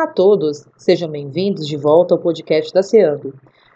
Olá 0.00 0.08
a 0.08 0.14
todos, 0.14 0.66
sejam 0.78 1.10
bem-vindos 1.10 1.66
de 1.66 1.76
volta 1.76 2.14
ao 2.14 2.18
podcast 2.18 2.72
da 2.72 2.82
SEAMB. 2.82 3.34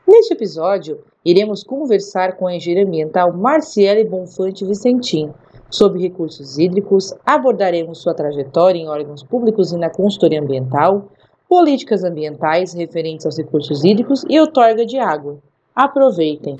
Neste 0.08 0.32
episódio, 0.32 1.00
iremos 1.22 1.62
conversar 1.62 2.38
com 2.38 2.46
a 2.46 2.56
engenheira 2.56 2.88
ambiental 2.88 3.30
Marciele 3.30 4.04
Bonfante 4.04 4.64
Vicentim 4.64 5.30
sobre 5.68 6.00
recursos 6.00 6.56
hídricos, 6.56 7.12
abordaremos 7.26 7.98
sua 7.98 8.14
trajetória 8.14 8.80
em 8.80 8.88
órgãos 8.88 9.22
públicos 9.22 9.70
e 9.70 9.76
na 9.76 9.90
consultoria 9.90 10.40
ambiental, 10.40 11.10
políticas 11.46 12.02
ambientais 12.02 12.72
referentes 12.72 13.26
aos 13.26 13.36
recursos 13.36 13.84
hídricos 13.84 14.24
e 14.26 14.40
outorga 14.40 14.86
de 14.86 14.98
água. 14.98 15.36
Aproveitem! 15.76 16.56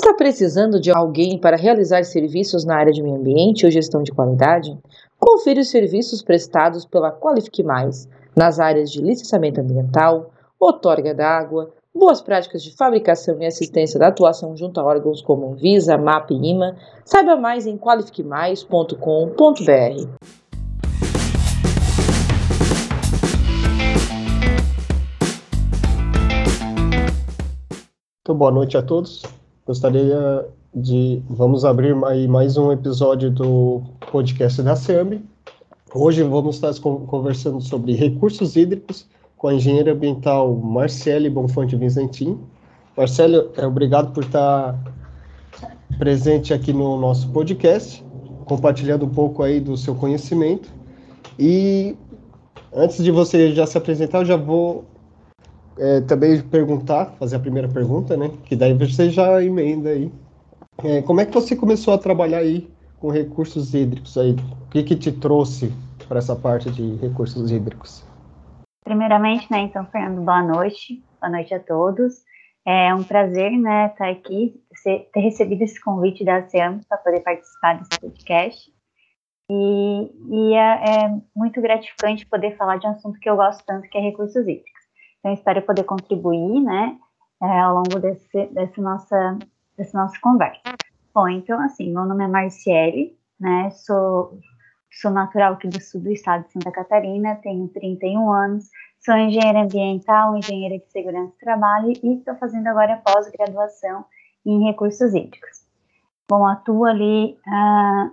Está 0.00 0.14
precisando 0.14 0.80
de 0.80 0.92
alguém 0.92 1.36
para 1.36 1.56
realizar 1.56 2.04
serviços 2.04 2.64
na 2.64 2.76
área 2.76 2.92
de 2.92 3.02
meio 3.02 3.16
ambiente 3.16 3.66
ou 3.66 3.72
gestão 3.72 4.00
de 4.00 4.12
qualidade? 4.12 4.78
Confira 5.18 5.60
os 5.60 5.70
serviços 5.70 6.22
prestados 6.22 6.84
pela 6.84 7.10
Qualifique 7.10 7.64
Mais 7.64 8.08
nas 8.36 8.60
áreas 8.60 8.92
de 8.92 9.02
licenciamento 9.02 9.60
ambiental, 9.60 10.30
outorga 10.56 11.12
d'água, 11.12 11.74
boas 11.92 12.22
práticas 12.22 12.62
de 12.62 12.76
fabricação 12.76 13.42
e 13.42 13.46
assistência 13.46 13.98
da 13.98 14.06
atuação 14.06 14.56
junto 14.56 14.78
a 14.78 14.84
órgãos 14.84 15.20
como 15.20 15.56
Visa, 15.56 15.98
MAP 15.98 16.30
e 16.30 16.48
IMA. 16.48 16.76
Saiba 17.04 17.34
mais 17.34 17.66
em 17.66 17.76
qualifiquemais.com.br. 17.76 20.08
Então, 28.22 28.36
boa 28.36 28.52
noite 28.52 28.76
a 28.76 28.82
todos. 28.82 29.37
Gostaria 29.68 30.48
de. 30.74 31.22
Vamos 31.28 31.62
abrir 31.62 31.94
mais 31.94 32.56
um 32.56 32.72
episódio 32.72 33.30
do 33.30 33.82
podcast 34.10 34.62
da 34.62 34.74
SEAMB. 34.74 35.20
Hoje 35.94 36.22
vamos 36.22 36.54
estar 36.54 36.72
conversando 36.80 37.60
sobre 37.60 37.92
recursos 37.92 38.56
hídricos 38.56 39.06
com 39.36 39.48
a 39.48 39.52
engenheira 39.52 39.92
ambiental 39.92 40.56
Marcele 40.56 41.28
Bonfante 41.28 41.76
Vicentim. 41.76 42.38
Marcele, 42.96 43.46
é, 43.58 43.66
obrigado 43.66 44.10
por 44.14 44.24
estar 44.24 44.74
presente 45.98 46.54
aqui 46.54 46.72
no 46.72 46.98
nosso 46.98 47.28
podcast, 47.28 48.02
compartilhando 48.46 49.04
um 49.04 49.10
pouco 49.10 49.42
aí 49.42 49.60
do 49.60 49.76
seu 49.76 49.94
conhecimento. 49.94 50.70
E 51.38 51.94
antes 52.74 53.04
de 53.04 53.10
você 53.10 53.52
já 53.52 53.66
se 53.66 53.76
apresentar, 53.76 54.20
eu 54.20 54.24
já 54.24 54.36
vou 54.38 54.86
é, 55.78 56.00
também 56.02 56.40
perguntar, 56.42 57.06
fazer 57.18 57.36
a 57.36 57.40
primeira 57.40 57.68
pergunta, 57.68 58.16
né? 58.16 58.30
Que 58.44 58.56
daí 58.56 58.74
você 58.74 59.10
já 59.10 59.42
emenda 59.42 59.90
aí. 59.90 60.12
É, 60.84 61.02
como 61.02 61.20
é 61.20 61.26
que 61.26 61.32
você 61.32 61.56
começou 61.56 61.94
a 61.94 61.98
trabalhar 61.98 62.38
aí 62.38 62.68
com 63.00 63.10
recursos 63.10 63.74
hídricos 63.74 64.16
aí? 64.16 64.32
O 64.66 64.70
que 64.70 64.82
que 64.82 64.96
te 64.96 65.12
trouxe 65.12 65.72
para 66.08 66.18
essa 66.18 66.36
parte 66.36 66.70
de 66.70 66.96
recursos 66.96 67.50
hídricos? 67.50 68.04
Primeiramente, 68.84 69.50
né, 69.50 69.60
então, 69.60 69.84
Fernando, 69.86 70.24
boa 70.24 70.42
noite. 70.42 71.02
Boa 71.20 71.30
noite 71.30 71.52
a 71.52 71.60
todos. 71.60 72.22
É 72.66 72.94
um 72.94 73.02
prazer, 73.02 73.50
né, 73.52 73.86
estar 73.86 74.08
aqui, 74.08 74.54
ter 74.84 75.20
recebido 75.20 75.62
esse 75.62 75.80
convite 75.80 76.24
da 76.24 76.36
ASEAM 76.36 76.80
para 76.88 76.98
poder 76.98 77.20
participar 77.20 77.78
desse 77.78 78.00
podcast. 78.00 78.72
E, 79.50 80.12
e 80.30 80.54
é, 80.54 81.04
é, 81.04 81.16
muito 81.34 81.60
gratificante 81.60 82.26
poder 82.26 82.56
falar 82.56 82.76
de 82.76 82.86
um 82.86 82.90
assunto 82.90 83.18
que 83.18 83.28
eu 83.28 83.36
gosto 83.36 83.64
tanto, 83.64 83.88
que 83.88 83.96
é 83.96 84.00
recursos 84.00 84.46
hídricos. 84.46 84.77
Então, 85.28 85.34
espero 85.34 85.60
poder 85.60 85.84
contribuir, 85.84 86.58
né, 86.62 86.96
é, 87.42 87.60
ao 87.60 87.74
longo 87.74 88.00
desse, 88.00 88.46
dessa, 88.46 88.80
nossa, 88.80 90.18
conversa. 90.22 90.62
Bom, 91.14 91.28
então, 91.28 91.60
assim, 91.60 91.92
meu 91.92 92.06
nome 92.06 92.24
é 92.24 92.28
Marciele, 92.28 93.14
né, 93.38 93.68
sou, 93.70 94.38
sou 94.90 95.10
natural 95.10 95.52
aqui 95.52 95.68
do 95.68 95.82
sul 95.82 96.00
do 96.00 96.10
estado 96.10 96.46
de 96.46 96.52
Santa 96.54 96.72
Catarina, 96.72 97.36
tenho 97.42 97.68
31 97.68 98.32
anos, 98.32 98.70
sou 99.04 99.14
engenheira 99.16 99.64
ambiental, 99.64 100.34
engenheira 100.34 100.78
de 100.78 100.90
segurança 100.90 101.32
do 101.32 101.38
trabalho 101.38 101.92
e 102.02 102.14
estou 102.14 102.34
fazendo 102.36 102.66
agora 102.68 103.02
pós-graduação 103.04 104.06
em 104.46 104.64
recursos 104.64 105.12
hídricos. 105.12 105.66
Bom, 106.30 106.46
atuo 106.46 106.86
ali 106.86 107.38
há 107.46 108.10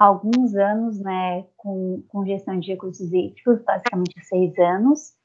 alguns 0.00 0.56
anos, 0.56 0.98
né, 0.98 1.44
com, 1.56 2.02
com 2.08 2.26
gestão 2.26 2.58
de 2.58 2.72
recursos 2.72 3.06
hídricos, 3.12 3.62
basicamente 3.62 4.20
seis 4.24 4.58
anos, 4.58 5.19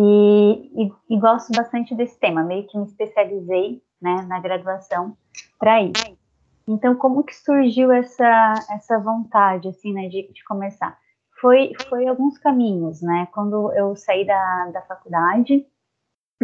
e, 0.00 0.84
e, 0.84 0.92
e, 1.10 1.18
gosto 1.18 1.52
bastante 1.52 1.94
desse 1.94 2.18
tema, 2.18 2.42
meio 2.44 2.66
que 2.66 2.78
me 2.78 2.84
especializei 2.84 3.82
né, 4.00 4.22
na 4.28 4.38
graduação 4.38 5.16
para 5.58 5.82
isso. 5.82 6.16
Então, 6.66 6.94
como 6.94 7.24
que 7.24 7.34
surgiu 7.34 7.90
essa, 7.90 8.54
essa 8.70 8.98
vontade, 8.98 9.68
assim, 9.68 9.92
né, 9.92 10.08
de, 10.08 10.30
de 10.32 10.44
começar? 10.44 10.96
Foi, 11.40 11.72
foi 11.88 12.06
alguns 12.06 12.38
caminhos, 12.38 13.00
né? 13.00 13.26
Quando 13.32 13.72
eu 13.72 13.96
saí 13.96 14.26
da, 14.26 14.70
da 14.72 14.82
faculdade, 14.82 15.66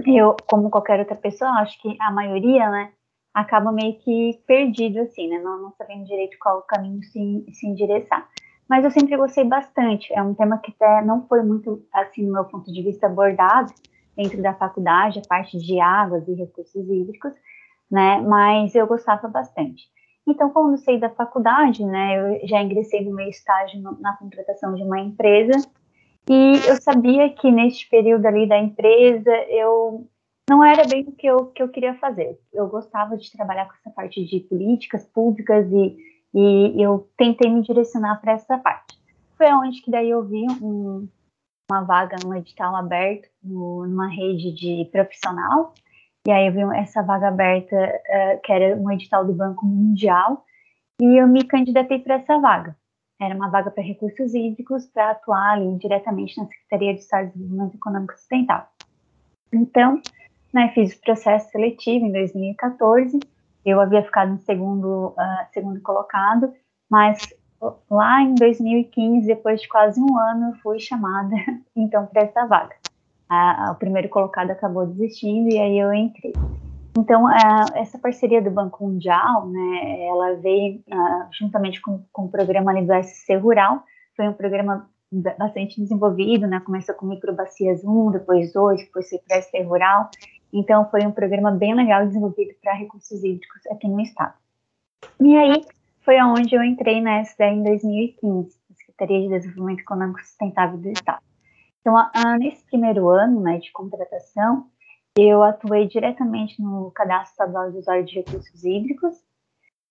eu, 0.07 0.37
como 0.49 0.71
qualquer 0.71 0.99
outra 0.99 1.17
pessoa, 1.17 1.51
acho 1.61 1.81
que 1.81 1.97
a 2.01 2.11
maioria, 2.11 2.71
né, 2.71 2.93
acaba 3.33 3.71
meio 3.71 3.99
que 3.99 4.41
perdido, 4.47 5.01
assim, 5.01 5.29
né? 5.29 5.39
Não, 5.39 5.63
não 5.63 5.73
sabendo 5.73 6.05
direito 6.05 6.37
qual 6.41 6.63
caminho 6.63 7.03
se, 7.03 7.47
se 7.53 7.67
endereçar 7.67 8.29
mas 8.69 8.85
eu 8.85 8.91
sempre 8.91 9.17
gostei 9.17 9.45
bastante. 9.45 10.13
É 10.13 10.23
um 10.23 10.35
tema 10.35 10.59
que 10.59 10.73
até 10.73 11.05
não 11.05 11.27
foi 11.27 11.43
muito, 11.43 11.85
assim, 11.93 12.27
no 12.27 12.33
meu 12.33 12.45
ponto 12.45 12.73
de 12.73 12.83
vista, 12.83 13.07
abordado 13.07 13.73
dentro 14.17 14.41
da 14.43 14.55
faculdade, 14.55 15.19
a 15.19 15.29
parte 15.29 15.59
de 15.59 15.81
águas 15.81 16.27
e 16.29 16.35
recursos 16.35 16.89
hídricos, 16.89 17.33
né? 17.91 18.21
Mas 18.21 18.75
eu 18.75 18.87
gostava 18.87 19.29
bastante. 19.29 19.85
Então, 20.27 20.51
quando 20.51 20.79
saí 20.79 20.99
da 20.99 21.11
faculdade, 21.11 21.85
né, 21.85 22.19
eu 22.19 22.49
já 22.49 22.63
ingressei 22.63 23.05
no 23.05 23.15
meu 23.15 23.29
estágio 23.29 23.83
na 24.01 24.17
contratação 24.17 24.75
de 24.75 24.83
uma 24.83 24.99
empresa 24.99 25.53
e 26.29 26.53
eu 26.67 26.81
sabia 26.81 27.29
que 27.29 27.51
neste 27.51 27.89
período 27.91 28.25
ali 28.25 28.49
da 28.49 28.59
empresa 28.59 29.31
eu 29.51 30.09
não 30.49 30.65
era 30.65 30.87
bem 30.87 31.05
o 31.07 31.13
que 31.13 31.27
eu, 31.27 31.47
que 31.47 31.63
eu 31.63 31.69
queria 31.69 31.95
fazer. 31.95 32.39
Eu 32.53 32.69
gostava 32.69 33.17
de 33.17 33.31
trabalhar 33.31 33.67
com 33.67 33.75
essa 33.75 33.91
parte 33.91 34.25
de 34.25 34.41
políticas 34.41 35.05
públicas 35.07 35.71
e 35.71 35.97
e 36.35 36.83
eu 36.83 37.09
tentei 37.17 37.49
me 37.51 37.63
direcionar 37.63 38.21
para 38.21 38.33
essa 38.33 38.59
parte. 38.59 38.99
Foi 39.37 39.53
onde 39.53 39.81
que 39.81 39.91
daí 39.91 40.11
eu 40.11 40.25
vi 40.25 40.45
um, 40.61 41.09
uma 41.71 41.83
vaga 41.83 42.17
no 42.25 42.35
edital 42.35 42.75
aberto 42.75 43.29
no, 43.43 43.87
numa 43.87 44.09
rede 44.09 44.53
de 44.53 44.89
profissional. 44.91 45.73
E 46.27 46.33
aí 46.33 46.47
eu 46.47 46.53
vi 46.53 46.79
essa 46.79 47.03
vaga 47.03 47.29
aberta, 47.29 47.77
uh, 47.77 48.41
que 48.43 48.53
era 48.53 48.77
um 48.77 48.91
edital 48.91 49.25
do 49.25 49.33
Banco 49.33 49.65
Mundial, 49.65 50.45
e 51.01 51.21
eu 51.21 51.29
me 51.29 51.45
candidatei 51.45 51.99
para 51.99 52.17
essa 52.17 52.39
vaga. 52.39 52.77
Era 53.21 53.35
uma 53.35 53.49
vaga 53.49 53.71
para 53.71 53.83
recursos 53.83 54.35
hídricos 54.35 54.87
para 54.87 55.11
atuar 55.11 55.53
ali 55.53 55.77
diretamente 55.79 56.37
na 56.37 56.47
Secretaria 56.47 56.95
de 56.95 57.01
Estado 57.01 57.27
de 57.27 57.35
Desenvolvimento 57.35 57.77
Econômico 57.77 58.15
Sustentável. 58.15 58.67
Então, 59.53 60.01
né, 60.53 60.73
fiz 60.75 60.95
o 60.97 61.01
processo 61.01 61.51
seletivo 61.51 62.07
em 62.07 62.13
2014 62.13 63.21
eu 63.65 63.81
havia 63.81 64.03
ficado 64.03 64.33
em 64.33 64.39
segundo, 64.39 65.09
uh, 65.09 65.53
segundo 65.53 65.81
colocado, 65.81 66.53
mas 66.91 67.29
lá 67.91 68.23
em 68.23 68.35
2015, 68.35 69.27
depois 69.27 69.61
de 69.61 69.69
quase 69.69 70.01
um 70.01 70.19
ano, 70.19 70.55
fui 70.63 70.79
chamada 70.79 71.35
então 71.77 72.07
para 72.07 72.23
essa 72.23 72.47
vaga. 72.47 72.75
Uh, 73.31 73.73
o 73.73 73.75
primeiro 73.77 74.09
colocado 74.09 74.51
acabou 74.51 74.87
desistindo 74.87 75.51
e 75.51 75.59
aí 75.59 75.79
eu 75.79 75.93
entrei. 75.93 76.33
Então, 76.97 77.25
uh, 77.25 77.67
essa 77.75 77.99
parceria 77.99 78.41
do 78.41 78.51
Banco 78.51 78.87
Mundial, 78.87 79.49
né, 79.49 80.07
ela 80.07 80.35
veio 80.35 80.77
uh, 80.93 81.27
juntamente 81.33 81.81
com, 81.81 82.05
com 82.13 82.27
o 82.27 82.31
programa 82.31 82.73
SC 83.03 83.35
Rural, 83.37 83.83
foi 84.17 84.29
um 84.29 84.33
programa 84.33 84.89
bastante 85.39 85.81
desenvolvido, 85.81 86.47
né, 86.47 86.61
começou 86.61 86.95
com 86.95 87.07
microbacias 87.07 87.85
1, 87.85 88.11
depois 88.13 88.53
2, 88.53 88.85
depois 88.85 89.09
foi 89.09 89.19
para 89.27 89.65
Rural, 89.65 90.11
então, 90.57 90.89
foi 90.89 91.05
um 91.05 91.11
programa 91.11 91.51
bem 91.51 91.75
legal 91.75 92.07
desenvolvido 92.07 92.55
para 92.63 92.75
recursos 92.75 93.25
hídricos 93.25 93.67
aqui 93.73 93.89
no 93.89 94.01
estado. 94.01 94.35
E 95.21 95.37
aí, 95.37 95.65
foi 96.03 96.17
aonde 96.17 96.55
eu 96.55 96.63
entrei 96.63 97.01
na 97.01 97.23
SDE 97.23 97.45
em 97.45 97.65
2015, 97.65 98.57
Secretaria 98.77 99.23
de 99.23 99.29
Desenvolvimento 99.29 99.81
Econômico 99.81 100.21
Sustentável 100.21 100.79
do 100.79 100.89
Estado. 100.91 101.21
Então, 101.81 101.97
a, 101.99 102.11
a, 102.15 102.39
nesse 102.39 102.65
primeiro 102.67 103.09
ano 103.09 103.41
né, 103.41 103.59
de 103.59 103.73
contratação, 103.73 104.69
eu 105.19 105.43
atuei 105.43 105.89
diretamente 105.89 106.63
no 106.63 106.93
Cadastro 106.93 107.33
Estadual 107.33 107.73
de 107.73 107.79
Usuário 107.79 108.05
de 108.05 108.15
Recursos 108.15 108.65
Hídricos, 108.65 109.17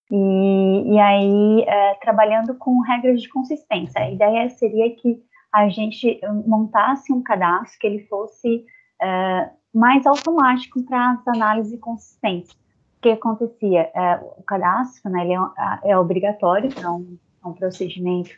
e, 0.10 0.94
e 0.94 1.00
aí, 1.00 1.62
é, 1.68 1.96
trabalhando 1.96 2.56
com 2.56 2.80
regras 2.80 3.22
de 3.22 3.28
consistência. 3.28 4.02
A 4.02 4.12
ideia 4.12 4.50
seria 4.50 4.96
que 4.96 5.22
a 5.52 5.68
gente 5.68 6.22
montasse 6.46 7.12
um 7.12 7.22
cadastro 7.22 7.80
que 7.80 7.88
ele 7.88 8.08
fosse 8.08 8.66
é, 9.02 9.50
mais 9.74 10.06
automático 10.06 10.84
para 10.84 11.12
as 11.12 11.28
análises 11.28 11.80
consistentes. 11.80 12.52
O 12.52 13.02
que 13.02 13.10
acontecia? 13.10 13.92
É, 13.94 14.16
o 14.38 14.44
cadastro 14.44 15.12
né, 15.12 15.24
ele 15.24 15.34
é, 15.34 15.92
é 15.92 15.98
obrigatório, 15.98 16.70
um, 16.90 17.18
é 17.44 17.48
um 17.48 17.54
procedimento 17.54 18.32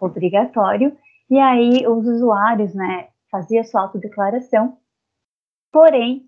obrigatório, 0.00 0.96
e 1.30 1.38
aí 1.38 1.86
os 1.86 2.06
usuários 2.06 2.74
né, 2.74 3.08
faziam 3.30 3.62
sua 3.64 3.82
autodeclaração, 3.82 4.78
porém, 5.70 6.26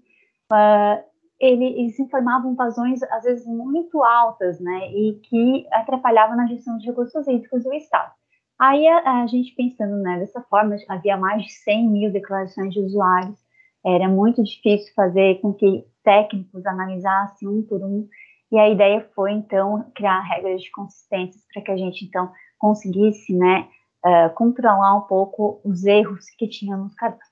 uh, 0.52 1.02
ele, 1.38 1.64
eles 1.64 1.98
informavam 1.98 2.54
vazões, 2.54 3.02
às 3.04 3.24
vezes, 3.24 3.46
muito 3.46 4.02
altas, 4.02 4.60
né, 4.60 4.92
e 4.92 5.14
que 5.22 5.66
atrapalhavam 5.72 6.36
na 6.36 6.46
gestão 6.46 6.76
de 6.76 6.86
recursos 6.86 7.26
hídricos 7.26 7.64
do 7.64 7.72
Estado. 7.72 8.12
Aí, 8.58 8.86
a, 8.86 9.22
a 9.22 9.26
gente 9.26 9.54
pensando 9.54 9.96
né, 10.02 10.18
dessa 10.18 10.42
forma, 10.42 10.76
havia 10.88 11.16
mais 11.16 11.44
de 11.44 11.52
100 11.52 11.88
mil 11.88 12.12
declarações 12.12 12.74
de 12.74 12.80
usuários, 12.80 13.38
era 13.84 14.08
muito 14.08 14.42
difícil 14.42 14.92
fazer 14.94 15.40
com 15.40 15.52
que 15.52 15.84
técnicos 16.04 16.64
analisassem 16.66 17.48
um 17.48 17.62
por 17.62 17.82
um, 17.82 18.08
e 18.52 18.58
a 18.58 18.68
ideia 18.68 19.08
foi, 19.14 19.32
então, 19.32 19.90
criar 19.94 20.20
regras 20.22 20.62
de 20.62 20.70
consistência 20.72 21.40
para 21.52 21.62
que 21.62 21.70
a 21.70 21.76
gente, 21.76 22.04
então, 22.04 22.30
conseguisse, 22.58 23.32
né, 23.32 23.68
uh, 24.04 24.34
controlar 24.34 24.96
um 24.96 25.02
pouco 25.02 25.60
os 25.64 25.84
erros 25.84 26.26
que 26.36 26.48
tinha 26.48 26.76
nos 26.76 26.94
cadastros. 26.94 27.30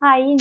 Aí, 0.00 0.36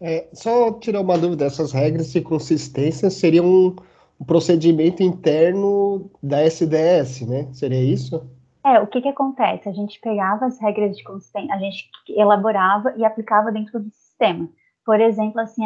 é, 0.00 0.28
só 0.32 0.72
tirar 0.72 1.02
uma 1.02 1.18
dúvida, 1.18 1.44
essas 1.44 1.72
regras 1.72 2.10
de 2.10 2.22
consistência 2.22 3.10
seriam 3.10 3.44
um, 3.44 3.76
um 4.18 4.24
procedimento 4.24 5.02
interno 5.02 6.10
da 6.22 6.42
SDS, 6.42 7.26
né? 7.26 7.48
Seria 7.52 7.82
isso? 7.82 8.26
É, 8.64 8.78
o 8.78 8.86
que 8.86 9.00
que 9.00 9.08
acontece? 9.08 9.68
A 9.68 9.72
gente 9.72 9.98
pegava 10.00 10.46
as 10.46 10.60
regras 10.60 10.96
de 10.96 11.02
consistência, 11.02 11.54
a 11.54 11.58
gente 11.58 11.88
elaborava 12.08 12.92
e 12.96 13.04
aplicava 13.04 13.50
dentro 13.50 13.80
do 13.80 13.90
sistema. 13.90 14.48
Por 14.84 15.00
exemplo, 15.00 15.40
assim, 15.40 15.62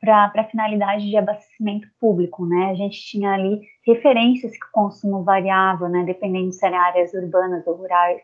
para 0.00 0.44
finalidade 0.44 1.08
de 1.08 1.16
abastecimento 1.16 1.88
público, 2.00 2.44
né? 2.46 2.70
A 2.70 2.74
gente 2.74 3.00
tinha 3.00 3.32
ali 3.32 3.62
referências 3.86 4.52
que 4.52 4.66
o 4.66 4.72
consumo 4.72 5.24
variava, 5.24 5.88
né? 5.88 6.04
Dependendo 6.04 6.52
se 6.52 6.64
eram 6.64 6.78
áreas 6.78 7.12
urbanas 7.14 7.66
ou 7.66 7.74
rurais, 7.74 8.20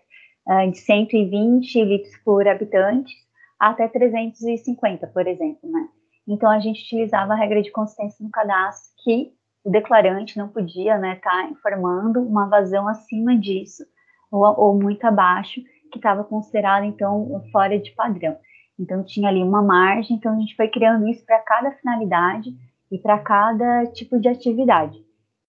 uh, 0.47 0.71
de 0.71 0.79
120 0.79 1.85
litros 1.85 2.17
por 2.25 2.47
habitante 2.47 3.15
até 3.59 3.89
350, 3.89 5.07
por 5.09 5.27
exemplo, 5.27 5.71
né? 5.71 5.89
Então, 6.29 6.51
a 6.51 6.61
gente 6.61 6.83
utilizava 6.83 7.33
a 7.33 7.37
regra 7.37 7.63
de 7.63 7.73
consistência 7.73 8.25
no 8.25 8.31
cadastro 8.31 8.93
que 9.03 9.33
o 9.65 9.71
declarante 9.71 10.39
não 10.39 10.49
podia 10.49 10.95
estar 10.95 10.99
né, 11.01 11.17
tá 11.17 11.45
informando 11.45 12.21
uma 12.21 12.49
vazão 12.49 12.89
acima 12.89 13.37
disso 13.37 13.85
ou, 14.31 14.43
ou 14.43 14.79
muito 14.79 15.05
abaixo, 15.05 15.61
que 15.91 15.99
estava 15.99 16.23
considerado, 16.25 16.85
então, 16.85 17.43
fora 17.51 17.79
de 17.79 17.91
padrão. 17.93 18.37
Então, 18.79 19.05
tinha 19.05 19.29
ali 19.29 19.43
uma 19.43 19.63
margem, 19.63 20.17
então 20.17 20.35
a 20.35 20.39
gente 20.39 20.57
foi 20.57 20.69
criando 20.69 21.07
isso 21.09 21.25
para 21.27 21.39
cada 21.41 21.73
finalidade 21.73 22.51
e 22.91 22.99
para 22.99 23.19
cada 23.19 23.87
tipo 23.87 24.19
de 24.19 24.29
atividade. 24.29 25.05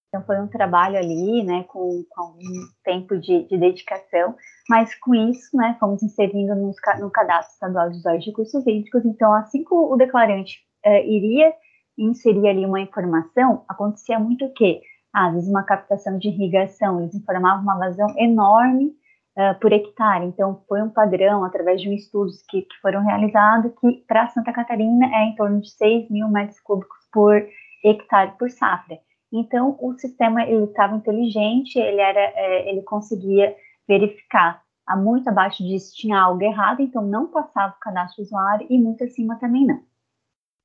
Então, 0.10 0.25
foi 0.25 0.42
um 0.42 0.48
trabalho 0.48 0.98
ali, 0.98 1.44
né, 1.44 1.63
com, 1.69 2.04
com 2.10 2.22
algum 2.22 2.68
tempo 2.84 3.18
de, 3.18 3.48
de, 3.48 3.58
dedicação, 3.58 4.36
mas 4.68 4.94
com 4.96 5.16
isso, 5.16 5.56
né, 5.56 5.78
fomos 5.80 6.04
inserindo 6.04 6.54
no, 6.56 6.74
no 7.00 7.10
cadastro 7.10 7.54
estadual 7.54 7.90
de 7.90 7.98
usuários 7.98 8.25
de 8.25 8.31
recursos 8.31 8.68
hídricos. 8.68 9.06
Então, 9.06 9.31
assim 9.34 9.63
que 9.63 9.74
o 9.74 9.96
declarante 9.96 10.60
eh, 10.84 11.08
iria 11.08 11.54
inserir 12.03 12.48
ali 12.48 12.65
uma 12.65 12.81
informação, 12.81 13.63
acontecia 13.68 14.19
muito 14.19 14.45
o 14.45 14.53
quê? 14.53 14.81
Ah, 15.13 15.27
às 15.27 15.33
vezes 15.33 15.50
uma 15.50 15.63
captação 15.63 16.18
de 16.18 16.30
irrigação, 16.30 17.01
eles 17.01 17.15
informavam 17.15 17.62
uma 17.62 17.77
vazão 17.77 18.07
enorme 18.18 18.94
uh, 19.38 19.59
por 19.59 19.71
hectare. 19.74 20.25
Então, 20.25 20.63
foi 20.68 20.81
um 20.81 20.89
padrão, 20.89 21.44
através 21.44 21.81
de 21.81 21.89
um 21.89 21.94
estudos 21.94 22.42
que, 22.50 22.62
que 22.62 22.75
foram 22.81 23.03
realizados, 23.03 23.74
que 23.80 24.03
para 24.07 24.27
Santa 24.30 24.53
Catarina 24.53 25.06
é 25.13 25.25
em 25.25 25.36
torno 25.36 25.59
de 25.62 25.69
6 25.71 26.09
mil 26.09 26.27
metros 26.30 26.59
cúbicos 26.62 27.00
por 27.12 27.45
hectare 27.83 28.31
por 28.38 28.50
safra. 28.50 28.98
Então, 29.33 29.77
o 29.81 29.94
sistema 29.94 30.44
ele 30.44 30.65
estava 30.65 30.95
inteligente, 30.95 31.77
ele 31.77 32.01
era, 32.01 32.19
é, 32.19 32.69
ele 32.69 32.81
conseguia 32.81 33.56
verificar 33.88 34.62
a 34.92 34.95
muito 34.95 35.30
abaixo 35.30 35.63
disso 35.63 35.95
tinha 35.95 36.19
algo 36.19 36.42
errado, 36.42 36.81
então 36.81 37.01
não 37.01 37.27
passava 37.27 37.74
o 37.74 37.80
cadastro 37.80 38.24
usuário 38.24 38.68
e 38.69 38.77
muito 38.77 39.03
acima 39.03 39.38
também 39.39 39.65
não. 39.65 39.81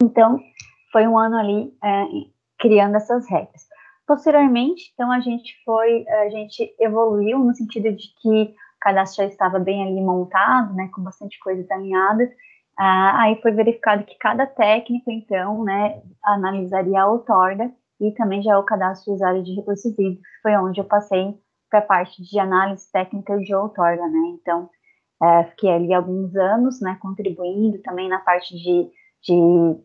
Então, 0.02 0.40
foi 0.96 1.06
um 1.06 1.18
ano 1.18 1.36
ali 1.36 1.74
é, 1.84 2.06
criando 2.58 2.96
essas 2.96 3.28
regras. 3.28 3.66
Posteriormente, 4.06 4.90
então 4.94 5.12
a 5.12 5.20
gente 5.20 5.54
foi, 5.62 6.08
a 6.08 6.30
gente 6.30 6.74
evoluiu 6.80 7.38
no 7.38 7.54
sentido 7.54 7.92
de 7.92 8.14
que 8.18 8.42
o 8.44 8.54
cadastro 8.80 9.22
já 9.22 9.28
estava 9.28 9.58
bem 9.58 9.82
ali 9.82 10.00
montado, 10.00 10.72
né, 10.72 10.88
com 10.94 11.02
bastante 11.02 11.38
coisas 11.40 11.70
alinhadas. 11.70 12.30
Ah, 12.78 13.24
aí 13.24 13.38
foi 13.42 13.52
verificado 13.52 14.04
que 14.04 14.16
cada 14.16 14.46
técnico, 14.46 15.10
então, 15.10 15.64
né, 15.64 16.00
analisaria 16.24 17.02
a 17.02 17.08
outorga 17.08 17.70
e 18.00 18.12
também 18.12 18.42
já 18.42 18.58
o 18.58 18.64
cadastro 18.64 19.12
de 19.12 19.16
usuário 19.16 19.42
de 19.42 19.54
recursos 19.54 19.92
hídricos, 19.92 20.26
foi 20.40 20.56
onde 20.56 20.80
eu 20.80 20.84
passei 20.86 21.38
para 21.68 21.80
a 21.80 21.82
parte 21.82 22.22
de 22.22 22.38
análise 22.38 22.90
técnica 22.90 23.36
de 23.38 23.54
outorga, 23.54 24.08
né, 24.08 24.38
então, 24.40 24.70
é, 25.22 25.44
fiquei 25.44 25.70
ali 25.70 25.92
alguns 25.92 26.34
anos, 26.36 26.80
né, 26.80 26.96
contribuindo 27.02 27.82
também 27.82 28.08
na 28.08 28.18
parte 28.20 28.56
de, 28.56 28.90
de 29.22 29.34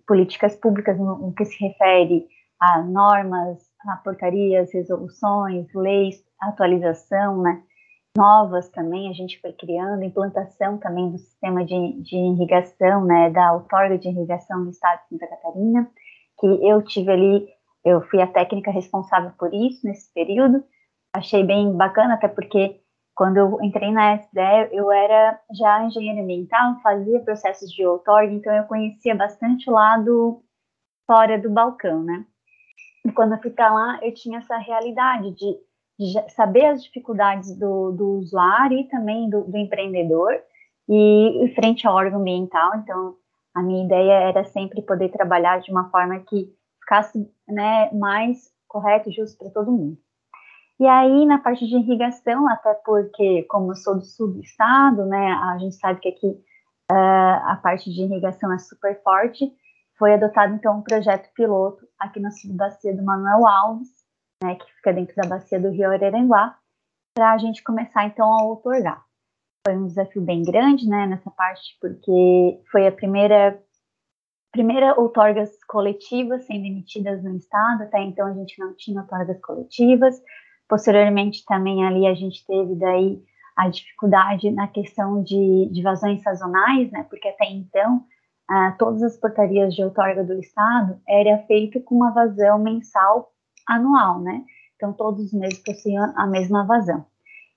políticas 0.08 0.56
públicas 0.56 0.98
no, 0.98 1.18
no 1.18 1.34
que 1.34 1.46
se 1.46 1.58
refere 1.64 2.28
a 2.60 2.82
normas, 2.82 3.60
a 3.88 3.98
portarias, 3.98 4.74
resoluções, 4.74 5.68
leis, 5.74 6.24
atualização, 6.40 7.42
né, 7.42 7.64
novas 8.16 8.70
também, 8.70 9.10
a 9.10 9.14
gente 9.14 9.40
foi 9.40 9.54
criando, 9.54 10.04
implantação 10.04 10.78
também 10.78 11.10
do 11.10 11.18
sistema 11.18 11.66
de, 11.66 12.02
de 12.02 12.16
irrigação, 12.16 13.06
né, 13.06 13.30
da 13.30 13.54
outorga 13.54 13.98
de 13.98 14.10
irrigação 14.10 14.64
do 14.64 14.70
estado 14.70 15.00
de 15.04 15.18
Santa 15.18 15.28
Catarina, 15.28 15.90
que 16.40 16.48
eu 16.48 16.82
tive 16.84 17.12
ali 17.12 17.48
eu 17.84 18.02
fui 18.02 18.22
a 18.22 18.28
técnica 18.28 18.72
responsável 18.72 19.32
por 19.38 19.54
isso 19.54 19.86
nesse 19.86 20.12
período. 20.14 20.64
Achei 21.14 21.44
bem 21.44 21.76
bacana, 21.76 22.14
até 22.14 22.28
porque 22.28 22.81
quando 23.22 23.38
eu 23.38 23.60
entrei 23.62 23.92
na 23.92 24.16
SDE, 24.16 24.70
eu 24.72 24.92
era 24.92 25.40
já 25.54 25.84
engenheira 25.84 26.24
ambiental, 26.24 26.80
fazia 26.82 27.20
processos 27.20 27.72
de 27.72 27.86
outorga, 27.86 28.34
então 28.34 28.52
eu 28.52 28.64
conhecia 28.64 29.14
bastante 29.14 29.70
o 29.70 29.74
lado 29.74 30.42
fora 31.06 31.38
do 31.38 31.52
balcão, 31.52 32.02
né? 32.02 32.26
E 33.06 33.12
quando 33.12 33.34
eu 33.34 33.38
fui 33.40 33.54
lá, 33.60 34.00
eu 34.02 34.12
tinha 34.12 34.40
essa 34.40 34.58
realidade 34.58 35.36
de, 35.36 35.56
de 36.00 36.32
saber 36.32 36.66
as 36.66 36.84
dificuldades 36.84 37.56
do, 37.60 37.92
do, 37.92 38.10
usuário 38.14 38.80
e 38.80 38.86
também 38.86 39.30
do, 39.30 39.44
do 39.44 39.56
empreendedor, 39.56 40.42
e, 40.90 41.46
e 41.46 41.54
frente 41.54 41.86
ao 41.86 41.94
órgão 41.94 42.22
ambiental, 42.22 42.72
então 42.78 43.18
a 43.54 43.62
minha 43.62 43.86
ideia 43.86 44.14
era 44.30 44.44
sempre 44.46 44.82
poder 44.82 45.10
trabalhar 45.10 45.62
de 45.62 45.70
uma 45.70 45.92
forma 45.92 46.22
que 46.22 46.52
ficasse 46.80 47.32
né, 47.48 47.92
mais 47.94 48.52
correto 48.68 49.12
e 49.12 49.14
justo 49.14 49.38
para 49.38 49.52
todo 49.52 49.72
mundo. 49.72 49.96
E 50.82 50.88
aí, 50.88 51.28
na 51.28 51.38
parte 51.38 51.68
de 51.68 51.76
irrigação, 51.76 52.50
até 52.50 52.74
porque, 52.84 53.44
como 53.44 53.70
eu 53.70 53.76
sou 53.76 54.00
do 54.00 54.04
sul 54.04 54.34
do 54.34 54.40
estado, 54.42 55.06
né, 55.06 55.32
a 55.32 55.56
gente 55.60 55.76
sabe 55.76 56.00
que 56.00 56.10
aqui 56.10 56.26
uh, 56.92 57.52
a 57.52 57.60
parte 57.62 57.94
de 57.94 58.02
irrigação 58.02 58.52
é 58.52 58.58
super 58.58 59.00
forte, 59.04 59.54
foi 59.96 60.16
adotado, 60.16 60.56
então, 60.56 60.80
um 60.80 60.82
projeto 60.82 61.32
piloto 61.36 61.88
aqui 62.00 62.20
na 62.20 62.32
subbacia 62.32 62.96
do 62.96 63.04
Manuel 63.04 63.46
Alves, 63.46 63.90
né, 64.44 64.56
que 64.56 64.74
fica 64.78 64.92
dentro 64.92 65.16
da 65.16 65.30
bacia 65.30 65.60
do 65.60 65.70
Rio 65.70 65.92
Araranguá, 65.92 66.58
para 67.16 67.32
a 67.32 67.38
gente 67.38 67.64
começar, 67.64 68.06
então, 68.06 68.26
a 68.26 68.44
outorgar. 68.46 69.06
Foi 69.64 69.78
um 69.78 69.86
desafio 69.86 70.24
bem 70.24 70.42
grande, 70.42 70.90
né, 70.90 71.06
nessa 71.06 71.30
parte, 71.30 71.78
porque 71.80 72.60
foi 72.72 72.88
a 72.88 72.92
primeira 72.92 73.62
primeira 74.52 75.00
outorgas 75.00 75.52
coletivas 75.66 76.46
sendo 76.46 76.66
emitidas 76.66 77.24
no 77.24 77.38
estado, 77.38 77.84
até 77.84 78.02
então 78.02 78.28
a 78.28 78.34
gente 78.34 78.60
não 78.60 78.76
tinha 78.76 79.00
outorgas 79.00 79.40
coletivas. 79.40 80.20
Posteriormente 80.72 81.44
também 81.46 81.86
ali 81.86 82.08
a 82.08 82.14
gente 82.14 82.46
teve 82.48 82.76
daí 82.76 83.22
a 83.58 83.68
dificuldade 83.68 84.50
na 84.52 84.70
questão 84.70 85.22
de, 85.22 85.70
de 85.70 85.82
vazões 85.82 86.22
sazonais, 86.22 86.90
né? 86.92 87.06
Porque 87.10 87.28
até 87.28 87.52
então 87.52 88.06
ah, 88.50 88.74
todas 88.80 89.04
as 89.04 89.18
portarias 89.18 89.76
de 89.76 89.84
outorga 89.84 90.24
do 90.24 90.40
estado 90.40 90.98
era 91.06 91.40
feito 91.40 91.82
com 91.82 91.96
uma 91.96 92.12
vazão 92.12 92.58
mensal 92.58 93.34
anual, 93.68 94.22
né? 94.22 94.46
Então 94.78 94.94
todos 94.94 95.26
os 95.26 95.34
meses 95.34 95.60
possuíam 95.60 96.14
a 96.16 96.26
mesma 96.26 96.66
vazão. 96.66 97.06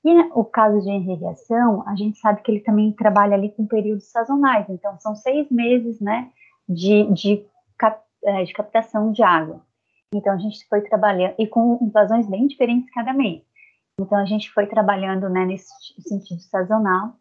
E 0.05 0.13
o 0.33 0.45
caso 0.45 0.81
de 0.81 0.91
irrigação, 0.91 1.87
a 1.87 1.95
gente 1.95 2.19
sabe 2.19 2.43
que 2.43 2.51
ele 2.51 2.61
também 2.61 2.91
trabalha 2.91 3.35
ali 3.35 3.51
com 3.53 3.65
períodos 3.65 4.11
sazonais, 4.11 4.67
então 4.69 4.99
são 4.99 5.15
seis 5.15 5.49
meses, 5.53 6.01
né? 6.01 6.33
de, 6.69 7.13
de, 7.13 7.47
cap, 7.79 8.03
é, 8.25 8.45
de 8.45 8.53
captação 8.53 9.13
de 9.13 9.23
água. 9.23 9.61
Então, 10.15 10.33
a 10.33 10.39
gente 10.39 10.67
foi 10.69 10.81
trabalhando, 10.83 11.35
e 11.39 11.47
com 11.47 11.79
invasões 11.83 12.29
bem 12.29 12.47
diferentes 12.47 12.89
cada 12.91 13.13
mês. 13.13 13.43
Então, 14.01 14.19
a 14.19 14.25
gente 14.25 14.51
foi 14.53 14.67
trabalhando 14.67 15.29
né, 15.29 15.45
nesse 15.45 15.69
sentido 16.01 16.41
sazonal. 16.41 17.15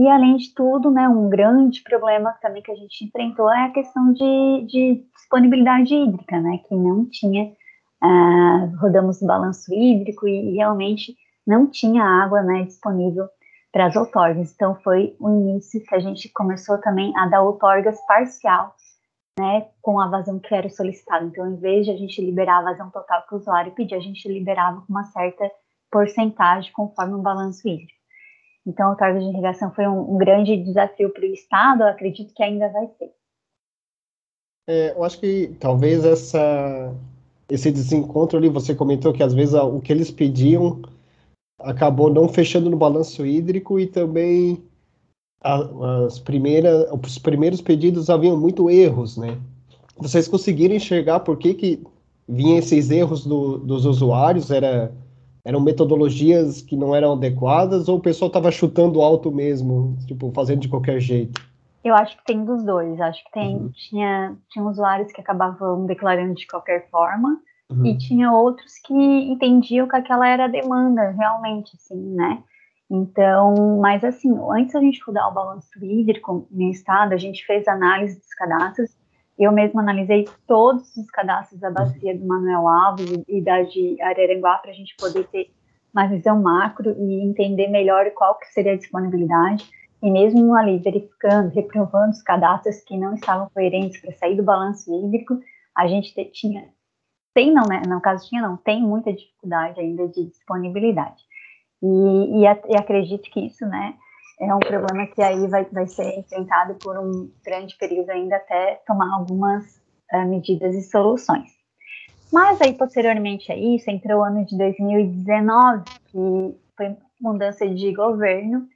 E, 0.00 0.08
além 0.08 0.36
de 0.36 0.54
tudo, 0.54 0.90
né, 0.90 1.08
um 1.08 1.28
grande 1.28 1.82
problema 1.82 2.32
também 2.40 2.62
que 2.62 2.70
a 2.70 2.76
gente 2.76 3.04
enfrentou 3.04 3.50
é 3.50 3.64
a 3.64 3.70
questão 3.70 4.12
de, 4.12 4.66
de 4.66 5.04
disponibilidade 5.16 5.92
hídrica, 5.92 6.40
né, 6.40 6.58
que 6.68 6.74
não 6.74 7.04
tinha, 7.04 7.52
uh, 8.02 8.76
rodamos 8.80 9.20
o 9.20 9.26
balanço 9.26 9.74
hídrico 9.74 10.28
e, 10.28 10.52
e, 10.52 10.56
realmente 10.56 11.16
não 11.44 11.68
tinha 11.68 12.04
água 12.04 12.42
né, 12.42 12.62
disponível 12.62 13.26
para 13.72 13.86
as 13.86 13.96
outorgas. 13.96 14.52
Então, 14.54 14.76
foi 14.84 15.16
o 15.18 15.30
início 15.30 15.82
que 15.84 15.94
a 15.94 15.98
gente 15.98 16.28
começou 16.32 16.78
também 16.78 17.12
a 17.16 17.26
dar 17.26 17.42
outorgas 17.42 18.00
parcial, 18.06 18.74
né, 19.38 19.68
com 19.80 20.00
a 20.00 20.08
vazão 20.08 20.38
que 20.38 20.54
era 20.54 20.68
solicitada. 20.68 21.24
Então, 21.24 21.50
em 21.50 21.56
vez 21.56 21.86
de 21.86 21.92
a 21.92 21.96
gente 21.96 22.20
liberar 22.20 22.58
a 22.58 22.72
vazão 22.72 22.90
total 22.90 23.22
para 23.22 23.36
o 23.36 23.38
usuário 23.38 23.72
pedir, 23.72 23.94
a 23.94 24.00
gente 24.00 24.26
liberava 24.28 24.80
com 24.80 24.92
uma 24.92 25.04
certa 25.04 25.50
porcentagem 25.90 26.72
conforme 26.72 27.14
o 27.14 27.22
balanço 27.22 27.66
hídrico. 27.68 27.92
Então, 28.66 28.88
a 28.88 28.90
outorga 28.90 29.18
de 29.18 29.26
irrigação 29.26 29.72
foi 29.72 29.86
um, 29.86 30.14
um 30.14 30.18
grande 30.18 30.56
desafio 30.56 31.10
para 31.10 31.22
o 31.22 31.32
Estado, 31.32 31.82
eu 31.82 31.88
acredito 31.88 32.34
que 32.34 32.42
ainda 32.42 32.68
vai 32.68 32.86
ser. 32.98 33.12
É, 34.68 34.92
eu 34.94 35.02
acho 35.02 35.18
que 35.18 35.56
talvez 35.58 36.04
essa, 36.04 36.94
esse 37.48 37.70
desencontro 37.70 38.36
ali, 38.36 38.50
você 38.50 38.74
comentou 38.74 39.14
que 39.14 39.22
às 39.22 39.32
vezes 39.32 39.54
o 39.54 39.80
que 39.80 39.90
eles 39.90 40.10
pediam 40.10 40.82
acabou 41.58 42.12
não 42.12 42.28
fechando 42.28 42.68
no 42.68 42.76
balanço 42.76 43.24
hídrico 43.24 43.80
e 43.80 43.86
também 43.86 44.62
as 45.40 46.18
primeiras, 46.18 46.86
os 46.90 47.18
primeiros 47.18 47.60
pedidos 47.60 48.10
haviam 48.10 48.36
muito 48.36 48.68
erros, 48.68 49.16
né? 49.16 49.38
Vocês 49.96 50.28
conseguiram 50.28 50.74
enxergar 50.74 51.20
por 51.20 51.36
que, 51.36 51.54
que 51.54 51.82
vinham 52.28 52.58
esses 52.58 52.90
erros 52.90 53.24
do, 53.24 53.58
dos 53.58 53.84
usuários? 53.84 54.50
Era, 54.50 54.92
eram 55.44 55.60
metodologias 55.60 56.60
que 56.60 56.76
não 56.76 56.94
eram 56.94 57.12
adequadas 57.12 57.88
ou 57.88 57.98
o 57.98 58.00
pessoal 58.00 58.28
estava 58.28 58.50
chutando 58.50 59.00
alto 59.00 59.30
mesmo, 59.30 59.96
tipo, 60.06 60.30
fazendo 60.32 60.60
de 60.60 60.68
qualquer 60.68 61.00
jeito? 61.00 61.40
Eu 61.82 61.94
acho 61.94 62.16
que 62.18 62.24
tem 62.24 62.44
dos 62.44 62.62
dois. 62.64 63.00
Acho 63.00 63.24
que 63.24 63.32
tem, 63.32 63.56
uhum. 63.56 63.70
tinha, 63.70 64.36
tinha 64.50 64.64
usuários 64.64 65.12
que 65.12 65.20
acabavam 65.20 65.86
declarando 65.86 66.34
de 66.34 66.46
qualquer 66.46 66.88
forma 66.90 67.40
uhum. 67.70 67.86
e 67.86 67.96
tinha 67.96 68.32
outros 68.32 68.74
que 68.84 68.94
entendiam 68.94 69.88
que 69.88 69.96
aquela 69.96 70.28
era 70.28 70.44
a 70.44 70.48
demanda, 70.48 71.10
realmente, 71.10 71.72
assim, 71.76 72.14
né? 72.14 72.42
Então, 72.90 73.78
mas 73.80 74.02
assim, 74.02 74.34
antes 74.50 74.74
a 74.74 74.80
gente 74.80 75.02
rodar 75.04 75.28
o 75.28 75.34
balanço 75.34 75.68
hídrico 75.82 76.46
no 76.50 76.70
estado, 76.70 77.12
a 77.12 77.18
gente 77.18 77.44
fez 77.44 77.68
análise 77.68 78.18
dos 78.18 78.34
cadastros. 78.34 78.96
Eu 79.38 79.52
mesma 79.52 79.82
analisei 79.82 80.26
todos 80.46 80.96
os 80.96 81.10
cadastros 81.10 81.60
da 81.60 81.70
bacia 81.70 82.16
do 82.16 82.26
Manuel 82.26 82.66
Alves 82.66 83.22
e 83.28 83.42
da 83.42 83.62
de 83.62 84.00
Araranguá 84.00 84.58
para 84.58 84.70
a 84.70 84.74
gente 84.74 84.96
poder 84.96 85.26
ter 85.28 85.50
uma 85.92 86.06
visão 86.06 86.40
macro 86.40 86.96
e 86.98 87.24
entender 87.24 87.68
melhor 87.68 88.10
qual 88.12 88.38
que 88.38 88.46
seria 88.46 88.72
a 88.72 88.76
disponibilidade. 88.76 89.68
E 90.02 90.10
mesmo 90.10 90.54
ali 90.54 90.78
verificando, 90.78 91.52
reprovando 91.52 92.10
os 92.10 92.22
cadastros 92.22 92.80
que 92.80 92.96
não 92.96 93.14
estavam 93.14 93.50
coerentes 93.52 94.00
para 94.00 94.12
sair 94.12 94.36
do 94.36 94.42
balanço 94.42 94.90
hídrico, 94.92 95.38
a 95.76 95.86
gente 95.86 96.14
tinha, 96.32 96.68
tem 97.34 97.52
não, 97.52 97.64
né? 97.64 97.82
No 97.86 98.00
caso 98.00 98.28
tinha 98.28 98.40
não, 98.40 98.56
tem 98.56 98.80
muita 98.82 99.12
dificuldade 99.12 99.78
ainda 99.80 100.08
de 100.08 100.26
disponibilidade. 100.26 101.27
E, 101.82 101.86
e, 101.86 102.42
e 102.42 102.76
acredito 102.76 103.30
que 103.30 103.46
isso, 103.46 103.64
né, 103.66 103.94
é 104.40 104.54
um 104.54 104.60
problema 104.60 105.06
que 105.06 105.20
aí 105.20 105.46
vai, 105.48 105.64
vai 105.64 105.86
ser 105.86 106.18
enfrentado 106.18 106.74
por 106.76 106.96
um 106.98 107.30
grande 107.44 107.76
período 107.76 108.10
ainda 108.10 108.36
até 108.36 108.80
tomar 108.86 109.12
algumas 109.14 109.80
uh, 110.12 110.26
medidas 110.26 110.74
e 110.74 110.82
soluções. 110.82 111.50
Mas 112.32 112.60
aí, 112.60 112.74
posteriormente 112.74 113.50
a 113.50 113.56
isso, 113.56 113.90
entrou 113.90 114.20
o 114.20 114.24
ano 114.24 114.44
de 114.44 114.56
2019, 114.56 115.84
que 116.06 116.54
foi 116.76 116.96
mudança 117.20 117.66
de 117.68 117.92
governo, 117.92 118.68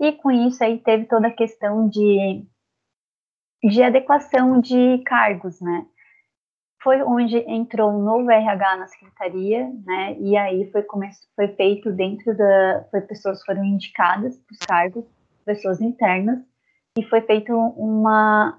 e 0.00 0.12
com 0.12 0.30
isso 0.30 0.62
aí 0.64 0.78
teve 0.78 1.04
toda 1.04 1.26
a 1.26 1.32
questão 1.32 1.88
de, 1.88 2.46
de 3.62 3.82
adequação 3.82 4.60
de 4.60 4.98
cargos, 5.04 5.60
né? 5.60 5.86
Foi 6.82 7.02
onde 7.02 7.36
entrou 7.38 7.90
um 7.90 8.02
novo 8.02 8.30
RH 8.30 8.76
na 8.76 8.86
secretaria, 8.86 9.70
né? 9.84 10.16
E 10.18 10.36
aí 10.36 10.70
foi 10.70 10.84
foi 11.36 11.48
feito 11.48 11.92
dentro 11.92 12.36
da, 12.36 12.86
foi 12.90 13.00
pessoas 13.02 13.42
foram 13.44 13.64
indicadas 13.64 14.36
para 14.38 14.52
os 14.52 14.58
cargos, 14.66 15.04
pessoas 15.44 15.80
internas, 15.80 16.38
e 16.98 17.02
foi 17.04 17.20
feito 17.22 17.52
uma, 17.54 18.58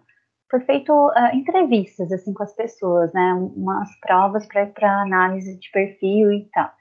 foi 0.49 0.59
feito 0.61 0.93
uh, 0.93 1.35
entrevistas 1.35 2.11
assim 2.11 2.33
com 2.33 2.43
as 2.43 2.53
pessoas, 2.55 3.11
né? 3.13 3.33
Umas 3.55 3.89
provas 3.99 4.47
para 4.47 5.01
análise 5.01 5.59
de 5.59 5.71
perfil 5.71 6.31
e 6.31 6.47
tal. 6.53 6.71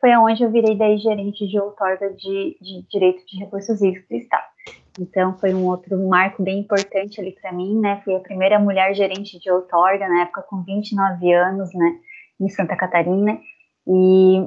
Foi 0.00 0.12
aonde 0.12 0.44
eu 0.44 0.50
virei 0.50 0.76
daí 0.76 0.98
gerente 0.98 1.46
de 1.48 1.58
outorga 1.58 2.10
de, 2.10 2.56
de 2.60 2.86
direito 2.88 3.24
de 3.26 3.38
recursos 3.38 3.80
hídricos 3.80 4.08
do 4.08 4.16
estado. 4.16 4.53
Então 4.98 5.36
foi 5.38 5.52
um 5.52 5.66
outro 5.66 5.98
marco 6.08 6.42
bem 6.42 6.60
importante 6.60 7.20
ali 7.20 7.32
para 7.32 7.52
mim, 7.52 7.80
né? 7.80 8.00
Fui 8.04 8.14
a 8.14 8.20
primeira 8.20 8.58
mulher 8.58 8.94
gerente 8.94 9.38
de 9.38 9.50
outorga 9.50 10.08
na 10.08 10.22
época 10.22 10.42
com 10.42 10.62
29 10.62 11.32
anos, 11.32 11.74
né, 11.74 11.98
em 12.40 12.48
Santa 12.48 12.76
Catarina, 12.76 13.40
e, 13.86 14.38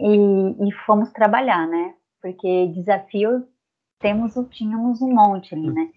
e, 0.00 0.68
e 0.68 0.72
fomos 0.86 1.12
trabalhar, 1.12 1.66
né? 1.68 1.94
Porque 2.20 2.66
desafio 2.74 3.46
temos 4.00 4.34
tínhamos 4.50 5.00
um 5.00 5.14
monte 5.14 5.54
ali, 5.54 5.70
né? 5.70 5.88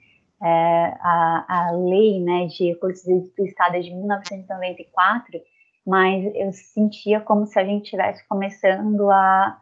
É, 0.44 0.98
a, 1.02 1.46
a 1.48 1.72
lei, 1.72 2.20
né, 2.22 2.46
de 2.46 2.66
recursos 2.66 3.04
do 3.06 3.46
Estado 3.46 3.78
é 3.78 3.80
de 3.80 3.92
1994, 3.92 5.40
mas 5.88 6.26
eu 6.36 6.52
sentia 6.52 7.20
como 7.22 7.48
se 7.48 7.58
a 7.58 7.64
gente 7.64 7.86
estivesse 7.86 8.28
começando 8.28 9.10
há, 9.10 9.60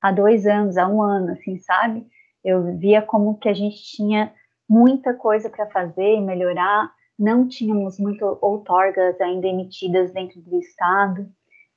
há 0.00 0.12
dois 0.12 0.46
anos, 0.46 0.78
há 0.78 0.88
um 0.88 1.02
ano, 1.02 1.32
assim, 1.32 1.58
sabe? 1.58 2.06
Eu 2.44 2.76
via 2.76 3.02
como 3.02 3.38
que 3.38 3.48
a 3.48 3.54
gente 3.54 3.82
tinha 3.82 4.32
muita 4.68 5.14
coisa 5.14 5.48
para 5.48 5.66
fazer 5.66 6.16
e 6.16 6.20
melhorar, 6.20 6.92
não 7.18 7.48
tínhamos 7.48 7.98
muito 7.98 8.38
outorgas 8.40 9.20
ainda 9.20 9.48
emitidas 9.48 10.12
dentro 10.12 10.40
do 10.40 10.58
Estado, 10.58 11.28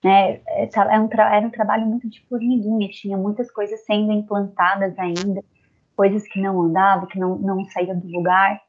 né? 0.04 0.42
Era 0.46 1.02
um, 1.02 1.10
era 1.12 1.48
um 1.48 1.52
trabalho 1.52 1.86
muito 1.86 2.10
de 2.10 2.26
formiguinha, 2.28 2.90
tinha 2.90 3.18
muitas 3.18 3.50
coisas 3.52 3.84
sendo 3.86 4.12
implantadas 4.12 4.98
ainda, 5.00 5.44
coisas 5.96 6.28
que 6.28 6.42
não 6.42 6.62
andavam, 6.62 7.08
que 7.08 7.20
não, 7.20 7.38
não 7.38 7.66
saíam 7.66 7.98
do 7.98 8.08
lugar. 8.08 8.60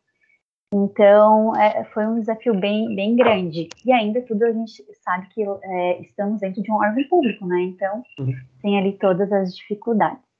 Então, 0.74 1.54
é, 1.56 1.84
foi 1.84 2.06
um 2.06 2.18
desafio 2.18 2.58
bem, 2.58 2.94
bem 2.94 3.14
grande. 3.14 3.68
E 3.84 3.92
ainda 3.92 4.22
tudo 4.22 4.44
a 4.44 4.52
gente 4.52 4.82
sabe 5.02 5.28
que 5.28 5.42
é, 5.42 6.00
estamos 6.00 6.40
dentro 6.40 6.62
de 6.62 6.70
um 6.70 6.76
órgão 6.76 7.04
público, 7.08 7.46
né? 7.46 7.60
Então, 7.62 8.02
uhum. 8.18 8.34
tem 8.62 8.78
ali 8.78 8.92
todas 8.92 9.30
as 9.30 9.54
dificuldades. 9.54 10.31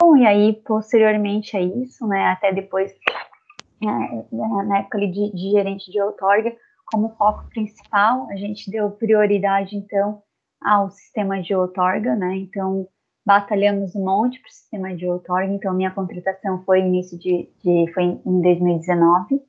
Bom, 0.00 0.14
e 0.14 0.26
aí, 0.26 0.52
posteriormente 0.64 1.56
a 1.56 1.60
isso, 1.60 2.06
né, 2.06 2.26
até 2.26 2.52
depois, 2.52 2.92
é, 3.82 4.66
na 4.66 4.80
época 4.80 4.98
de, 4.98 5.32
de 5.32 5.50
gerente 5.52 5.90
de 5.90 6.00
outorga, 6.00 6.54
como 6.86 7.16
foco 7.16 7.48
principal, 7.48 8.28
a 8.30 8.36
gente 8.36 8.70
deu 8.70 8.90
prioridade, 8.90 9.74
então, 9.74 10.22
ao 10.62 10.90
sistema 10.90 11.40
de 11.40 11.54
outorga, 11.54 12.14
né, 12.14 12.36
então, 12.36 12.86
batalhamos 13.24 13.96
um 13.96 14.04
monte 14.04 14.38
para 14.40 14.48
o 14.48 14.52
sistema 14.52 14.94
de 14.94 15.06
outorga, 15.06 15.52
então, 15.52 15.74
minha 15.74 15.90
contratação 15.90 16.62
foi 16.64 16.80
início 16.80 17.18
de, 17.18 17.50
de 17.64 17.90
foi 17.94 18.04
em 18.04 18.40
2019, 18.42 19.40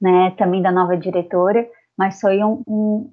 né, 0.00 0.32
também 0.32 0.60
da 0.60 0.70
nova 0.70 0.98
diretora, 0.98 1.66
mas 1.96 2.20
foi 2.20 2.44
um, 2.44 2.62
um, 2.68 3.12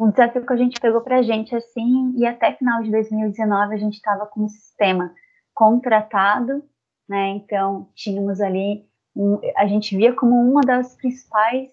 um 0.00 0.10
desafio 0.10 0.44
que 0.44 0.52
a 0.54 0.56
gente 0.56 0.80
pegou 0.80 1.02
para 1.02 1.18
a 1.18 1.22
gente, 1.22 1.54
assim, 1.54 2.14
e 2.16 2.26
até 2.26 2.54
final 2.54 2.82
de 2.82 2.90
2019 2.90 3.74
a 3.74 3.78
gente 3.78 3.94
estava 3.94 4.24
com 4.24 4.40
um 4.40 4.48
sistema 4.48 5.12
contratado, 5.54 6.62
né? 7.08 7.28
Então 7.30 7.88
tínhamos 7.94 8.40
ali, 8.40 8.86
um, 9.14 9.38
a 9.56 9.66
gente 9.66 9.96
via 9.96 10.12
como 10.12 10.34
uma 10.34 10.60
das 10.62 10.96
principais 10.96 11.70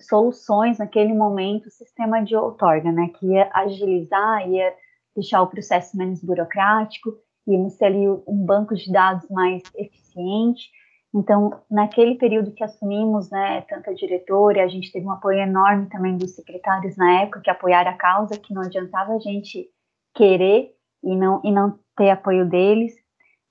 soluções 0.00 0.78
naquele 0.78 1.14
momento 1.14 1.66
o 1.66 1.70
sistema 1.70 2.22
de 2.22 2.36
outorga, 2.36 2.92
né? 2.92 3.08
Que 3.18 3.26
ia 3.26 3.50
agilizar, 3.52 4.48
ia 4.48 4.74
deixar 5.14 5.42
o 5.42 5.46
processo 5.46 5.96
menos 5.96 6.22
burocrático, 6.22 7.14
íamos 7.46 7.76
ter 7.76 7.86
ali 7.86 8.06
um 8.08 8.44
banco 8.44 8.74
de 8.74 8.92
dados 8.92 9.28
mais 9.30 9.62
eficiente. 9.74 10.70
Então, 11.14 11.62
naquele 11.70 12.16
período 12.16 12.52
que 12.52 12.62
assumimos, 12.62 13.30
né, 13.30 13.62
tanto 13.62 13.88
a 13.88 13.94
diretora, 13.94 14.62
a 14.62 14.68
gente 14.68 14.92
teve 14.92 15.06
um 15.06 15.12
apoio 15.12 15.38
enorme 15.38 15.88
também 15.88 16.18
dos 16.18 16.34
secretários 16.34 16.96
na 16.96 17.22
época 17.22 17.40
que 17.40 17.48
apoiaram 17.48 17.90
a 17.90 17.94
causa, 17.94 18.38
que 18.38 18.52
não 18.52 18.60
adiantava 18.60 19.14
a 19.14 19.18
gente 19.18 19.70
querer 20.14 20.74
e 21.02 21.16
não, 21.16 21.40
e 21.42 21.50
não 21.50 21.78
ter 21.96 22.10
apoio 22.10 22.46
deles. 22.46 22.94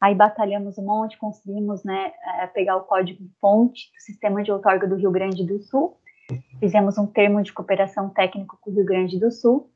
Aí 0.02 0.14
batalhamos 0.14 0.78
um 0.78 0.86
monte, 0.86 1.18
conseguimos 1.18 1.84
né, 1.84 2.12
é, 2.40 2.48
pegar 2.48 2.78
o 2.78 2.84
código-fonte 2.84 3.92
do 3.94 4.02
sistema 4.02 4.44
de 4.44 4.52
outorga 4.52 4.88
do 4.88 4.96
Rio 4.96 5.12
Grande 5.12 5.46
do 5.46 5.60
Sul, 5.62 5.98
fizemos 6.60 6.98
um 6.98 7.08
termo 7.08 7.42
de 7.42 7.54
cooperação 7.54 8.10
técnico 8.10 8.58
com 8.62 8.72
o 8.72 8.74
Rio 8.74 8.86
Grande 8.86 9.20
do 9.20 9.32
Sul, 9.32 9.70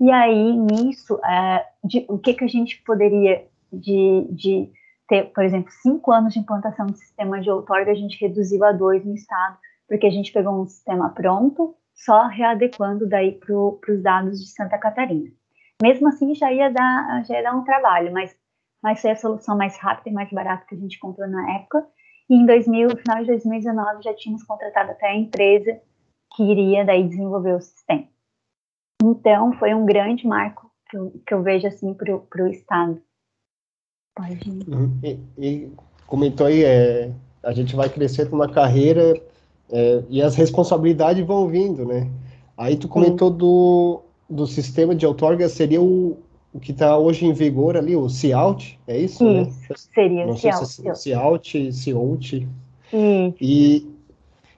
e 0.00 0.10
aí 0.10 0.56
nisso, 0.56 1.18
é, 1.24 1.66
de, 1.84 2.04
o 2.08 2.18
que, 2.18 2.34
que 2.34 2.44
a 2.44 2.48
gente 2.48 2.82
poderia 2.82 3.46
de, 3.72 4.26
de 4.30 4.70
ter, 5.08 5.24
por 5.32 5.44
exemplo, 5.44 5.70
cinco 5.82 6.12
anos 6.12 6.34
de 6.34 6.40
implantação 6.40 6.86
do 6.86 6.96
sistema 6.96 7.40
de 7.40 7.50
outorga, 7.50 7.90
a 7.90 7.94
gente 7.94 8.20
reduziu 8.20 8.64
a 8.64 8.72
dois 8.72 9.04
no 9.04 9.14
estado, 9.14 9.56
porque 9.88 10.06
a 10.06 10.10
gente 10.10 10.32
pegou 10.32 10.60
um 10.60 10.66
sistema 10.66 11.10
pronto, 11.10 11.74
só 11.94 12.26
readequando 12.26 13.08
daí 13.08 13.32
para 13.32 13.54
os 13.54 14.02
dados 14.02 14.40
de 14.40 14.48
Santa 14.48 14.78
Catarina. 14.78 15.30
Mesmo 15.82 16.08
assim, 16.08 16.34
já 16.34 16.52
ia 16.52 16.70
dar, 16.70 17.24
já 17.24 17.36
ia 17.36 17.42
dar 17.42 17.56
um 17.56 17.64
trabalho, 17.64 18.12
mas 18.12 18.36
mas 18.86 19.00
foi 19.00 19.10
a 19.10 19.16
solução 19.16 19.56
mais 19.56 19.76
rápida 19.78 20.10
e 20.10 20.12
mais 20.12 20.30
barata 20.30 20.64
que 20.68 20.76
a 20.76 20.78
gente 20.78 21.00
comprou 21.00 21.28
na 21.28 21.56
época. 21.56 21.84
E 22.30 22.36
em 22.36 22.46
2000, 22.46 22.90
no 22.90 22.96
final 22.96 23.18
de 23.18 23.26
2019, 23.26 24.04
já 24.04 24.14
tínhamos 24.14 24.44
contratado 24.44 24.92
até 24.92 25.08
a 25.08 25.16
empresa 25.16 25.80
que 26.36 26.44
iria 26.44 26.84
daí 26.84 27.02
desenvolver 27.02 27.56
o 27.56 27.60
sistema. 27.60 28.04
Então, 29.02 29.52
foi 29.54 29.74
um 29.74 29.84
grande 29.84 30.24
marco 30.24 30.70
que 30.88 30.96
eu, 30.96 31.20
que 31.26 31.34
eu 31.34 31.42
vejo 31.42 31.66
assim 31.66 31.92
para 31.94 32.44
o 32.44 32.46
Estado. 32.46 33.02
Pode 34.14 34.48
ir. 34.48 34.68
Uhum. 34.68 35.00
E, 35.02 35.18
e 35.36 35.72
comentou 36.06 36.46
aí, 36.46 36.62
é, 36.62 37.10
a 37.42 37.52
gente 37.52 37.74
vai 37.74 37.88
crescendo 37.88 38.36
na 38.36 38.48
carreira 38.48 39.20
é, 39.68 40.04
e 40.08 40.22
as 40.22 40.36
responsabilidades 40.36 41.26
vão 41.26 41.48
vindo, 41.48 41.84
né? 41.84 42.08
Aí 42.56 42.76
tu 42.76 42.86
comentou 42.86 43.30
do, 43.30 44.02
do 44.30 44.46
sistema 44.46 44.94
de 44.94 45.04
outorga, 45.04 45.48
seria 45.48 45.82
o, 45.82 46.16
o 46.56 46.60
que 46.60 46.72
está 46.72 46.96
hoje 46.96 47.26
em 47.26 47.34
vigor 47.34 47.76
ali, 47.76 47.94
o 47.94 48.08
CIAUT, 48.08 48.78
é 48.86 48.98
isso? 48.98 49.22
Isso, 49.28 49.68
né? 49.68 49.76
seria 49.94 50.26
Não 50.26 50.36
CIAUT. 50.36 50.66
Se 50.66 50.88
é 50.88 50.94
CIAUT, 50.94 51.72
CIOUT. 51.72 52.48
E, 53.38 53.86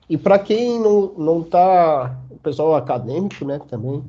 e 0.08 0.16
para 0.16 0.38
quem 0.38 0.78
não 0.80 1.40
está 1.40 2.16
pessoal 2.40 2.76
acadêmico, 2.76 3.44
né, 3.44 3.60
também, 3.68 4.04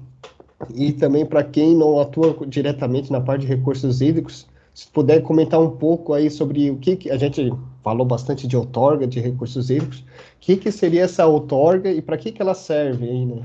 e 0.75 0.93
também 0.93 1.25
para 1.25 1.43
quem 1.43 1.75
não 1.75 1.99
atua 1.99 2.37
diretamente 2.45 3.11
na 3.11 3.19
parte 3.19 3.41
de 3.41 3.47
recursos 3.47 4.01
hídricos, 4.01 4.47
se 4.71 4.87
puder 4.87 5.23
comentar 5.23 5.59
um 5.59 5.71
pouco 5.71 6.13
aí 6.13 6.29
sobre 6.29 6.69
o 6.69 6.77
que, 6.77 6.95
que 6.95 7.09
a 7.09 7.17
gente 7.17 7.51
falou 7.83 8.05
bastante 8.05 8.45
de 8.47 8.55
outorga 8.55 9.07
de 9.07 9.19
recursos 9.19 9.71
hídricos, 9.71 9.99
o 9.99 10.03
que, 10.39 10.57
que 10.57 10.71
seria 10.71 11.05
essa 11.05 11.25
outorga 11.25 11.91
e 11.91 12.03
para 12.03 12.17
que, 12.17 12.31
que 12.31 12.41
ela 12.41 12.53
serve 12.53 13.09
aí, 13.09 13.25
né? 13.25 13.41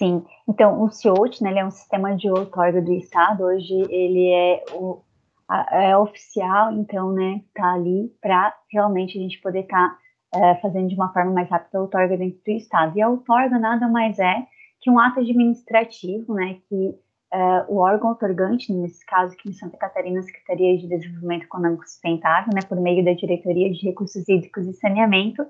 Sim, 0.00 0.24
então 0.48 0.82
o 0.82 0.90
CIOT, 0.90 1.44
né, 1.44 1.50
ele 1.50 1.58
é 1.58 1.66
um 1.66 1.70
sistema 1.70 2.16
de 2.16 2.26
outorga 2.30 2.80
do 2.80 2.90
Estado, 2.94 3.44
hoje 3.44 3.74
ele 3.90 4.30
é, 4.30 4.64
o, 4.72 5.02
a, 5.46 5.88
é 5.88 5.94
oficial, 5.94 6.72
então, 6.72 7.12
né, 7.12 7.42
tá 7.54 7.74
ali 7.74 8.10
para 8.18 8.56
realmente 8.72 9.18
a 9.18 9.20
gente 9.20 9.38
poder 9.42 9.60
estar 9.60 9.90
tá, 10.32 10.38
é, 10.42 10.54
fazendo 10.62 10.88
de 10.88 10.94
uma 10.94 11.12
forma 11.12 11.32
mais 11.32 11.50
rápida 11.50 11.76
a 11.76 11.82
outorga 11.82 12.16
dentro 12.16 12.40
do 12.42 12.50
Estado. 12.50 12.96
E 12.96 13.02
a 13.02 13.10
outorga 13.10 13.58
nada 13.58 13.88
mais 13.88 14.18
é 14.18 14.46
que 14.80 14.90
um 14.90 14.98
ato 14.98 15.20
administrativo, 15.20 16.32
né, 16.34 16.56
que 16.66 16.98
Uh, 17.32 17.62
o 17.72 17.76
órgão 17.76 18.10
otorgante, 18.10 18.72
nesse 18.72 19.06
caso 19.06 19.34
aqui 19.34 19.50
em 19.50 19.52
Santa 19.52 19.76
Catarina, 19.76 20.18
a 20.18 20.22
Secretaria 20.24 20.76
de 20.76 20.88
Desenvolvimento 20.88 21.44
Econômico 21.44 21.84
Sustentável, 21.84 22.52
né, 22.52 22.60
por 22.68 22.76
meio 22.80 23.04
da 23.04 23.12
Diretoria 23.12 23.70
de 23.70 23.86
Recursos 23.86 24.28
Hídricos 24.28 24.66
e 24.66 24.72
Saneamento, 24.72 25.46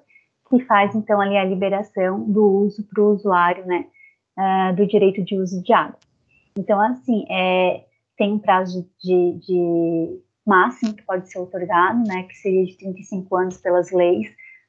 que 0.50 0.62
faz 0.66 0.94
então 0.94 1.18
ali 1.18 1.38
a 1.38 1.44
liberação 1.46 2.20
do 2.30 2.44
uso 2.44 2.86
para 2.86 3.02
o 3.02 3.14
usuário, 3.14 3.64
né, 3.64 3.86
uh, 4.40 4.74
do 4.74 4.86
direito 4.86 5.22
de 5.22 5.36
uso 5.36 5.62
de 5.62 5.72
água. 5.72 5.98
Então, 6.58 6.80
assim, 6.80 7.24
é, 7.30 7.84
tem 8.16 8.32
um 8.32 8.38
prazo 8.38 8.88
de, 9.02 9.32
de 9.46 10.20
máximo 10.46 10.94
que 10.94 11.02
pode 11.02 11.30
ser 11.30 11.38
otorgado, 11.38 12.02
né, 12.06 12.24
que 12.24 12.34
seria 12.34 12.64
de 12.64 12.76
35 12.76 13.36
anos 13.36 13.56
pelas 13.58 13.92
leis, 13.92 14.26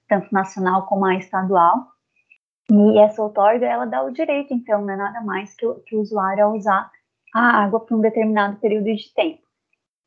tanto 0.08 0.28
nacional 0.32 0.86
como 0.86 1.06
a 1.06 1.16
estadual, 1.16 1.88
e 2.72 3.00
essa 3.00 3.22
outorga, 3.22 3.66
ela 3.66 3.86
dá 3.86 4.04
o 4.04 4.12
direito, 4.12 4.54
então, 4.54 4.82
não 4.82 4.94
é 4.94 4.98
nada 4.98 5.22
mais 5.22 5.54
que, 5.56 5.66
que 5.86 5.96
o 5.96 6.02
usuário 6.02 6.46
a 6.46 6.54
usar 6.54 6.92
a 7.34 7.64
água 7.64 7.80
por 7.80 7.98
um 7.98 8.02
determinado 8.02 8.58
período 8.58 8.86
de 8.86 9.14
tempo. 9.14 9.42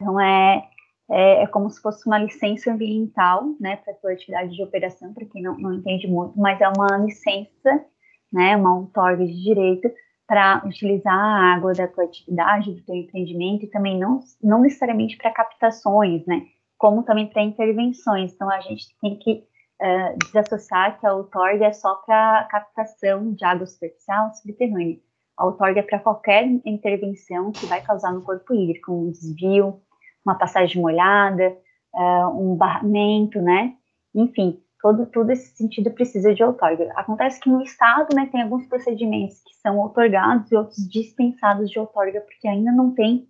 Então, 0.01 0.21
é, 0.21 0.69
é, 1.11 1.43
é 1.43 1.47
como 1.47 1.69
se 1.69 1.81
fosse 1.81 2.07
uma 2.07 2.19
licença 2.19 2.73
ambiental, 2.73 3.45
né, 3.61 3.77
para 3.77 3.93
a 3.93 3.97
sua 3.97 4.13
atividade 4.13 4.55
de 4.55 4.63
operação, 4.63 5.13
para 5.13 5.27
quem 5.27 5.43
não, 5.43 5.57
não 5.59 5.75
entende 5.75 6.07
muito, 6.07 6.39
mas 6.39 6.61
é 6.61 6.69
uma 6.69 6.99
licença, 6.99 7.85
né, 8.35 8.57
uma 8.57 8.77
outorga 8.77 9.25
de 9.25 9.43
direito 9.43 9.89
para 10.27 10.63
utilizar 10.67 11.15
a 11.15 11.55
água 11.55 11.73
da 11.73 11.87
tua 11.87 12.05
atividade, 12.05 12.73
do 12.73 12.83
teu 12.83 12.95
empreendimento, 12.95 13.65
e 13.65 13.71
também 13.71 13.99
não, 13.99 14.21
não 14.43 14.61
necessariamente 14.61 15.17
para 15.17 15.31
captações, 15.31 16.27
né, 16.27 16.43
como 16.77 17.03
também 17.03 17.29
para 17.29 17.43
intervenções. 17.43 18.35
Então, 18.35 18.51
a 18.51 18.61
gente 18.61 18.87
tem 19.01 19.19
que 19.19 19.45
uh, 19.81 20.19
desassociar 20.27 20.99
que 20.99 21.07
a 21.07 21.15
outorga 21.15 21.67
é 21.67 21.73
só 21.73 21.95
para 21.95 22.45
captação 22.51 23.33
de 23.33 23.45
água 23.45 23.67
superficial 23.67 24.33
subterrânea 24.35 24.99
a 25.37 25.47
outorga 25.47 25.81
é 25.81 25.83
para 25.83 25.99
qualquer 25.99 26.47
intervenção 26.65 27.51
que 27.51 27.67
vai 27.67 27.83
causar 27.83 28.13
no 28.13 28.23
corpo 28.23 28.55
hídrico, 28.55 28.93
um 28.93 29.11
desvio, 29.11 29.81
uma 30.25 30.37
passagem 30.37 30.81
molhada, 30.81 31.57
uh, 31.93 32.29
um 32.29 32.57
barramento, 32.57 33.41
né? 33.43 33.75
Enfim, 34.15 34.63
todo, 34.93 35.31
esse 35.31 35.57
sentido 35.57 35.91
precisa 35.91 36.35
de 36.35 36.45
outorga. 36.45 36.93
Acontece 36.95 37.41
que 37.41 37.49
no 37.49 37.63
Estado, 37.63 38.15
né, 38.15 38.29
tem 38.31 38.43
alguns 38.43 38.67
procedimentos 38.67 39.43
que 39.43 39.55
são 39.55 39.79
outorgados 39.79 40.53
e 40.53 40.57
outros 40.57 40.87
dispensados 40.89 41.71
de 41.71 41.79
outorga, 41.79 42.21
porque 42.21 42.47
ainda 42.47 42.71
não 42.71 42.95
tem 42.95 43.27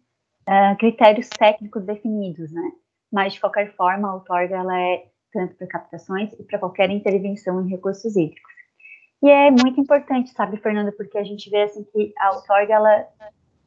uh, 0.49 0.77
critérios 0.79 1.29
técnicos 1.29 1.85
definidos, 1.85 2.51
né? 2.51 2.73
Mas, 3.13 3.35
de 3.35 3.41
qualquer 3.41 3.73
forma, 3.77 4.09
a 4.09 4.15
outorga, 4.15 4.57
ela 4.57 4.81
é 4.81 5.05
tanto 5.33 5.55
para 5.55 5.67
captações 5.67 6.33
e 6.33 6.43
para 6.43 6.59
qualquer 6.59 6.91
intervenção 6.91 7.65
em 7.65 7.71
recursos 7.71 8.17
hídricos. 8.17 8.53
E 9.23 9.31
é 9.31 9.51
muito 9.51 9.81
importante, 9.81 10.31
sabe, 10.31 10.57
Fernanda, 10.59 10.93
porque 10.93 11.19
a 11.19 11.25
gente 11.25 11.49
vê 11.51 11.63
assim 11.63 11.85
que 11.85 12.13
a 12.19 12.33
outorga 12.33 12.75
ela, 12.75 13.07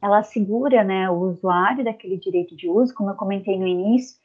ela 0.02 0.18
assegura, 0.18 0.84
né, 0.84 1.10
o 1.10 1.20
usuário 1.20 1.84
daquele 1.84 2.18
direito 2.18 2.54
de 2.54 2.68
uso, 2.68 2.94
como 2.94 3.10
eu 3.10 3.14
comentei 3.14 3.58
no 3.58 3.66
início, 3.66 4.18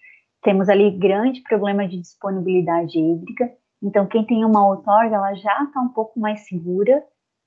temos 0.44 0.70
ali 0.70 0.92
grande 0.92 1.42
problema 1.42 1.88
de 1.88 2.00
disponibilidade 2.00 3.00
hídrica. 3.00 3.52
Então, 3.82 4.06
quem 4.06 4.26
tem 4.26 4.46
uma 4.46 4.66
outorga, 4.68 5.16
ela 5.16 5.34
já 5.36 5.64
está 5.64 5.82
um 5.82 5.90
pouco 5.90 6.20
mais 6.20 6.48
segura, 6.48 7.04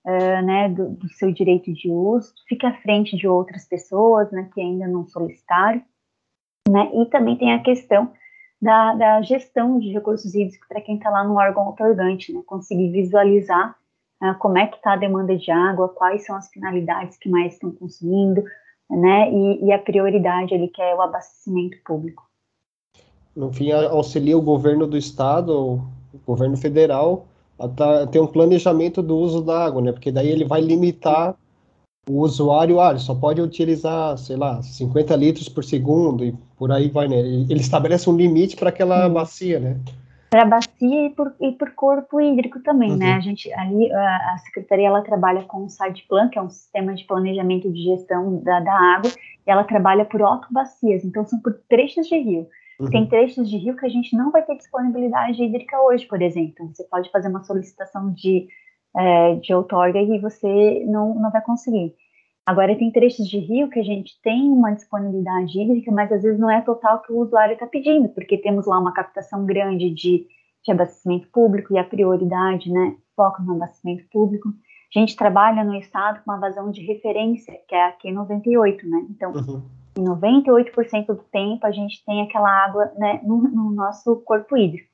uh, 0.07 0.43
né, 0.45 0.69
do, 0.69 0.91
do, 0.91 1.09
seu 1.11 1.33
direito 1.33 1.73
de 1.73 1.91
uso, 1.91 2.33
fica 2.49 2.69
à 2.69 2.75
frente 2.75 3.17
de 3.17 3.27
outras 3.27 3.67
pessoas, 3.67 4.31
né, 4.31 4.49
que 4.53 4.61
ainda 4.61 4.87
não 4.87 5.07
solicitaram, 5.07 5.83
né, 6.69 6.91
e 6.95 7.07
também 7.07 7.37
tem 7.37 7.53
a 7.53 7.63
questão 7.63 8.13
da, 8.61 8.95
da 8.95 9.23
gestão 9.23 9.79
de 9.79 9.93
recursos 9.93 10.35
hídricos 10.35 10.67
para 10.67 10.81
quem 10.81 10.97
está 10.97 11.11
lá 11.11 11.25
no 11.25 11.37
órgão 11.37 11.69
otorgante, 11.69 12.33
né? 12.33 12.43
Conseguir 12.47 12.91
visualizar 12.91 13.77
uh, 14.23 14.35
como 14.39 14.59
é 14.59 14.67
que 14.67 14.77
está 14.77 14.95
a 14.95 14.97
demanda 14.97 15.37
de 15.37 15.51
água, 15.51 15.89
quais 15.91 16.25
são 16.25 16.35
as 16.35 16.49
finalidades 16.49 17.19
que 17.19 17.29
mais 17.29 17.53
estão 17.53 17.71
consumindo, 17.71 18.43
né? 18.91 19.31
E, 19.31 19.67
e 19.67 19.73
a 19.73 19.79
prioridade 19.79 20.55
ali 20.55 20.69
que 20.69 20.81
é 20.81 20.95
o 20.95 21.03
abastecimento 21.03 21.77
público. 21.85 22.26
No 23.37 23.53
fim, 23.53 23.71
auxilia 23.71 24.37
o 24.37 24.41
governo 24.41 24.87
do 24.87 24.97
estado, 24.97 25.53
o 25.55 25.83
governo 26.27 26.57
federal, 26.57 27.27
a 27.59 28.07
ter 28.07 28.19
um 28.19 28.27
planejamento 28.27 29.03
do 29.03 29.17
uso 29.17 29.43
da 29.43 29.65
água, 29.65 29.83
né? 29.83 29.93
Porque 29.93 30.11
daí 30.11 30.29
ele 30.29 30.45
vai 30.45 30.63
limitar 30.63 31.35
o 32.09 32.21
usuário, 32.21 32.81
ah, 32.81 32.91
ele 32.91 33.01
só 33.01 33.15
pode 33.15 33.43
utilizar, 33.43 34.17
sei 34.17 34.37
lá, 34.37 34.63
50 34.63 35.15
litros 35.17 35.49
por 35.49 35.65
segundo 35.65 36.25
e 36.25 36.33
por 36.57 36.71
aí 36.73 36.89
vai, 36.89 37.09
né? 37.09 37.19
Ele 37.19 37.61
estabelece 37.61 38.09
um 38.09 38.17
limite 38.17 38.57
para 38.57 38.71
aquela 38.71 39.09
bacia, 39.09 39.59
né? 39.59 39.77
Para 40.31 40.43
a 40.43 40.47
bacia 40.47 41.07
e 41.07 41.11
por, 41.11 41.35
e 41.41 41.53
por 41.53 41.73
corpo 41.73 42.21
hídrico 42.21 42.61
também, 42.61 42.91
né? 42.91 42.95
uhum. 42.95 42.99
né? 42.99 43.13
A 43.15 43.21
gente, 43.21 43.53
ali, 43.53 43.93
a, 43.93 44.35
a, 44.35 44.39
secretaria, 44.39 44.87
ela 44.87 45.03
trabalha 45.03 45.43
com 45.43 45.65
o 45.65 45.69
site 45.69 46.07
plan, 46.09 46.29
que 46.29 46.39
é 46.39 46.43
um 46.43 46.51
sistema 46.51 46.95
de 46.95 47.05
planejamento 47.05 47.71
de 47.71 47.83
gestão 47.83 48.39
da, 48.43 48.61
da 48.61 48.73
água, 48.97 49.11
e 49.47 49.51
ela 49.51 49.65
trabalha 49.65 50.05
por 50.05 50.23
autobacias, 50.23 51.05
então 51.05 51.25
são 51.27 51.41
por 51.41 51.59
trechos 51.69 52.07
de 52.07 52.17
rio. 52.19 52.47
Uhum. 52.79 52.91
Tem 52.91 53.09
trechos 53.09 53.49
de 53.49 53.57
rio 53.57 53.77
que 53.77 53.87
a 53.87 53.89
gente 53.89 54.17
não 54.17 54.31
vai 54.31 54.43
ter 54.43 54.57
disponibilidade 54.57 55.43
hídrica 55.43 55.81
hoje, 55.81 56.07
por 56.07 56.21
exemplo. 56.21 56.69
Você 56.75 56.85
pode 56.85 57.11
fazer 57.11 57.29
uma 57.29 57.43
solicitação 57.45 58.13
de 58.13 58.49
é, 58.97 59.35
de 59.37 59.53
outorga 59.53 60.01
e 60.01 60.19
você 60.19 60.85
não, 60.87 61.15
não 61.15 61.31
vai 61.31 61.43
conseguir. 61.43 61.95
Agora, 62.47 62.77
tem 62.77 62.91
trechos 62.91 63.29
de 63.29 63.39
rio 63.39 63.69
que 63.69 63.79
a 63.79 63.83
gente 63.83 64.21
tem 64.23 64.49
uma 64.49 64.73
disponibilidade 64.73 65.61
hídrica, 65.61 65.91
mas 65.91 66.11
às 66.13 66.23
vezes 66.23 66.39
não 66.39 66.51
é 66.51 66.61
total 66.63 67.03
que 67.03 67.13
o 67.13 67.19
usuário 67.19 67.55
está 67.55 67.67
pedindo, 67.67 68.09
porque 68.11 68.39
temos 68.39 68.67
lá 68.67 68.79
uma 68.79 68.93
captação 68.93 69.45
grande 69.45 69.91
de, 69.91 70.27
de 70.65 70.73
abastecimento 70.73 71.29
público 71.29 71.75
e 71.75 71.79
a 71.79 71.85
prioridade, 71.85 72.71
né, 72.71 72.97
foca 73.17 73.43
no 73.43 73.57
abastecimento 73.57 74.05
público. 74.11 74.49
A 74.95 74.99
gente 74.99 75.17
trabalha 75.17 75.65
no 75.65 75.75
estado 75.75 76.23
com 76.23 76.31
uma 76.31 76.39
vazão 76.39 76.71
de 76.71 76.87
referência, 76.87 77.53
que 77.69 77.75
é 77.75 77.85
aqui 77.85 78.13
98, 78.13 78.89
né? 78.89 79.07
Então, 79.11 79.33
uhum. 79.33 79.63
Em 79.97 80.05
98% 80.05 81.07
do 81.07 81.25
tempo 81.25 81.67
a 81.67 81.73
gente 81.73 82.05
tem 82.05 82.23
aquela 82.23 82.51
água 82.65 82.93
né, 82.97 83.21
no, 83.25 83.39
no 83.39 83.73
nosso 83.73 84.17
corpo 84.23 84.57
hídrico. 84.57 84.89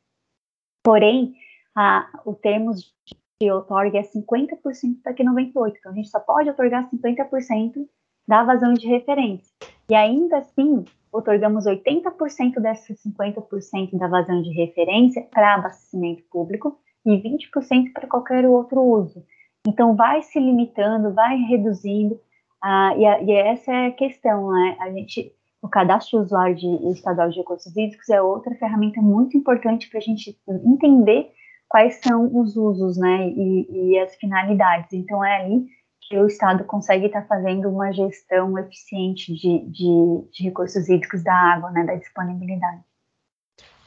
Porém, 0.84 1.34
a, 1.74 2.08
o 2.24 2.34
termos 2.34 2.92
de 3.40 3.50
outorga 3.50 3.98
é 3.98 4.02
50% 4.02 5.02
daqui 5.04 5.24
98%. 5.24 5.74
Então, 5.78 5.92
a 5.92 5.94
gente 5.94 6.08
só 6.08 6.20
pode 6.20 6.50
otorgar 6.50 6.88
50% 6.88 7.86
da 8.26 8.44
vazão 8.44 8.72
de 8.74 8.86
referência. 8.86 9.52
E 9.90 9.94
ainda 9.94 10.38
assim, 10.38 10.84
otorgamos 11.12 11.66
80% 11.66 12.60
dessas 12.60 13.02
50% 13.02 13.98
da 13.98 14.06
vazão 14.06 14.42
de 14.42 14.50
referência 14.50 15.22
para 15.30 15.54
abastecimento 15.54 16.22
público 16.30 16.78
e 17.04 17.16
20% 17.16 17.92
para 17.92 18.06
qualquer 18.06 18.46
outro 18.46 18.80
uso. 18.80 19.24
Então, 19.66 19.94
vai 19.96 20.22
se 20.22 20.38
limitando, 20.38 21.12
vai 21.12 21.36
reduzindo, 21.36 22.20
uh, 22.64 22.98
e, 22.98 23.06
a, 23.06 23.22
e, 23.22 23.32
essa 23.32 23.72
é 23.72 23.86
a 23.86 23.92
questão, 23.92 24.52
né? 24.52 24.76
A 24.80 24.90
gente, 24.90 25.32
o 25.60 25.68
cadastro 25.68 26.18
de 26.18 26.24
usuário 26.24 26.54
de, 26.54 26.90
estadual 26.92 27.30
de 27.30 27.38
recursos 27.38 27.76
hídricos 27.76 28.08
é 28.08 28.20
outra 28.20 28.54
ferramenta 28.56 29.00
muito 29.00 29.36
importante 29.36 29.88
para 29.88 29.98
a 29.98 30.02
gente 30.02 30.38
entender 30.64 31.30
quais 31.72 32.00
são 32.02 32.30
os 32.38 32.54
usos, 32.54 32.98
né, 32.98 33.30
e, 33.30 33.66
e 33.70 33.98
as 33.98 34.14
finalidades. 34.16 34.92
Então, 34.92 35.24
é 35.24 35.40
ali 35.40 35.64
que 36.02 36.18
o 36.18 36.26
Estado 36.26 36.64
consegue 36.64 37.06
estar 37.06 37.22
tá 37.22 37.26
fazendo 37.26 37.70
uma 37.70 37.90
gestão 37.92 38.58
eficiente 38.58 39.32
de, 39.32 39.60
de, 39.70 40.28
de, 40.30 40.42
recursos 40.42 40.86
hídricos 40.86 41.24
da 41.24 41.34
água, 41.34 41.70
né, 41.70 41.84
da 41.84 41.94
disponibilidade. 41.94 42.82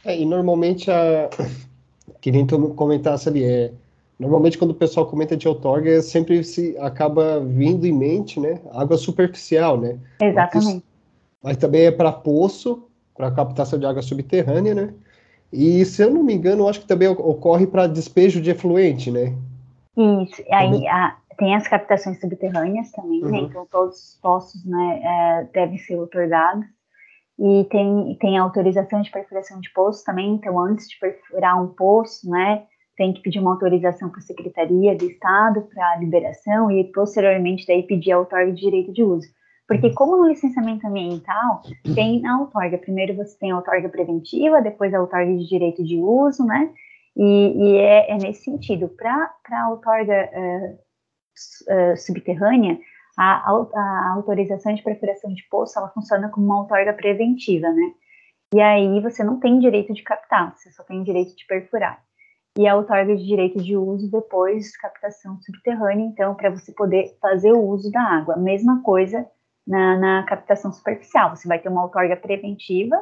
É, 0.04 0.20
e 0.20 0.26
normalmente, 0.26 0.90
a... 0.90 1.30
que 2.20 2.32
nem 2.32 2.48
tu 2.48 2.74
comentasse 2.74 3.30
ali, 3.30 3.44
é, 3.44 3.72
normalmente 4.20 4.58
quando 4.58 4.72
o 4.72 4.76
pessoal 4.76 5.06
comenta 5.06 5.36
de 5.36 5.48
outorga, 5.48 6.02
sempre 6.02 6.44
se 6.44 6.78
acaba 6.80 7.40
vindo 7.40 7.86
em 7.86 7.94
mente, 7.94 8.40
né, 8.40 8.60
água 8.72 8.98
superficial, 8.98 9.80
né? 9.80 10.00
Exatamente. 10.22 10.84
Mas, 11.42 11.58
também 11.58 11.84
é 11.84 11.92
para 11.92 12.12
poço, 12.12 12.88
para 13.16 13.32
captação 13.32 13.78
de 13.78 13.86
água 13.86 14.02
subterrânea, 14.02 14.74
né? 14.74 14.94
E, 15.54 15.86
se 15.86 16.02
eu 16.02 16.10
não 16.10 16.24
me 16.24 16.34
engano, 16.34 16.68
acho 16.68 16.82
que 16.82 16.88
também 16.88 17.08
ocorre 17.08 17.68
para 17.68 17.88
despejo 17.88 18.42
de 18.42 18.50
efluente, 18.50 19.12
né? 19.12 19.34
Isso, 19.96 20.44
aí 20.52 20.88
a, 20.88 21.16
tem 21.38 21.56
as 21.56 21.68
captações 21.68 22.20
subterrâneas 22.20 22.92
também, 22.92 23.22
né? 23.22 23.26
uhum. 23.26 23.32
né? 23.32 23.40
Então, 23.40 23.68
todos 23.70 23.98
os 23.98 24.20
poços 24.22 24.66
né, 24.66 25.02
é, 25.04 25.48
devem 25.54 25.78
ser 25.78 25.98
otorgados. 25.98 26.66
E 27.38 27.66
tem, 27.66 28.18
tem 28.20 28.38
autorização 28.38 29.02
de 29.02 29.12
perfuração 29.12 29.60
de 29.60 29.72
poço 29.74 30.04
também, 30.06 30.36
então, 30.36 30.58
antes 30.58 30.88
de 30.88 30.98
perfurar 30.98 31.62
um 31.62 31.68
poço, 31.68 32.30
né? 32.30 32.64
Tem 32.96 33.14
que 33.14 33.22
pedir 33.22 33.40
uma 33.40 33.52
autorização 33.52 34.10
para 34.10 34.20
a 34.20 34.24
Secretaria 34.24 34.96
do 34.96 35.06
Estado 35.06 35.62
para 35.74 35.98
liberação 35.98 36.72
e 36.72 36.84
posteriormente 36.92 37.66
daí 37.68 37.84
pedir 37.84 38.12
a 38.12 38.20
outorga 38.20 38.52
de 38.52 38.62
direito 38.62 38.94
de 38.94 39.04
uso. 39.04 39.28
Porque 39.68 39.94
como 39.94 40.18
no 40.18 40.28
licenciamento 40.28 40.86
ambiental 40.88 41.62
tem 41.96 42.26
a 42.26 42.40
outorga, 42.40 42.78
primeiro 42.78 43.16
você 43.16 43.38
tem 43.40 43.52
a 43.52 43.58
outorga 43.58 43.90
preventiva, 43.90 44.62
depois 44.62 44.94
a 44.94 45.02
outorga 45.02 45.36
de 45.36 45.48
direito 45.48 45.84
de 45.84 45.98
uso, 45.98 46.46
né? 46.46 46.72
E, 47.16 47.24
e 47.58 47.78
é, 47.78 48.12
é, 48.12 48.18
nesse 48.18 48.44
sentido, 48.44 48.90
para 48.90 49.34
a 49.52 49.70
outorga 49.70 50.30
uh, 50.34 51.94
uh, 51.94 51.98
subterrânea, 51.98 52.78
a, 53.18 53.50
a, 53.50 53.68
a, 53.74 54.14
autorização 54.16 54.74
de 54.76 54.84
perfuração 54.84 55.34
de 55.34 55.44
poço, 55.50 55.80
ela 55.80 55.90
funciona 55.90 56.30
como 56.30 56.46
uma 56.46 56.62
outorga 56.62 56.94
preventiva, 56.94 57.70
né? 57.72 57.94
E 58.54 58.62
aí 58.62 59.00
você 59.02 59.24
não 59.24 59.40
tem 59.40 59.60
direito 59.60 59.94
de 59.94 60.04
captar, 60.04 60.56
você 60.56 60.72
só 60.72 60.84
tem 60.84 61.04
direito 61.04 61.36
de 61.36 61.46
perfurar. 61.48 62.05
E 62.58 62.66
a 62.68 62.76
outorga 62.76 63.14
de 63.16 63.26
direito 63.26 63.62
de 63.62 63.76
uso 63.76 64.10
depois 64.10 64.78
captação 64.78 65.38
subterrânea, 65.42 66.06
então, 66.06 66.34
para 66.36 66.50
você 66.50 66.72
poder 66.72 67.18
fazer 67.20 67.52
o 67.52 67.62
uso 67.62 67.92
da 67.92 68.02
água. 68.02 68.38
Mesma 68.38 68.82
coisa 68.82 69.30
na, 69.68 69.98
na 69.98 70.24
captação 70.24 70.72
superficial, 70.72 71.36
você 71.36 71.50
vai 71.50 71.60
ter 71.60 71.68
uma 71.68 71.84
outorga 71.84 72.16
preventiva, 72.16 72.96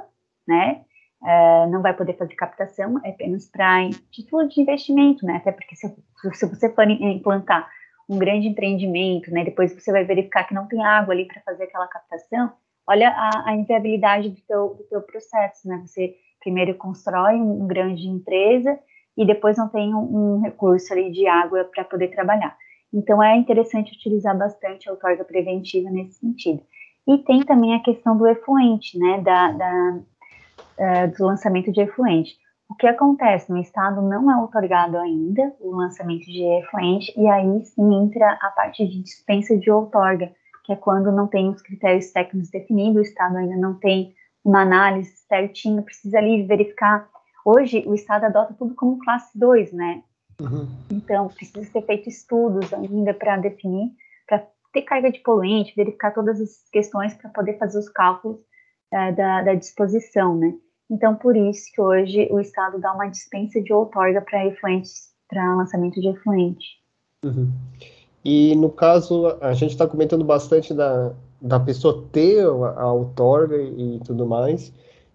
né? 0.47 0.83
Uh, 1.21 1.69
não 1.69 1.81
vai 1.81 1.95
poder 1.95 2.17
fazer 2.17 2.33
captação, 2.35 2.99
é 3.05 3.11
apenas 3.11 3.47
para 3.47 3.89
título 4.11 4.47
de 4.49 4.59
investimento, 4.59 5.25
né? 5.25 5.35
Até 5.35 5.51
porque 5.51 5.75
se, 5.75 5.87
se, 6.33 6.45
você 6.47 6.73
for 6.73 6.89
implantar 6.89 7.69
um 8.09 8.17
grande 8.17 8.47
empreendimento, 8.47 9.31
né? 9.31 9.43
Depois 9.43 9.71
você 9.71 9.91
vai 9.91 10.03
verificar 10.03 10.45
que 10.45 10.55
não 10.55 10.67
tem 10.67 10.83
água 10.83 11.13
ali 11.13 11.25
para 11.25 11.41
fazer 11.41 11.65
aquela 11.65 11.87
captação. 11.87 12.51
Olha 12.87 13.09
a, 13.09 13.49
a 13.51 13.55
inviabilidade 13.55 14.29
do 14.29 14.41
teu, 14.41 14.73
do 14.73 14.83
teu 14.85 15.01
processo, 15.03 15.67
né? 15.67 15.77
Você 15.85 16.15
primeiro 16.39 16.73
constrói 16.73 17.35
uma 17.35 17.63
um 17.63 17.67
grande 17.67 18.07
empresa 18.07 18.77
e 19.17 19.25
depois 19.25 19.57
não 19.57 19.69
tem 19.69 19.93
um, 19.93 20.37
um 20.37 20.41
recurso 20.41 20.93
ali 20.93 21.11
de 21.11 21.27
água 21.27 21.69
para 21.73 21.83
poder 21.83 22.09
trabalhar. 22.09 22.55
Então 22.93 23.21
é 23.21 23.35
interessante 23.35 23.93
utilizar 23.95 24.37
bastante 24.37 24.87
a 24.87 24.91
outorga 24.91 25.23
preventiva 25.23 25.89
nesse 25.89 26.19
sentido. 26.19 26.61
E 27.07 27.17
tem 27.19 27.43
também 27.43 27.75
a 27.75 27.83
questão 27.83 28.17
do 28.17 28.27
efluente, 28.27 28.97
né? 28.97 29.21
Da, 29.21 29.51
da 29.51 29.99
uh, 30.79 31.17
do 31.17 31.25
lançamento 31.25 31.71
de 31.71 31.81
efluente. 31.81 32.35
O 32.69 32.75
que 32.75 32.87
acontece? 32.87 33.51
No 33.51 33.59
estado 33.59 34.01
não 34.01 34.31
é 34.31 34.43
otorgado 34.43 34.97
ainda 34.97 35.53
o 35.59 35.75
lançamento 35.75 36.25
de 36.25 36.43
efluente, 36.59 37.13
e 37.15 37.27
aí 37.27 37.65
sim 37.65 37.93
entra 37.95 38.37
a 38.41 38.49
parte 38.51 38.87
de 38.87 39.03
dispensa 39.03 39.57
de 39.57 39.69
outorga, 39.69 40.31
que 40.63 40.73
é 40.73 40.75
quando 40.75 41.11
não 41.11 41.27
tem 41.27 41.49
os 41.49 41.61
critérios 41.61 42.11
técnicos 42.11 42.49
definidos, 42.49 42.97
o 42.97 43.01
estado 43.01 43.37
ainda 43.37 43.57
não 43.57 43.75
tem 43.75 44.15
uma 44.43 44.61
análise 44.61 45.13
certinha, 45.27 45.81
precisa 45.81 46.17
ali 46.17 46.43
verificar. 46.43 47.07
Hoje, 47.45 47.83
o 47.85 47.93
estado 47.93 48.25
adota 48.25 48.55
tudo 48.57 48.73
como 48.75 48.99
classe 48.99 49.37
2, 49.37 49.73
né? 49.73 50.03
Uhum. 50.41 50.67
Então, 50.91 51.27
precisa 51.27 51.63
ser 51.65 51.81
feito 51.83 52.09
estudos 52.09 52.73
ainda 52.73 53.13
para 53.13 53.37
definir, 53.37 53.91
para 54.27 54.47
ter 54.71 54.81
carga 54.83 55.11
de 55.11 55.19
poluente, 55.19 55.73
verificar 55.75 56.13
todas 56.13 56.39
essas 56.39 56.69
questões 56.71 57.13
para 57.13 57.29
poder 57.29 57.57
fazer 57.57 57.77
os 57.77 57.89
cálculos 57.89 58.37
uh, 58.93 59.15
da, 59.15 59.41
da 59.43 59.53
disposição, 59.53 60.37
né? 60.37 60.53
Então, 60.89 61.15
por 61.15 61.35
isso 61.35 61.71
que 61.73 61.81
hoje 61.81 62.27
o 62.31 62.39
Estado 62.39 62.79
dá 62.79 62.93
uma 62.93 63.07
dispensa 63.07 63.61
de 63.61 63.73
outorga 63.73 64.21
para 64.21 64.45
efluentes, 64.45 65.11
para 65.27 65.55
lançamento 65.55 65.99
de 65.99 66.07
efluente. 66.07 66.65
Uhum. 67.23 67.51
E 68.23 68.55
no 68.55 68.69
caso, 68.69 69.37
a 69.41 69.53
gente 69.53 69.71
está 69.71 69.87
comentando 69.87 70.23
bastante 70.23 70.73
da, 70.73 71.13
da 71.41 71.59
pessoa 71.59 72.07
ter 72.11 72.45
a 72.45 72.91
outorga 72.91 73.57
e 73.57 73.99
tudo 74.05 74.25
mais. 74.25 74.71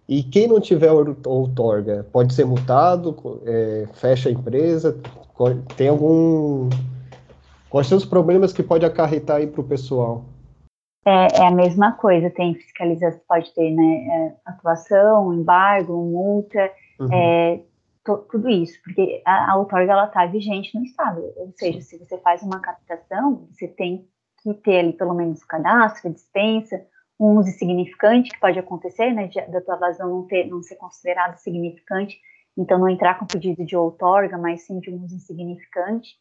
E 0.09 0.23
quem 0.23 0.47
não 0.47 0.59
tiver 0.59 0.91
outorga 0.91 2.05
pode 2.11 2.33
ser 2.33 2.43
multado, 2.43 3.41
é, 3.45 3.87
fecha 3.93 4.27
a 4.27 4.31
empresa, 4.31 4.99
tem 5.77 5.87
algum. 5.87 6.67
Quais 7.69 7.87
são 7.87 7.97
os 7.97 8.05
problemas 8.05 8.51
que 8.51 8.63
pode 8.63 8.85
acarretar 8.85 9.37
aí 9.37 9.47
para 9.47 9.61
o 9.61 9.63
pessoal? 9.63 10.25
é, 11.05 11.41
é, 11.41 11.47
a 11.47 11.51
mesma 11.51 11.93
coisa, 11.93 12.29
tem 12.29 12.53
fiscalização, 12.55 13.21
pode 13.27 13.53
ter 13.53 13.71
né, 13.71 14.07
é, 14.07 14.35
atuação, 14.45 15.33
embargo, 15.33 15.93
multa, 15.95 16.71
uhum. 16.99 17.09
é, 17.11 17.61
to, 18.05 18.17
tudo 18.29 18.49
isso, 18.49 18.79
porque 18.83 19.21
a, 19.25 19.51
a 19.51 19.55
outorga 19.57 20.03
está 20.03 20.25
vigente 20.25 20.77
no 20.77 20.83
Estado, 20.85 21.21
ou 21.37 21.51
seja, 21.55 21.81
se 21.81 21.97
você 21.97 22.17
faz 22.19 22.43
uma 22.43 22.59
captação, 22.59 23.47
você 23.51 23.67
tem 23.67 24.07
que 24.43 24.53
ter 24.55 24.79
ali 24.79 24.93
pelo 24.93 25.13
menos 25.13 25.41
o 25.41 25.47
cadastro, 25.47 26.09
a 26.09 26.13
dispensa, 26.13 26.85
um 27.19 27.37
uso 27.37 27.51
significante 27.51 28.31
que 28.31 28.39
pode 28.39 28.57
acontecer, 28.57 29.11
né, 29.11 29.27
de, 29.27 29.41
da 29.47 29.61
tua 29.61 29.75
vazão 29.75 30.09
não, 30.09 30.27
ter, 30.27 30.47
não 30.47 30.61
ser 30.63 30.75
considerado 30.75 31.37
significante, 31.37 32.17
então 32.57 32.79
não 32.79 32.89
entrar 32.89 33.19
com 33.19 33.25
pedido 33.25 33.65
de 33.65 33.75
outorga, 33.75 34.37
mas 34.37 34.65
sim 34.65 34.79
de 34.79 34.89
um 34.89 35.03
uso 35.03 35.15
insignificante, 35.15 36.15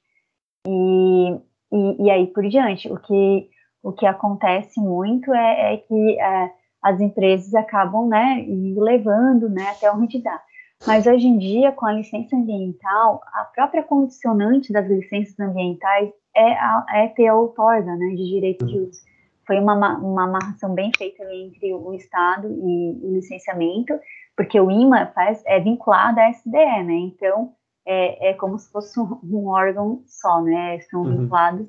e, 0.67 1.31
e, 1.73 2.05
e 2.05 2.11
aí 2.11 2.27
por 2.27 2.47
diante, 2.49 2.91
o 2.91 2.99
que 2.99 3.51
o 3.83 3.93
que 3.93 4.07
acontece 4.07 4.81
muito 4.81 5.33
é, 5.33 5.75
é 5.75 5.77
que 5.79 6.21
é, 6.21 6.51
as 6.83 7.01
empresas 7.01 7.55
acabam, 7.55 8.09
né, 8.09 8.45
levando, 8.77 9.49
né, 9.49 9.69
até 9.71 9.91
onde 9.91 10.23
dá. 10.23 10.41
Mas 10.87 11.07
hoje 11.07 11.27
em 11.27 11.39
dia, 11.39 11.73
com 11.73 11.87
a 11.87 11.93
licença 11.93 12.37
ambiental, 12.37 13.21
a 13.33 13.45
própria 13.45 13.83
condicionante 13.83 14.73
das 14.73 14.87
licenças 14.89 15.39
ambientais 15.41 16.11
é, 16.37 16.53
a, 16.53 16.87
é 16.93 17.09
ter 17.09 17.27
a 17.29 17.35
outorga, 17.35 17.97
né, 17.97 18.09
de 18.11 18.29
direito 18.29 18.67
de 18.67 18.79
uso. 18.79 19.01
Foi 19.49 19.59
uma, 19.59 19.75
uma 19.99 20.25
amarração 20.25 20.73
bem 20.75 20.93
feita 20.97 21.25
entre 21.35 21.75
o 21.75 21.93
Estado 21.95 22.47
e 22.49 23.01
o 23.03 23.15
licenciamento, 23.15 23.99
porque 24.37 24.61
o 24.61 24.71
IMA 24.71 25.11
faz, 25.13 25.43
é 25.45 25.59
vinculado 25.59 26.21
à 26.21 26.31
SDE, 26.31 26.85
né, 26.85 26.95
então 26.95 27.53
é, 27.85 28.29
é 28.29 28.35
como 28.35 28.57
se 28.57 28.71
fosse 28.71 29.01
um, 29.01 29.19
um 29.25 29.49
órgão 29.49 30.05
só, 30.07 30.41
né, 30.41 30.79
são 30.81 31.03
uhum. 31.03 31.23
vinculados 31.23 31.69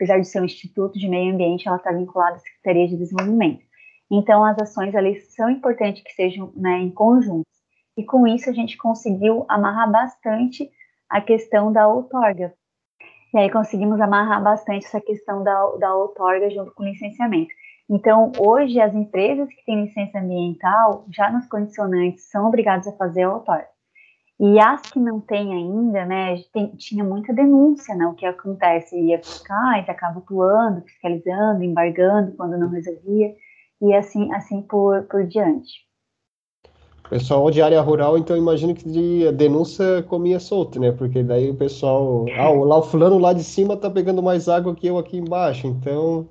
apesar 0.00 0.18
de 0.18 0.26
ser 0.26 0.40
um 0.40 0.46
instituto 0.46 0.98
de 0.98 1.06
meio 1.06 1.34
ambiente, 1.34 1.68
ela 1.68 1.76
está 1.76 1.92
vinculada 1.92 2.36
à 2.36 2.38
Secretaria 2.38 2.88
de 2.88 2.96
Desenvolvimento. 2.96 3.62
Então, 4.10 4.42
as 4.42 4.58
ações 4.58 4.94
ali 4.94 5.20
são 5.20 5.50
importantes 5.50 6.02
que 6.02 6.12
sejam 6.12 6.50
né, 6.56 6.78
em 6.78 6.90
conjunto. 6.90 7.46
E 7.98 8.02
com 8.02 8.26
isso, 8.26 8.48
a 8.48 8.52
gente 8.52 8.78
conseguiu 8.78 9.44
amarrar 9.46 9.92
bastante 9.92 10.70
a 11.08 11.20
questão 11.20 11.70
da 11.70 11.86
outorga. 11.86 12.54
E 13.32 13.38
aí, 13.38 13.50
conseguimos 13.50 14.00
amarrar 14.00 14.42
bastante 14.42 14.86
essa 14.86 15.00
questão 15.00 15.44
da, 15.44 15.76
da 15.78 15.94
outorga 15.94 16.50
junto 16.50 16.72
com 16.72 16.82
o 16.82 16.86
licenciamento. 16.86 17.50
Então, 17.88 18.32
hoje, 18.38 18.80
as 18.80 18.94
empresas 18.94 19.48
que 19.48 19.64
têm 19.64 19.84
licença 19.84 20.18
ambiental, 20.18 21.04
já 21.14 21.30
nos 21.30 21.46
condicionantes, 21.46 22.30
são 22.30 22.46
obrigadas 22.46 22.86
a 22.88 22.96
fazer 22.96 23.22
a 23.22 23.32
outorga. 23.32 23.68
E 24.38 24.58
as 24.58 24.80
que 24.82 24.98
não 24.98 25.20
têm 25.20 25.52
ainda, 25.52 26.06
né, 26.06 26.36
tem, 26.52 26.68
tinha 26.76 27.04
muita 27.04 27.32
denúncia, 27.32 27.94
né, 27.94 28.06
o 28.06 28.14
que 28.14 28.24
acontece, 28.24 28.98
ia 28.98 29.18
fiscais, 29.18 29.86
acaba 29.88 30.18
atuando, 30.18 30.82
fiscalizando, 30.82 31.62
embargando 31.62 32.34
quando 32.36 32.56
não 32.56 32.70
resolvia, 32.70 33.34
e 33.82 33.94
assim, 33.94 34.32
assim 34.32 34.62
por, 34.62 35.02
por 35.04 35.26
diante. 35.26 35.89
Pessoal 37.10 37.50
de 37.50 37.60
área 37.60 37.80
rural, 37.80 38.16
então 38.16 38.36
imagino 38.36 38.72
que 38.72 38.88
de, 38.88 39.26
a 39.26 39.32
denúncia 39.32 40.02
comia 40.04 40.38
solto, 40.38 40.78
né, 40.78 40.92
porque 40.92 41.22
daí 41.24 41.50
o 41.50 41.56
pessoal, 41.56 42.24
ah, 42.38 42.48
lá 42.50 42.78
o 42.78 42.82
fulano 42.82 43.18
lá 43.18 43.32
de 43.32 43.42
cima 43.42 43.76
tá 43.76 43.90
pegando 43.90 44.22
mais 44.22 44.48
água 44.48 44.74
que 44.74 44.86
eu 44.86 44.96
aqui 44.96 45.18
embaixo, 45.18 45.66
então... 45.66 46.28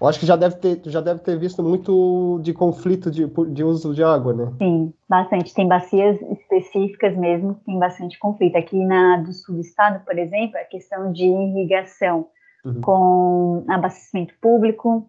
Eu 0.00 0.08
acho 0.08 0.18
que 0.18 0.24
já 0.24 0.34
deve 0.34 0.56
ter, 0.56 0.80
já 0.86 1.02
deve 1.02 1.20
ter 1.20 1.38
visto 1.38 1.62
muito 1.62 2.40
de 2.42 2.54
conflito 2.54 3.10
de, 3.10 3.26
de 3.52 3.62
uso 3.62 3.94
de 3.94 4.02
água, 4.02 4.32
né? 4.32 4.50
Sim, 4.56 4.94
bastante. 5.06 5.52
Tem 5.52 5.68
bacias 5.68 6.18
específicas 6.22 7.14
mesmo 7.14 7.56
que 7.56 7.66
tem 7.66 7.78
bastante 7.78 8.18
conflito. 8.18 8.56
Aqui 8.56 8.82
na 8.82 9.18
do 9.18 9.30
sul 9.30 9.56
do 9.56 9.60
estado, 9.60 10.02
por 10.02 10.18
exemplo, 10.18 10.56
a 10.56 10.64
questão 10.64 11.12
de 11.12 11.26
irrigação 11.26 12.28
uhum. 12.64 12.80
com 12.80 13.64
abastecimento 13.68 14.32
público, 14.40 15.06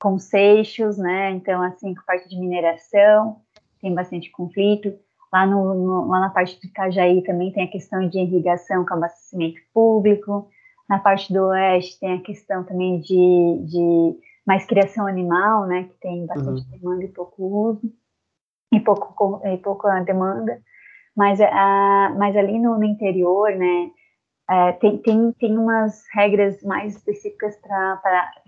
com 0.00 0.18
seixos, 0.18 0.96
né? 0.96 1.32
Então, 1.32 1.62
assim, 1.62 1.94
com 1.94 2.02
parte 2.06 2.26
de 2.26 2.40
mineração, 2.40 3.36
tem 3.80 3.94
bastante 3.94 4.30
conflito. 4.30 4.92
Lá, 5.32 5.46
no, 5.46 5.74
no, 5.74 6.08
lá 6.08 6.20
na 6.20 6.30
parte 6.30 6.60
de 6.60 6.66
Itajaí 6.66 7.22
também 7.22 7.52
tem 7.52 7.64
a 7.64 7.70
questão 7.70 8.08
de 8.08 8.18
irrigação 8.18 8.84
com 8.84 8.94
abastecimento 8.94 9.60
público. 9.72 10.48
Na 10.88 10.98
parte 10.98 11.32
do 11.32 11.46
oeste 11.46 12.00
tem 12.00 12.14
a 12.14 12.20
questão 12.20 12.64
também 12.64 12.98
de, 13.00 13.64
de 13.64 14.18
mais 14.46 14.66
criação 14.66 15.06
animal, 15.06 15.66
né, 15.66 15.84
que 15.84 15.94
tem 16.00 16.26
bastante 16.26 16.62
uhum. 16.62 16.70
demanda 16.72 17.04
e 17.04 17.08
pouco 17.08 17.44
uso, 17.44 17.92
e 18.72 18.80
pouco, 18.80 19.40
e 19.44 19.56
pouca 19.58 20.00
demanda, 20.00 20.60
mas, 21.16 21.40
a, 21.40 22.14
mas 22.18 22.36
ali 22.36 22.58
no, 22.58 22.76
no 22.76 22.84
interior, 22.84 23.54
né, 23.54 23.90
é, 24.50 24.72
tem, 24.72 24.98
tem, 24.98 25.32
tem 25.32 25.56
umas 25.56 26.04
regras 26.12 26.60
mais 26.64 26.96
específicas 26.96 27.56
para 27.58 28.00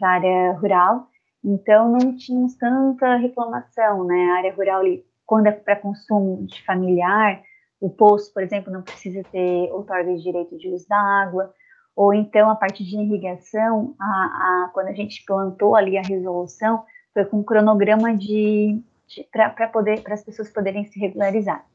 a 0.03 0.09
área 0.09 0.53
rural, 0.55 1.07
então 1.45 1.93
não 1.93 2.17
tínhamos 2.17 2.57
tanta 2.57 3.15
reclamação, 3.17 4.05
né, 4.05 4.31
a 4.33 4.37
área 4.39 4.55
rural 4.55 4.81
ali, 4.81 5.05
quando 5.27 5.47
é 5.47 5.53
para 5.53 5.77
consumo 5.77 6.45
de 6.47 6.65
familiar, 6.65 7.43
o 7.81 7.91
poço, 7.91 8.33
por 8.33 8.43
exemplo, 8.43 8.73
não 8.73 8.83
precisa 8.83 9.23
ter 9.31 9.71
outorga 9.73 10.15
de 10.15 10.23
direito 10.23 10.57
de 10.57 10.69
uso 10.69 10.87
da 10.89 10.97
água, 10.97 11.53
ou 11.97 12.15
então 12.15 12.49
a 12.51 12.57
parte 12.57 12.85
de 12.85 12.97
irrigação, 12.97 13.95
a, 14.01 14.05
a, 14.05 14.71
quando 14.73 14.89
a 14.89 14.95
gente 14.95 15.25
plantou 15.25 15.75
ali 15.77 15.99
a 15.99 16.03
resolução, 16.03 16.85
foi 17.13 17.25
com 17.25 17.39
um 17.39 17.43
cronograma 17.43 18.17
de, 18.17 18.81
de 19.07 19.25
para 19.31 19.69
poder 19.69 20.03
para 20.03 20.15
as 20.15 20.25
pessoas 20.25 20.51
poderem 20.51 20.85
se 20.85 20.99
regularizar. 20.99 21.67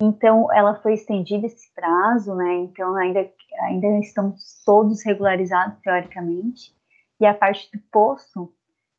Então, 0.00 0.52
ela 0.52 0.74
foi 0.74 0.94
estendida 0.94 1.46
esse 1.46 1.72
prazo, 1.72 2.34
né? 2.34 2.54
Então, 2.56 2.94
ainda, 2.96 3.30
ainda 3.62 3.86
estão 4.00 4.34
todos 4.66 5.04
regularizados 5.04 5.78
teoricamente. 5.82 6.74
E 7.20 7.26
a 7.26 7.32
parte 7.32 7.70
do 7.72 7.80
poço 7.92 8.52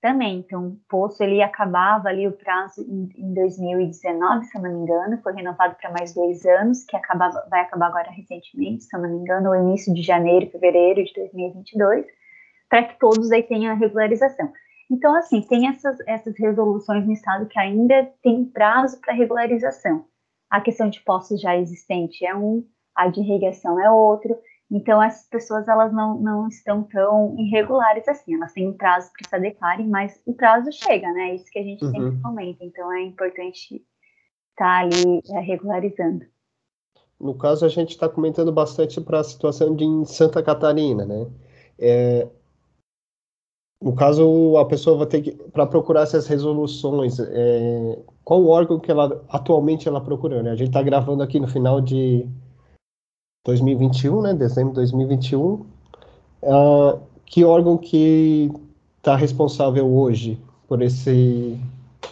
também. 0.06 0.38
Então, 0.38 0.68
o 0.68 0.80
poço 0.88 1.24
ele 1.24 1.42
acabava 1.42 2.10
ali 2.10 2.28
o 2.28 2.32
prazo 2.32 2.82
em, 2.82 3.10
em 3.18 3.34
2019, 3.34 4.46
se 4.46 4.56
eu 4.56 4.62
não 4.62 4.72
me 4.72 4.84
engano, 4.84 5.20
foi 5.24 5.34
renovado 5.34 5.76
para 5.82 5.90
mais 5.90 6.14
dois 6.14 6.46
anos, 6.46 6.84
que 6.84 6.96
acabava, 6.96 7.44
vai 7.50 7.62
acabar 7.62 7.88
agora 7.88 8.12
recentemente, 8.12 8.84
se 8.84 8.96
eu 8.96 9.02
não 9.02 9.10
me 9.10 9.18
engano, 9.18 9.50
no 9.50 9.56
início 9.56 9.92
de 9.92 10.04
janeiro, 10.04 10.52
fevereiro 10.52 11.04
de 11.04 11.12
2022, 11.12 12.06
para 12.70 12.84
que 12.84 13.00
todos 13.00 13.32
aí 13.32 13.42
tenham 13.42 13.72
a 13.72 13.76
regularização. 13.76 14.54
Então, 14.92 15.16
assim, 15.16 15.42
tem 15.42 15.68
essas, 15.68 15.98
essas 16.06 16.38
resoluções 16.38 17.04
no 17.04 17.14
estado 17.14 17.48
que 17.48 17.58
ainda 17.58 18.08
tem 18.22 18.46
prazo 18.46 19.02
para 19.02 19.12
regularização. 19.12 20.06
A 20.52 20.62
questão 20.62 20.88
de 20.88 21.02
postos 21.02 21.42
já 21.42 21.58
existente 21.58 22.24
é 22.24 22.36
um, 22.36 22.64
a 22.96 23.08
de 23.08 23.22
irrigação 23.22 23.80
é 23.80 23.90
outro. 23.90 24.38
Então, 24.72 25.02
essas 25.02 25.28
pessoas 25.28 25.68
elas 25.68 25.94
não, 25.94 26.20
não 26.20 26.48
estão 26.48 26.84
tão 26.84 27.36
irregulares 27.38 28.08
assim. 28.08 28.36
Elas 28.36 28.52
têm 28.52 28.68
um 28.68 28.74
prazo 28.74 29.12
para 29.12 29.30
se 29.30 29.36
adequarem, 29.36 29.88
mas 29.88 30.20
o 30.26 30.34
prazo 30.34 30.72
chega, 30.72 31.12
né? 31.12 31.30
É 31.30 31.36
isso 31.36 31.46
que 31.52 31.60
a 31.60 31.64
gente 31.64 31.86
uhum. 31.86 31.92
sempre 31.92 32.22
comenta. 32.22 32.64
Então, 32.64 32.92
é 32.92 33.04
importante 33.04 33.76
estar 33.76 33.86
tá 34.56 34.80
ali 34.80 35.22
é, 35.32 35.40
regularizando. 35.40 36.26
No 37.20 37.36
caso, 37.36 37.66
a 37.66 37.70
gente 37.70 37.92
está 37.92 38.10
comentando 38.10 38.52
bastante 38.52 39.00
para 39.00 39.20
a 39.20 39.24
situação 39.24 39.76
de 39.76 39.86
em 39.86 40.04
Santa 40.04 40.42
Catarina, 40.42 41.06
né? 41.06 41.28
É, 41.78 42.28
no 43.82 43.94
caso, 43.94 44.58
a 44.58 44.66
pessoa 44.66 44.98
vai 44.98 45.08
ter 45.08 45.22
que, 45.22 45.32
para 45.32 45.68
procurar 45.68 46.02
essas 46.02 46.26
resoluções, 46.28 47.20
é, 47.20 48.00
qual 48.24 48.42
o 48.42 48.48
órgão 48.48 48.80
que 48.80 48.90
ela 48.90 49.24
atualmente 49.30 49.88
ela 49.88 50.02
procurando? 50.02 50.46
Né? 50.46 50.52
A 50.52 50.56
gente 50.56 50.70
está 50.70 50.82
gravando 50.82 51.22
aqui 51.22 51.40
no 51.40 51.48
final 51.48 51.80
de 51.80 52.28
2021, 53.46 54.22
né? 54.22 54.34
Dezembro 54.34 54.70
de 54.70 54.76
2021. 54.76 55.40
Uh, 55.42 55.66
ah, 56.44 57.00
que 57.26 57.46
órgão 57.46 57.78
que 57.78 58.52
está 58.98 59.16
responsável 59.16 59.88
hoje 59.88 60.40
por 60.68 60.82
esse 60.82 61.58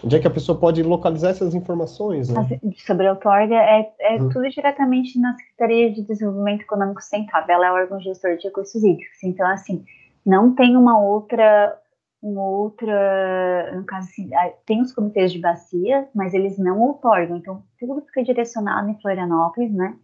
Onde 0.04 0.16
é 0.18 0.20
que 0.20 0.28
a 0.28 0.32
pessoa 0.32 0.58
pode 0.58 0.84
localizar 0.84 1.30
essas 1.30 1.54
informações? 1.54 2.30
Né? 2.30 2.60
Sobre 2.86 3.08
a 3.08 3.12
outorga, 3.12 3.56
é, 3.56 3.90
é 4.00 4.22
uhum. 4.22 4.30
tudo 4.30 4.50
diretamente 4.50 5.20
na 5.20 5.34
Secretaria 5.38 5.92
de 5.94 6.02
Desenvolvimento 6.02 6.62
Econômico 6.62 7.02
Sustentável. 7.02 7.56
Ela 7.56 7.68
é 7.68 7.72
o 7.72 7.76
órgão 7.76 8.00
gestor 8.02 8.36
de 8.36 8.48
recursos 8.48 8.84
hídricos. 8.84 9.24
Então, 9.24 9.48
assim, 9.48 9.86
não 10.26 10.54
tem 10.56 10.76
uma 10.76 11.00
outra, 11.00 11.78
uma 12.22 12.44
outra, 12.44 13.72
no 13.76 13.84
caso 13.86 14.08
assim, 14.10 14.30
tem 14.66 14.82
os 14.82 14.94
comitês 14.94 15.32
de 15.32 15.40
bacia, 15.40 16.08
mas 16.16 16.34
eles 16.34 16.58
não 16.58 16.80
outorgam, 16.82 17.38
então 17.38 17.64
tudo 17.80 18.02
fica 18.02 18.24
direcionado 18.24 18.90
em 18.90 19.00
Florianópolis, 19.02 19.74
né, 19.74 19.96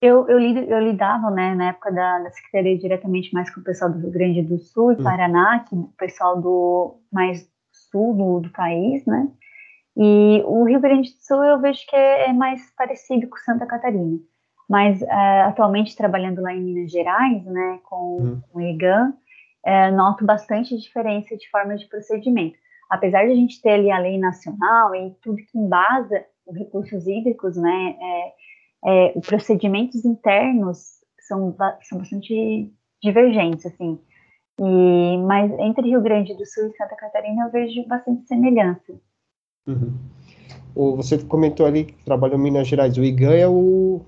Eu, 0.00 0.28
eu, 0.28 0.38
eu 0.38 0.80
lidava, 0.80 1.30
né, 1.30 1.54
na 1.54 1.68
época 1.70 1.90
da, 1.90 2.18
da, 2.18 2.30
Secretaria, 2.30 2.78
diretamente 2.78 3.32
mais 3.32 3.48
com 3.52 3.60
o 3.60 3.64
pessoal 3.64 3.90
do 3.90 3.98
Rio 3.98 4.10
Grande 4.10 4.42
do 4.42 4.58
Sul 4.58 4.92
e 4.92 4.96
hum. 4.96 5.02
Paraná, 5.02 5.60
que 5.60 5.74
o 5.74 5.90
pessoal 5.96 6.40
do 6.40 7.00
mais 7.10 7.48
sul 7.72 8.14
do, 8.14 8.40
do, 8.40 8.50
país, 8.50 9.04
né? 9.06 9.28
E 9.96 10.42
o 10.44 10.64
Rio 10.64 10.80
Grande 10.80 11.10
do 11.10 11.22
Sul 11.22 11.42
eu 11.44 11.58
vejo 11.60 11.80
que 11.88 11.96
é, 11.96 12.28
é 12.28 12.32
mais 12.32 12.70
parecido 12.76 13.26
com 13.28 13.36
Santa 13.38 13.64
Catarina. 13.64 14.18
Mas 14.68 15.00
uh, 15.00 15.46
atualmente 15.46 15.96
trabalhando 15.96 16.42
lá 16.42 16.52
em 16.52 16.60
Minas 16.60 16.90
Gerais, 16.90 17.44
né, 17.44 17.78
com, 17.84 18.18
hum. 18.20 18.40
com 18.50 18.58
o 18.58 18.62
IGAN, 18.62 19.14
é, 19.64 19.90
noto 19.90 20.24
bastante 20.24 20.76
diferença 20.76 21.36
de 21.36 21.48
forma 21.50 21.76
de 21.76 21.86
procedimento. 21.86 22.56
Apesar 22.88 23.24
de 23.24 23.32
a 23.32 23.34
gente 23.34 23.60
ter 23.60 23.70
ali 23.70 23.90
a 23.90 23.98
lei 23.98 24.18
nacional 24.18 24.94
e 24.94 25.10
tudo 25.22 25.38
que 25.38 25.58
embasa 25.58 26.24
os 26.46 26.56
recursos 26.56 27.06
hídricos, 27.06 27.56
né, 27.56 27.96
é, 28.00 28.32
é, 28.84 29.12
os 29.16 29.26
procedimentos 29.26 30.04
internos 30.04 30.96
são, 31.26 31.54
são 31.82 31.98
bastante 31.98 32.72
divergentes, 33.02 33.66
assim. 33.66 33.98
E, 34.58 35.18
mas 35.18 35.50
entre 35.58 35.88
Rio 35.88 36.00
Grande 36.00 36.34
do 36.34 36.46
Sul 36.46 36.68
e 36.68 36.76
Santa 36.76 36.96
Catarina 36.96 37.44
eu 37.44 37.52
vejo 37.52 37.86
bastante 37.86 38.26
semelhança. 38.26 38.94
Uhum. 39.66 39.94
Você 40.96 41.18
comentou 41.24 41.66
ali 41.66 41.84
que 41.84 42.04
trabalhou 42.04 42.38
em 42.38 42.42
Minas 42.42 42.68
Gerais. 42.68 42.96
O 42.96 43.04
IGAN 43.04 43.34
é 43.34 43.48
o, 43.48 44.02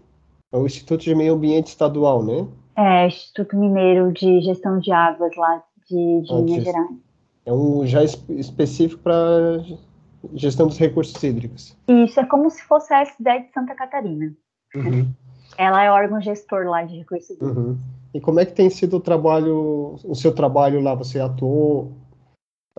é 0.52 0.57
o 0.57 0.66
Instituto 0.66 1.02
de 1.02 1.14
Meio 1.14 1.35
Ambiente 1.35 1.68
Estadual, 1.68 2.22
né? 2.22 2.46
É, 2.76 3.07
Instituto 3.07 3.57
Mineiro 3.57 4.12
de 4.12 4.40
Gestão 4.40 4.78
de 4.78 4.92
Águas 4.92 5.35
lá 5.37 5.62
de, 5.88 6.22
de 6.22 6.35
Minas 6.35 6.64
Gerais. 6.64 6.96
É 7.44 7.52
um 7.52 7.87
já 7.87 8.04
específico 8.04 9.02
para 9.02 9.64
gestão 10.35 10.66
dos 10.66 10.78
recursos 10.78 11.22
hídricos. 11.22 11.76
Isso, 11.88 12.20
é 12.20 12.26
como 12.26 12.50
se 12.50 12.62
fosse 12.62 12.92
a 12.92 13.02
SDE 13.02 13.46
de 13.46 13.52
Santa 13.52 13.74
Catarina. 13.74 14.35
Uhum. 14.74 15.12
Ela 15.57 15.85
é 15.85 15.90
órgão 15.90 16.20
gestor 16.20 16.66
lá 16.66 16.85
de 16.85 16.98
recursos. 16.98 17.37
Uhum. 17.40 17.76
E 18.14 18.20
como 18.20 18.40
é 18.40 18.46
que 18.46 18.52
tem 18.52 18.70
sido 18.70 18.96
o 18.96 19.00
trabalho, 19.00 19.96
o 20.04 20.14
seu 20.14 20.35
trabalho 20.35 20.81
lá? 20.81 20.94
Você 20.94 21.20
atuou 21.20 21.92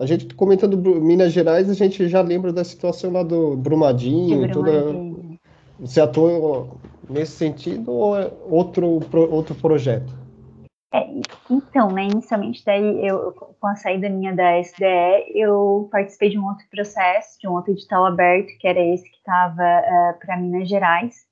a 0.00 0.06
gente 0.06 0.34
comentando 0.34 0.78
Minas 0.98 1.30
Gerais, 1.30 1.68
a 1.68 1.74
gente 1.74 2.08
já 2.08 2.22
lembra 2.22 2.50
da 2.54 2.64
situação 2.64 3.12
lá 3.12 3.22
do 3.22 3.54
Brumadinho, 3.54 4.48
Brumadinho. 4.48 5.14
Toda... 5.14 5.40
Você 5.78 6.00
atuou 6.00 6.80
nesse 7.08 7.32
sentido 7.32 7.92
ou 7.92 8.18
é 8.18 8.32
outro, 8.48 8.98
outro 9.30 9.54
projeto? 9.54 10.10
É, 10.92 11.06
então, 11.50 11.90
né, 11.90 12.04
inicialmente 12.04 12.64
daí 12.64 13.06
eu, 13.06 13.32
com 13.32 13.66
a 13.66 13.76
saída 13.76 14.08
minha 14.08 14.34
da 14.34 14.58
SDE, 14.58 15.32
eu 15.34 15.88
participei 15.92 16.30
de 16.30 16.38
um 16.38 16.46
outro 16.46 16.64
processo, 16.70 17.38
de 17.38 17.46
um 17.46 17.52
outro 17.52 17.72
edital 17.72 18.06
aberto, 18.06 18.48
que 18.58 18.66
era 18.66 18.80
esse 18.80 19.04
que 19.04 19.16
estava 19.16 19.62
uh, 19.62 20.10
é, 20.10 20.12
para 20.14 20.36
Minas 20.38 20.68
Gerais, 20.68 21.26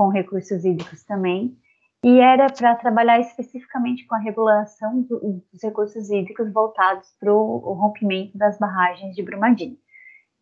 com 0.00 0.08
recursos 0.08 0.64
hídricos 0.64 1.04
também, 1.04 1.54
e 2.02 2.20
era 2.20 2.46
para 2.46 2.74
trabalhar 2.76 3.20
especificamente 3.20 4.06
com 4.06 4.14
a 4.14 4.18
regulação 4.18 5.02
do, 5.02 5.44
dos 5.52 5.62
recursos 5.62 6.08
hídricos 6.08 6.50
voltados 6.50 7.14
para 7.20 7.30
o 7.30 7.74
rompimento 7.74 8.38
das 8.38 8.58
barragens 8.58 9.14
de 9.14 9.22
Brumadinho. 9.22 9.76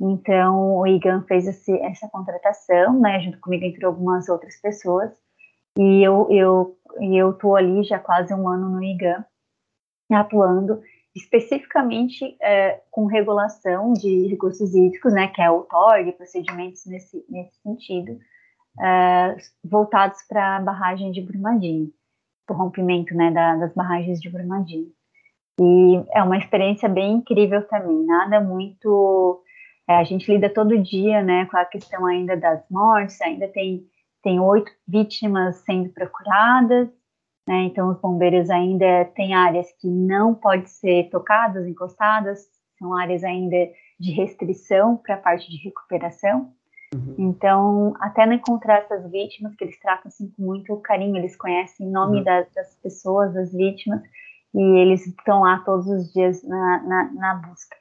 Então, 0.00 0.76
o 0.76 0.86
IGAN 0.86 1.24
fez 1.26 1.48
esse, 1.48 1.76
essa 1.80 2.08
contratação, 2.08 3.00
né, 3.00 3.18
junto 3.18 3.40
comigo, 3.40 3.64
entre 3.64 3.84
algumas 3.84 4.28
outras 4.28 4.60
pessoas, 4.60 5.10
e 5.76 6.06
eu, 6.06 6.28
eu, 6.30 6.78
eu 7.00 7.32
tô 7.32 7.56
ali 7.56 7.82
já 7.82 7.98
quase 7.98 8.32
um 8.32 8.48
ano 8.48 8.70
no 8.70 8.80
IGAN, 8.80 9.24
atuando 10.12 10.80
especificamente 11.16 12.36
é, 12.40 12.80
com 12.92 13.06
regulação 13.06 13.92
de 13.92 14.28
recursos 14.28 14.72
hídricos, 14.72 15.12
né, 15.12 15.26
que 15.26 15.42
é 15.42 15.50
o 15.50 15.64
TORG, 15.64 16.12
procedimentos 16.12 16.86
nesse, 16.86 17.26
nesse 17.28 17.60
sentido, 17.60 18.20
voltados 19.64 20.22
para 20.28 20.56
a 20.56 20.60
barragem 20.60 21.10
de 21.10 21.20
Brumadinho, 21.20 21.92
o 22.48 22.52
rompimento, 22.54 23.14
né, 23.14 23.30
da, 23.30 23.56
das 23.56 23.74
barragens 23.74 24.20
de 24.20 24.30
Brumadinho. 24.30 24.90
E 25.60 26.04
é 26.12 26.22
uma 26.22 26.38
experiência 26.38 26.88
bem 26.88 27.14
incrível 27.14 27.66
também, 27.66 28.06
nada 28.06 28.40
muito 28.40 29.42
é, 29.88 29.96
a 29.96 30.04
gente 30.04 30.30
lida 30.30 30.50
todo 30.50 30.78
dia, 30.78 31.22
né, 31.22 31.46
com 31.46 31.56
a 31.56 31.64
questão 31.64 32.06
ainda 32.06 32.36
das 32.36 32.62
mortes, 32.70 33.20
ainda 33.22 33.48
tem 33.48 33.86
tem 34.20 34.40
oito 34.40 34.70
vítimas 34.86 35.56
sendo 35.58 35.90
procuradas, 35.90 36.88
né, 37.46 37.62
então 37.62 37.88
os 37.88 38.00
bombeiros 38.00 38.50
ainda 38.50 39.04
têm 39.14 39.32
áreas 39.32 39.70
que 39.80 39.88
não 39.88 40.34
podem 40.34 40.66
ser 40.66 41.08
tocadas, 41.08 41.66
encostadas, 41.66 42.46
são 42.78 42.94
áreas 42.94 43.24
ainda 43.24 43.56
de 43.98 44.12
restrição 44.12 44.96
para 44.96 45.14
a 45.14 45.18
parte 45.18 45.50
de 45.50 45.56
recuperação. 45.58 46.52
Uhum. 46.94 47.14
Então, 47.18 47.94
até 48.00 48.24
não 48.24 48.34
encontrar 48.34 48.78
essas 48.78 49.10
vítimas, 49.10 49.54
que 49.54 49.64
eles 49.64 49.78
tratam 49.78 50.08
assim, 50.08 50.30
com 50.30 50.42
muito 50.42 50.76
carinho, 50.78 51.16
eles 51.16 51.36
conhecem 51.36 51.86
o 51.86 51.90
nome 51.90 52.18
uhum. 52.18 52.24
das, 52.24 52.52
das 52.54 52.74
pessoas, 52.76 53.34
das 53.34 53.52
vítimas, 53.52 54.02
e 54.54 54.62
eles 54.80 55.06
estão 55.06 55.42
lá 55.42 55.58
todos 55.64 55.86
os 55.86 56.12
dias 56.12 56.42
na, 56.42 56.82
na, 56.82 57.12
na 57.12 57.34
busca. 57.34 57.76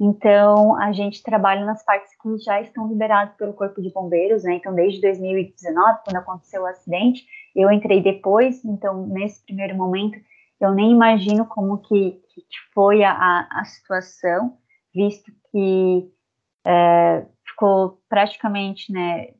Então, 0.00 0.76
a 0.80 0.92
gente 0.92 1.22
trabalha 1.22 1.64
nas 1.64 1.84
partes 1.84 2.12
que 2.16 2.38
já 2.38 2.60
estão 2.60 2.86
liberadas 2.86 3.34
pelo 3.34 3.52
Corpo 3.52 3.82
de 3.82 3.92
Bombeiros, 3.92 4.44
né? 4.44 4.54
Então, 4.54 4.72
desde 4.72 5.00
2019, 5.00 6.00
quando 6.04 6.16
aconteceu 6.16 6.62
o 6.62 6.66
acidente, 6.66 7.26
eu 7.54 7.70
entrei 7.70 8.00
depois, 8.00 8.64
então, 8.64 9.06
nesse 9.08 9.44
primeiro 9.44 9.76
momento, 9.76 10.16
eu 10.60 10.72
nem 10.72 10.92
imagino 10.92 11.46
como 11.46 11.78
que, 11.78 12.12
que 12.12 12.42
foi 12.72 13.02
a, 13.02 13.48
a, 13.50 13.64
situação, 13.64 14.56
visto 14.94 15.32
que 15.50 16.08
é, 16.64 17.24
ficou 17.58 18.00
praticamente, 18.08 18.92
né, 18.92 19.34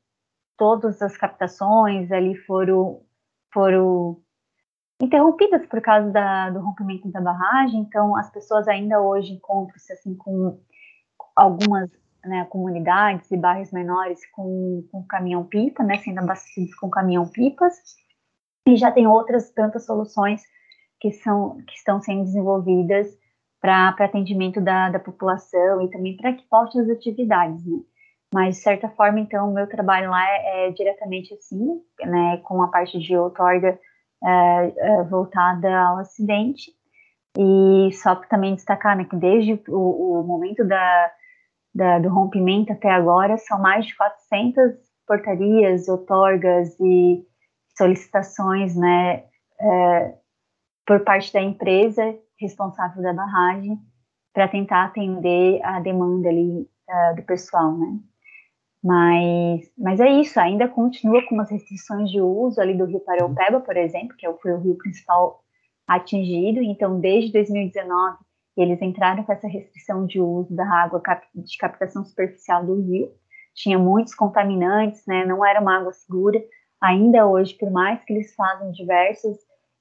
todas 0.57 1.01
as 1.01 1.17
captações 1.17 2.11
ali 2.11 2.35
foram, 2.35 3.01
foram 3.55 4.21
interrompidas 5.01 5.65
por 5.67 5.81
causa 5.81 6.11
da, 6.11 6.51
do 6.51 6.59
rompimento 6.59 7.09
da 7.13 7.21
barragem, 7.21 7.81
então 7.81 8.17
as 8.17 8.29
pessoas 8.33 8.67
ainda 8.67 9.01
hoje 9.01 9.35
encontram-se 9.35 9.93
assim 9.93 10.17
com 10.17 10.61
algumas 11.37 11.89
né, 12.25 12.45
comunidades 12.47 13.31
e 13.31 13.37
bairros 13.37 13.71
menores 13.71 14.21
com, 14.33 14.85
com 14.91 15.07
caminhão-pipa, 15.07 15.85
né, 15.85 15.99
sendo 15.99 16.19
abastecidos 16.19 16.75
com 16.75 16.91
caminhão-pipas, 16.91 17.75
e 18.67 18.77
já 18.77 18.91
tem 18.91 19.07
outras 19.07 19.53
tantas 19.53 19.87
soluções 19.87 20.43
que, 21.01 21.13
são, 21.13 21.59
que 21.69 21.75
estão 21.75 22.01
sendo 22.01 22.25
desenvolvidas 22.25 23.07
para 23.61 23.91
atendimento 23.91 24.61
da, 24.61 24.91
da 24.91 24.99
população 24.99 25.81
e 25.83 25.91
também 25.91 26.17
para 26.17 26.33
que 26.33 26.45
volte 26.51 26.79
as 26.81 26.89
atividades, 26.91 27.65
né. 27.65 27.79
Mas, 28.33 28.57
de 28.57 28.63
certa 28.63 28.89
forma, 28.91 29.21
então, 29.21 29.51
o 29.51 29.55
meu 29.55 29.67
trabalho 29.67 30.11
lá 30.11 30.23
é, 30.29 30.69
é 30.69 30.71
diretamente 30.73 31.33
assim, 31.35 31.81
né, 32.01 32.39
com 32.45 32.63
a 32.63 32.69
parte 32.69 32.99
de 32.99 33.17
outorga 33.17 33.79
é, 34.23 34.75
é, 34.77 35.03
voltada 35.05 35.75
ao 35.81 35.99
acidente. 35.99 36.73
E 37.39 37.91
só 37.93 38.15
para 38.15 38.29
também 38.29 38.55
destacar 38.55 38.97
né, 38.97 39.05
que 39.05 39.17
desde 39.17 39.63
o, 39.69 40.21
o 40.21 40.23
momento 40.25 40.67
da, 40.67 41.13
da, 41.75 41.99
do 42.01 42.09
rompimento 42.09 42.73
até 42.73 42.91
agora 42.91 43.39
são 43.39 43.61
mais 43.61 43.87
de 43.87 43.97
400 43.97 44.75
portarias, 45.07 45.89
outorgas 45.89 46.79
e 46.81 47.25
solicitações 47.77 48.77
né, 48.77 49.25
é, 49.61 50.15
por 50.87 51.01
parte 51.01 51.33
da 51.33 51.41
empresa 51.41 52.03
responsável 52.41 53.03
da 53.03 53.13
barragem 53.13 53.79
para 54.33 54.49
tentar 54.49 54.85
atender 54.85 55.61
a 55.65 55.81
demanda 55.81 56.29
ali 56.29 56.63
uh, 56.89 57.17
do 57.17 57.23
pessoal, 57.23 57.77
né? 57.77 57.99
Mas, 58.89 59.71
mas 59.77 60.01
é 60.01 60.09
isso, 60.09 60.41
ainda 60.41 60.67
continua 60.67 61.23
com 61.27 61.35
umas 61.35 61.51
restrições 61.51 62.11
de 62.11 62.23
uso 62.23 62.59
ali 62.59 62.73
do 62.73 62.87
Rio 62.87 63.01
Paraupeba, 63.01 63.61
por 63.61 63.77
exemplo, 63.77 64.17
que 64.17 64.27
é 64.27 64.33
foi 64.33 64.55
o 64.55 64.61
rio 64.61 64.79
principal 64.79 65.45
atingido. 65.87 66.63
Então, 66.63 66.99
desde 66.99 67.31
2019, 67.33 68.17
eles 68.57 68.81
entraram 68.81 69.25
com 69.25 69.33
essa 69.33 69.47
restrição 69.47 70.07
de 70.07 70.19
uso 70.19 70.57
da 70.57 70.67
água 70.67 71.03
de 71.35 71.59
captação 71.59 72.03
superficial 72.03 72.65
do 72.65 72.81
rio. 72.81 73.13
Tinha 73.55 73.79
muitos 73.79 74.15
contaminantes, 74.15 75.03
né? 75.07 75.27
Não 75.27 75.45
era 75.45 75.61
uma 75.61 75.77
água 75.77 75.93
segura. 75.93 76.43
Ainda 76.83 77.27
hoje, 77.27 77.53
por 77.59 77.71
mais 77.71 78.03
que 78.05 78.15
eles 78.15 78.35
façam 78.35 78.71
diversos 78.71 79.37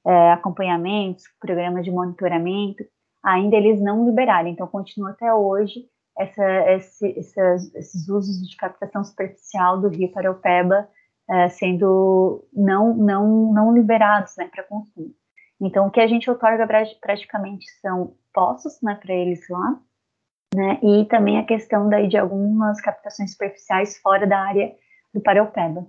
é, 0.05 0.33
acompanhamentos, 0.33 1.23
programas 1.39 1.85
de 1.85 1.91
monitoramento, 1.91 2.83
ainda 3.23 3.55
eles 3.55 3.79
não 3.79 4.05
liberaram. 4.05 4.49
Então, 4.49 4.67
continua 4.67 5.11
até 5.11 5.33
hoje 5.33 5.85
essa, 6.17 6.71
esse, 6.71 7.19
essas, 7.19 7.75
esses 7.75 8.09
usos 8.09 8.47
de 8.47 8.55
captação 8.57 9.03
superficial 9.03 9.79
do 9.79 9.87
rio 9.87 10.11
Paraupeba 10.11 10.89
é, 11.29 11.49
sendo 11.49 12.47
não, 12.53 12.95
não, 12.95 13.53
não 13.53 13.73
liberados 13.73 14.35
né, 14.37 14.49
para 14.53 14.63
consumo. 14.63 15.13
Então, 15.59 15.87
o 15.87 15.91
que 15.91 15.99
a 15.99 16.07
gente 16.07 16.29
otorga 16.29 16.67
praticamente 17.01 17.65
são 17.81 18.15
poços 18.33 18.79
né, 18.81 18.95
para 18.95 19.13
eles 19.13 19.47
lá, 19.49 19.79
né, 20.55 20.79
e 20.81 21.05
também 21.05 21.39
a 21.39 21.45
questão 21.45 21.89
daí 21.89 22.07
de 22.07 22.17
algumas 22.17 22.79
captações 22.79 23.31
superficiais 23.31 23.97
fora 23.97 24.25
da 24.25 24.39
área 24.39 24.73
do 25.13 25.19
Paraupeba. 25.19 25.85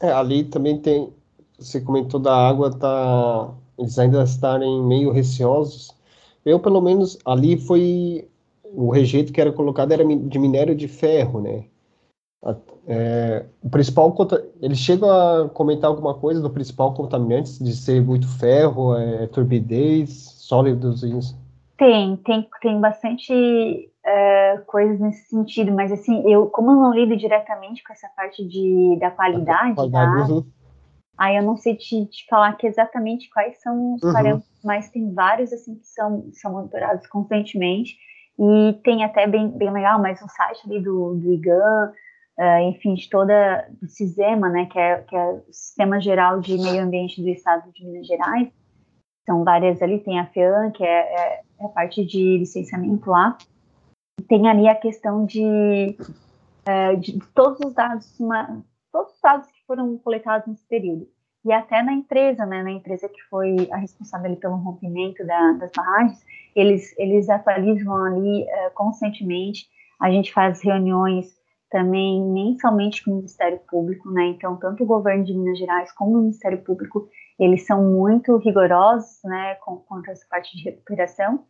É, 0.00 0.12
ali 0.12 0.44
também 0.44 0.80
tem, 0.80 1.12
você 1.58 1.80
comentou 1.80 2.20
da 2.20 2.34
água, 2.34 2.76
tá, 2.78 3.54
eles 3.78 3.98
ainda 3.98 4.22
estarem 4.22 4.82
meio 4.82 5.10
receosos 5.10 5.90
eu, 6.44 6.58
pelo 6.60 6.80
menos, 6.80 7.18
ali 7.24 7.56
foi. 7.56 8.28
O 8.64 8.90
rejeito 8.90 9.32
que 9.32 9.40
era 9.40 9.52
colocado 9.52 9.92
era 9.92 10.04
de 10.04 10.38
minério 10.38 10.74
de 10.74 10.88
ferro, 10.88 11.40
né? 11.40 11.64
É, 12.86 13.44
o 13.62 13.68
principal. 13.68 14.16
Eles 14.60 14.78
chegam 14.78 15.10
a 15.10 15.48
comentar 15.48 15.90
alguma 15.90 16.14
coisa 16.14 16.40
do 16.40 16.50
principal 16.50 16.94
contaminante, 16.94 17.62
de 17.62 17.74
ser 17.76 18.02
muito 18.02 18.26
ferro, 18.38 18.96
é, 18.96 19.26
turbidez, 19.26 20.10
sólidos. 20.38 21.02
Tem, 21.76 22.16
tem, 22.16 22.48
tem 22.60 22.80
bastante 22.80 23.90
é, 24.04 24.56
coisas 24.66 24.98
nesse 25.00 25.28
sentido, 25.28 25.72
mas 25.72 25.92
assim, 25.92 26.22
eu, 26.30 26.46
como 26.46 26.70
eu 26.70 26.76
não 26.76 26.92
lido 26.92 27.16
diretamente 27.16 27.82
com 27.84 27.92
essa 27.92 28.08
parte 28.16 28.46
de, 28.46 28.96
da 29.00 29.10
qualidade, 29.10 29.74
qualidade 29.74 30.28
da, 30.28 30.34
uhum. 30.34 30.44
Aí 31.16 31.36
eu 31.36 31.42
não 31.42 31.56
sei 31.56 31.76
te, 31.76 32.06
te 32.06 32.26
falar 32.28 32.56
que 32.56 32.66
exatamente 32.66 33.30
quais 33.30 33.60
são 33.60 33.94
os 33.94 34.02
uhum. 34.02 34.12
parâmetros, 34.12 34.51
mas 34.64 34.90
tem 34.90 35.12
vários 35.12 35.52
assim 35.52 35.76
que 35.76 35.86
são, 35.86 36.28
são 36.32 36.52
monitorados 36.52 37.06
constantemente. 37.06 37.96
E 38.38 38.72
tem 38.82 39.04
até 39.04 39.26
bem, 39.26 39.48
bem 39.50 39.70
legal, 39.70 40.00
mas 40.00 40.22
um 40.22 40.28
site 40.28 40.62
ali 40.66 40.80
do, 40.80 41.14
do 41.14 41.32
IGAN, 41.32 41.92
uh, 42.38 42.58
enfim, 42.68 42.94
de 42.94 43.08
toda 43.08 43.68
do 43.80 43.88
CISEMA, 43.88 44.48
né, 44.48 44.66
que 44.66 44.78
é, 44.78 45.02
que 45.02 45.14
é 45.14 45.30
o 45.30 45.42
Sistema 45.52 46.00
Geral 46.00 46.40
de 46.40 46.56
Meio 46.56 46.82
Ambiente 46.82 47.22
do 47.22 47.28
Estado 47.28 47.70
de 47.72 47.84
Minas 47.84 48.06
Gerais. 48.06 48.48
São 49.26 49.44
várias 49.44 49.80
ali, 49.80 50.00
tem 50.00 50.18
a 50.18 50.26
FEAM, 50.26 50.72
que 50.72 50.82
é, 50.82 50.88
é, 50.88 51.40
é 51.60 51.64
a 51.64 51.68
parte 51.68 52.04
de 52.04 52.38
licenciamento 52.38 53.08
lá. 53.10 53.36
Tem 54.28 54.48
ali 54.48 54.66
a 54.66 54.74
questão 54.74 55.24
de, 55.24 55.96
uh, 56.00 56.96
de 56.98 57.18
todos 57.34 57.60
os 57.60 57.74
dados, 57.74 58.18
uma, 58.18 58.62
todos 58.90 59.14
os 59.14 59.20
dados 59.20 59.46
que 59.48 59.64
foram 59.66 59.96
coletados 59.98 60.48
nesse 60.48 60.66
período. 60.66 61.06
E 61.44 61.52
até 61.52 61.82
na 61.82 61.92
empresa, 61.92 62.46
né, 62.46 62.62
na 62.62 62.70
empresa 62.70 63.08
que 63.08 63.20
foi 63.28 63.68
a 63.72 63.76
responsável 63.76 64.34
pelo 64.36 64.56
rompimento 64.56 65.26
da, 65.26 65.52
das 65.52 65.72
barragens, 65.72 66.24
eles, 66.54 66.96
eles 66.98 67.28
atualizam 67.28 67.94
ali 68.04 68.42
uh, 68.44 68.74
constantemente. 68.74 69.66
A 70.00 70.10
gente 70.10 70.32
faz 70.32 70.62
reuniões 70.62 71.26
também 71.68 72.22
mensalmente 72.22 73.02
com 73.02 73.10
o 73.10 73.16
Ministério 73.16 73.58
Público, 73.68 74.10
né? 74.10 74.26
Então, 74.26 74.56
tanto 74.56 74.84
o 74.84 74.86
governo 74.86 75.24
de 75.24 75.32
Minas 75.32 75.58
Gerais 75.58 75.90
como 75.92 76.18
o 76.18 76.20
Ministério 76.20 76.62
Público, 76.62 77.08
eles 77.38 77.66
são 77.66 77.82
muito 77.82 78.36
rigorosos, 78.36 79.18
né, 79.24 79.54
com, 79.56 79.78
quanto 79.78 80.10
a 80.10 80.12
essa 80.12 80.26
parte 80.28 80.54
de 80.56 80.64
recuperação. 80.64 81.44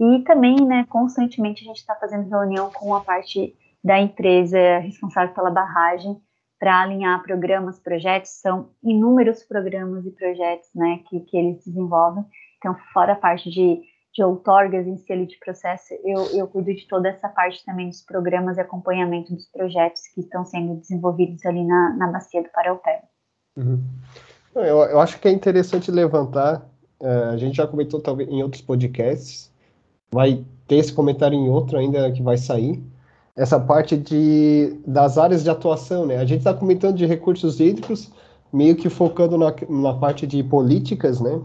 E 0.00 0.20
também, 0.24 0.56
né, 0.56 0.86
constantemente 0.88 1.62
a 1.62 1.66
gente 1.66 1.76
está 1.76 1.94
fazendo 1.94 2.28
reunião 2.28 2.70
com 2.70 2.94
a 2.94 3.00
parte 3.00 3.54
da 3.84 4.00
empresa 4.00 4.78
responsável 4.78 5.34
pela 5.34 5.50
barragem 5.50 6.20
para 6.58 6.82
alinhar 6.82 7.22
programas, 7.22 7.78
projetos, 7.78 8.30
são 8.30 8.70
inúmeros 8.82 9.42
programas 9.42 10.06
e 10.06 10.10
projetos 10.10 10.68
né, 10.74 11.00
que, 11.08 11.20
que 11.20 11.36
eles 11.36 11.64
desenvolvem. 11.64 12.24
Então, 12.58 12.74
fora 12.92 13.12
a 13.12 13.16
parte 13.16 13.50
de, 13.50 13.80
de 14.14 14.22
outorgas 14.22 14.86
em 14.86 14.96
si 14.96 15.26
de 15.26 15.38
processo, 15.38 15.94
eu, 16.02 16.24
eu 16.32 16.48
cuido 16.48 16.74
de 16.74 16.86
toda 16.88 17.08
essa 17.08 17.28
parte 17.28 17.64
também 17.64 17.88
dos 17.88 18.02
programas 18.02 18.56
e 18.56 18.60
acompanhamento 18.60 19.34
dos 19.34 19.46
projetos 19.46 20.02
que 20.14 20.20
estão 20.20 20.44
sendo 20.44 20.76
desenvolvidos 20.76 21.44
ali 21.44 21.64
na, 21.64 21.94
na 21.96 22.10
bacia 22.10 22.42
do 22.42 22.48
Paraupé. 22.48 23.02
Uhum. 23.56 23.82
Eu, 24.54 24.78
eu 24.84 25.00
acho 25.00 25.20
que 25.20 25.28
é 25.28 25.32
interessante 25.32 25.90
levantar, 25.90 26.66
uh, 27.00 27.30
a 27.32 27.36
gente 27.36 27.56
já 27.56 27.66
comentou 27.66 28.00
talvez 28.00 28.28
em 28.30 28.42
outros 28.42 28.62
podcasts, 28.62 29.52
vai 30.10 30.42
ter 30.66 30.76
esse 30.76 30.94
comentário 30.94 31.36
em 31.36 31.50
outro 31.50 31.76
ainda 31.76 32.10
que 32.10 32.22
vai 32.22 32.38
sair, 32.38 32.82
essa 33.36 33.60
parte 33.60 33.96
de, 33.96 34.80
das 34.86 35.18
áreas 35.18 35.44
de 35.44 35.50
atuação, 35.50 36.06
né? 36.06 36.16
A 36.16 36.24
gente 36.24 36.38
está 36.38 36.54
comentando 36.54 36.96
de 36.96 37.04
recursos 37.04 37.60
hídricos, 37.60 38.10
meio 38.50 38.74
que 38.74 38.88
focando 38.88 39.36
na, 39.36 39.54
na 39.68 39.94
parte 39.94 40.26
de 40.26 40.42
políticas, 40.42 41.20
né? 41.20 41.40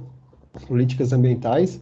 Políticas 0.67 1.11
ambientais. 1.11 1.81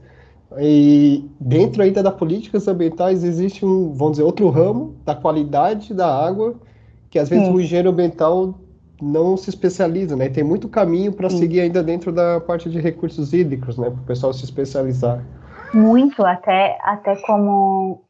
E 0.57 1.29
dentro 1.39 1.83
ainda 1.83 2.01
das 2.01 2.15
políticas 2.15 2.67
ambientais 2.67 3.23
existe 3.23 3.63
um, 3.63 3.93
vamos 3.93 4.13
dizer, 4.13 4.23
outro 4.23 4.49
ramo 4.49 4.95
da 5.05 5.13
qualidade 5.13 5.93
da 5.93 6.07
água, 6.07 6.55
que 7.11 7.19
às 7.19 7.29
vezes 7.29 7.45
Sim. 7.45 7.53
o 7.53 7.61
engenheiro 7.61 7.91
ambiental 7.91 8.55
não 8.99 9.37
se 9.37 9.49
especializa, 9.51 10.15
né? 10.15 10.27
Tem 10.27 10.43
muito 10.43 10.67
caminho 10.67 11.13
para 11.13 11.29
seguir 11.29 11.61
ainda 11.61 11.83
dentro 11.83 12.11
da 12.11 12.41
parte 12.41 12.67
de 12.67 12.79
recursos 12.79 13.31
hídricos, 13.31 13.77
né? 13.77 13.91
Para 13.91 14.01
o 14.01 14.05
pessoal 14.05 14.33
se 14.33 14.43
especializar. 14.43 15.23
Muito, 15.71 16.25
até, 16.25 16.77
até 16.83 17.15
como, 17.17 18.03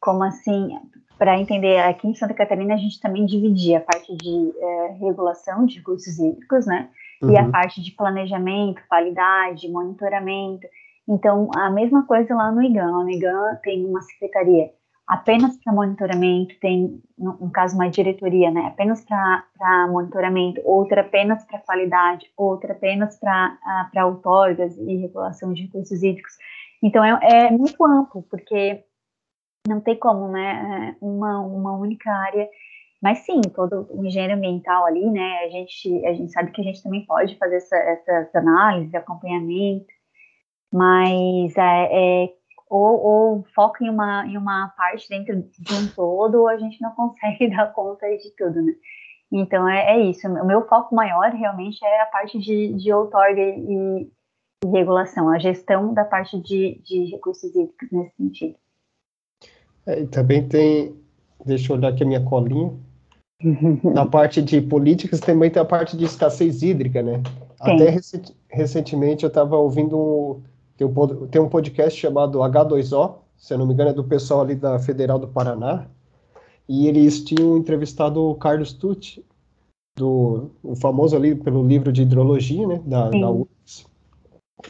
como 0.00 0.24
assim, 0.24 0.70
para 1.18 1.38
entender, 1.38 1.78
aqui 1.78 2.08
em 2.08 2.14
Santa 2.14 2.34
Catarina 2.34 2.74
a 2.74 2.78
gente 2.78 3.00
também 3.00 3.24
dividia 3.24 3.78
a 3.78 3.80
parte 3.80 4.14
de 4.16 4.52
é, 4.58 4.96
regulação 5.00 5.64
de 5.66 5.78
recursos 5.78 6.18
hídricos, 6.18 6.66
né? 6.66 6.88
Uhum. 7.22 7.30
E 7.30 7.38
a 7.38 7.42
uhum. 7.42 7.50
parte 7.50 7.82
de 7.82 7.92
planejamento, 7.92 8.82
qualidade, 8.88 9.68
monitoramento. 9.68 10.66
Então, 11.08 11.50
a 11.54 11.70
mesma 11.70 12.06
coisa 12.06 12.34
lá 12.34 12.50
no 12.50 12.62
IGAN. 12.62 13.04
No 13.04 13.10
IGAN 13.10 13.58
tem 13.62 13.84
uma 13.84 14.02
secretaria 14.02 14.70
apenas 15.06 15.56
para 15.62 15.72
monitoramento, 15.72 16.54
tem, 16.60 17.02
no, 17.18 17.50
caso, 17.50 17.74
uma 17.74 17.88
diretoria, 17.88 18.50
né, 18.50 18.66
apenas 18.68 19.04
para 19.04 19.88
monitoramento, 19.88 20.60
outra 20.64 21.02
apenas 21.02 21.44
para 21.44 21.58
qualidade, 21.58 22.30
outra 22.36 22.72
apenas 22.72 23.18
para 23.18 24.06
outorgas 24.06 24.76
e 24.78 24.96
regulação 24.96 25.52
de 25.52 25.64
recursos 25.64 26.02
hídricos. 26.02 26.32
Então, 26.82 27.04
é, 27.04 27.18
é, 27.22 27.50
muito 27.50 27.84
amplo, 27.84 28.22
porque 28.30 28.82
não 29.66 29.80
tem 29.80 29.98
como, 29.98 30.28
né, 30.28 30.94
é, 31.00 31.04
uma, 31.04 31.40
uma 31.40 31.72
única 31.76 32.10
área, 32.10 32.48
mas 33.02 33.18
sim, 33.20 33.40
todo 33.54 33.86
o 33.90 34.04
engenheiro 34.04 34.34
ambiental 34.34 34.86
ali, 34.86 35.10
né, 35.10 35.44
a 35.44 35.48
gente, 35.48 36.06
a 36.06 36.12
gente 36.14 36.32
sabe 36.32 36.52
que 36.52 36.60
a 36.60 36.64
gente 36.64 36.82
também 36.82 37.04
pode 37.06 37.36
fazer 37.38 37.56
essa, 37.56 37.76
essas 37.76 38.34
análises, 38.34 38.94
acompanhamento, 38.94 39.86
mas 40.72 41.56
é, 41.56 42.24
é 42.24 42.32
ou, 42.68 43.00
ou 43.00 43.44
foca 43.54 43.84
em 43.84 43.90
uma, 43.90 44.26
em 44.26 44.36
uma 44.36 44.68
parte 44.76 45.08
dentro 45.08 45.36
de 45.36 45.74
um 45.74 45.86
todo, 45.94 46.40
ou 46.40 46.48
a 46.48 46.56
gente 46.56 46.80
não 46.80 46.90
consegue 46.96 47.48
dar 47.54 47.72
conta 47.72 48.06
de 48.08 48.34
tudo, 48.36 48.62
né? 48.62 48.72
Então, 49.32 49.68
é, 49.68 49.96
é 49.96 50.00
isso. 50.00 50.26
O 50.28 50.46
meu 50.46 50.66
foco 50.66 50.94
maior, 50.94 51.30
realmente, 51.30 51.84
é 51.84 52.02
a 52.02 52.06
parte 52.06 52.38
de, 52.38 52.74
de 52.74 52.92
outorga 52.92 53.40
e, 53.40 54.10
e 54.64 54.68
regulação, 54.68 55.28
a 55.28 55.38
gestão 55.38 55.92
da 55.92 56.04
parte 56.04 56.40
de, 56.40 56.80
de 56.84 57.10
recursos 57.10 57.54
hídricos 57.54 57.90
nesse 57.90 58.16
sentido. 58.16 58.56
É, 59.86 60.00
e 60.00 60.06
também 60.06 60.46
tem, 60.46 60.94
deixa 61.44 61.72
eu 61.72 61.76
olhar 61.76 61.88
aqui 61.88 62.02
a 62.02 62.06
minha 62.06 62.22
colinha, 62.22 62.72
na 63.82 64.06
parte 64.06 64.40
de 64.40 64.60
políticas 64.60 65.20
também 65.20 65.50
tem 65.50 65.60
a 65.60 65.64
parte 65.64 65.96
de 65.96 66.04
escassez 66.04 66.62
hídrica, 66.62 67.02
né? 67.02 67.22
Tem. 67.62 67.74
Até 67.74 67.98
recentemente 68.48 69.24
eu 69.24 69.28
estava 69.28 69.56
ouvindo 69.56 69.98
um 69.98 70.42
tem 70.76 70.86
um, 70.86 71.26
tem 71.28 71.40
um 71.40 71.48
podcast 71.48 71.98
chamado 71.98 72.38
H2O, 72.38 73.16
se 73.36 73.54
eu 73.54 73.58
não 73.58 73.66
me 73.66 73.74
engano, 73.74 73.90
é 73.90 73.92
do 73.92 74.04
pessoal 74.04 74.40
ali 74.40 74.54
da 74.54 74.78
Federal 74.78 75.18
do 75.18 75.28
Paraná. 75.28 75.86
E 76.68 76.88
eles 76.88 77.22
tinham 77.22 77.56
entrevistado 77.56 78.20
o 78.22 78.34
Carlos 78.34 78.72
Tucci, 78.72 79.24
do, 79.96 80.50
o 80.62 80.74
famoso 80.74 81.14
ali 81.14 81.34
pelo 81.34 81.64
livro 81.64 81.92
de 81.92 82.02
hidrologia, 82.02 82.66
né, 82.66 82.80
da, 82.84 83.10
da 83.10 83.30
UFS. 83.30 83.86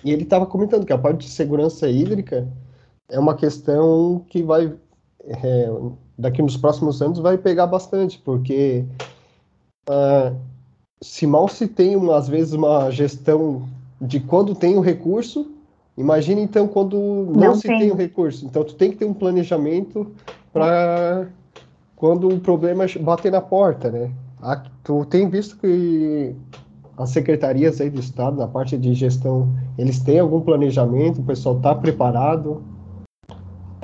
E 0.05 0.11
ele 0.11 0.25
estava 0.25 0.45
comentando 0.45 0.85
que 0.85 0.93
a 0.93 0.99
parte 0.99 1.21
de 1.21 1.31
segurança 1.31 1.89
hídrica 1.89 2.49
é 3.09 3.19
uma 3.19 3.35
questão 3.35 4.25
que 4.29 4.43
vai, 4.43 4.75
é, 5.27 5.70
daqui 6.18 6.43
nos 6.43 6.57
próximos 6.57 7.01
anos, 7.01 7.18
vai 7.18 7.39
pegar 7.39 7.66
bastante, 7.66 8.18
porque 8.25 8.85
uh, 9.89 10.37
se 11.03 11.27
mal 11.27 11.49
se 11.49 11.66
tem, 11.66 11.97
uma, 11.97 12.16
às 12.16 12.29
vezes, 12.29 12.53
uma 12.53 12.91
gestão 12.91 13.68
de 14.01 14.20
quando 14.20 14.55
tem 14.55 14.77
o 14.77 14.81
recurso 14.81 15.55
Imagina 15.97 16.41
então 16.41 16.66
quando 16.66 16.97
não, 16.99 17.49
não 17.49 17.55
se 17.55 17.68
tem. 17.68 17.79
tem 17.79 17.91
o 17.91 17.95
recurso. 17.95 18.45
Então 18.45 18.64
tu 18.64 18.75
tem 18.75 18.91
que 18.91 18.97
ter 18.97 19.05
um 19.05 19.14
planejamento 19.14 20.09
para 20.53 21.29
quando 21.97 22.29
o 22.29 22.41
problema 22.41 22.85
bater 23.01 23.31
na 23.31 23.41
porta, 23.41 23.91
né? 23.91 24.11
Tu 24.83 25.05
tem 25.07 25.29
visto 25.29 25.57
que 25.57 26.35
as 26.97 27.11
secretarias 27.11 27.81
aí 27.81 27.89
do 27.89 28.01
estado, 28.01 28.37
na 28.37 28.47
parte 28.47 28.77
de 28.77 28.93
gestão, 28.93 29.49
eles 29.79 30.01
têm 30.01 30.18
algum 30.18 30.41
planejamento? 30.41 31.20
O 31.20 31.25
pessoal 31.25 31.57
está 31.57 31.75
preparado? 31.75 32.62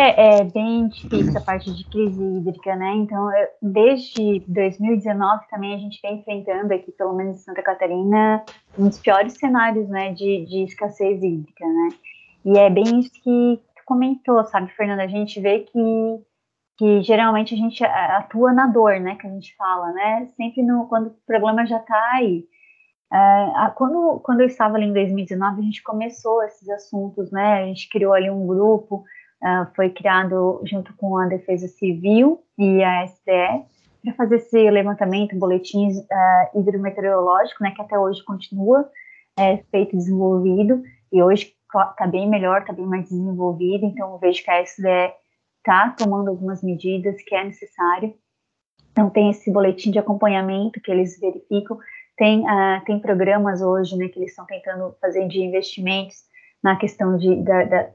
É, 0.00 0.38
é, 0.38 0.44
bem 0.44 0.88
difícil 0.88 1.36
a 1.36 1.42
parte 1.42 1.70
de 1.74 1.84
crise 1.84 2.24
hídrica, 2.24 2.74
né? 2.74 2.90
Então, 2.94 3.28
desde 3.60 4.40
2019 4.48 5.46
também 5.50 5.74
a 5.74 5.78
gente 5.78 6.00
vem 6.00 6.20
enfrentando 6.20 6.72
aqui, 6.72 6.90
pelo 6.92 7.12
menos 7.12 7.36
em 7.36 7.40
Santa 7.40 7.62
Catarina, 7.62 8.42
um 8.78 8.88
dos 8.88 8.98
piores 8.98 9.34
cenários, 9.34 9.90
né, 9.90 10.14
de, 10.14 10.46
de 10.46 10.64
escassez 10.64 11.22
hídrica, 11.22 11.66
né? 11.66 11.88
E 12.46 12.58
é 12.58 12.70
bem 12.70 12.98
isso 12.98 13.12
que 13.12 13.60
tu 13.76 13.82
comentou, 13.84 14.42
sabe, 14.46 14.72
Fernanda? 14.72 15.02
A 15.02 15.06
gente 15.06 15.38
vê 15.38 15.60
que, 15.60 16.24
que 16.78 17.02
geralmente 17.02 17.52
a 17.52 17.58
gente 17.58 17.84
atua 17.84 18.54
na 18.54 18.68
dor, 18.68 18.98
né, 18.98 19.16
que 19.16 19.26
a 19.26 19.30
gente 19.30 19.54
fala, 19.54 19.92
né? 19.92 20.30
Sempre 20.34 20.62
no, 20.62 20.86
quando 20.86 21.08
o 21.08 21.16
problema 21.26 21.66
já 21.66 21.76
está 21.76 22.12
aí. 22.14 22.46
Uh, 23.12 23.74
quando, 23.74 24.20
quando 24.20 24.40
eu 24.40 24.46
estava 24.46 24.76
ali 24.76 24.86
em 24.86 24.94
2019, 24.94 25.60
a 25.60 25.62
gente 25.62 25.82
começou 25.82 26.42
esses 26.42 26.66
assuntos, 26.70 27.30
né? 27.30 27.64
A 27.64 27.66
gente 27.66 27.86
criou 27.90 28.14
ali 28.14 28.30
um 28.30 28.46
grupo 28.46 29.04
uh, 29.42 29.66
foi 29.74 29.90
criado 29.90 30.60
junto 30.64 30.94
com 30.96 31.16
a 31.16 31.26
Defesa 31.26 31.68
Civil 31.68 32.42
e 32.58 32.82
a 32.82 33.04
SDE 33.04 33.64
para 34.02 34.14
fazer 34.14 34.36
esse 34.36 34.70
levantamento, 34.70 35.36
boletins 35.36 35.98
uh, 35.98 36.58
hidrometeorológico, 36.58 37.62
né, 37.62 37.72
que 37.72 37.82
até 37.82 37.98
hoje 37.98 38.24
continua 38.24 38.88
é, 39.38 39.58
feito 39.70 39.96
desenvolvido, 39.96 40.82
e 41.12 41.22
hoje 41.22 41.54
está 41.66 42.06
bem 42.06 42.28
melhor, 42.28 42.60
está 42.60 42.72
bem 42.72 42.86
mais 42.86 43.04
desenvolvido, 43.04 43.84
então 43.84 44.18
vejo 44.18 44.42
que 44.42 44.50
a 44.50 44.64
SDE 44.64 45.12
está 45.58 45.90
tomando 45.90 46.28
algumas 46.28 46.62
medidas 46.62 47.22
que 47.22 47.34
é 47.34 47.44
necessário. 47.44 48.14
Então 48.92 49.08
tem 49.08 49.30
esse 49.30 49.52
boletim 49.52 49.90
de 49.90 49.98
acompanhamento 49.98 50.80
que 50.80 50.90
eles 50.90 51.18
verificam, 51.18 51.78
tem, 52.16 52.40
uh, 52.40 52.84
tem 52.84 52.98
programas 52.98 53.62
hoje 53.62 53.96
né, 53.96 54.08
que 54.08 54.18
eles 54.18 54.30
estão 54.30 54.44
tentando 54.46 54.94
fazer 55.00 55.26
de 55.28 55.40
investimentos 55.40 56.29
na 56.62 56.76
questão 56.76 57.16
de 57.16 57.42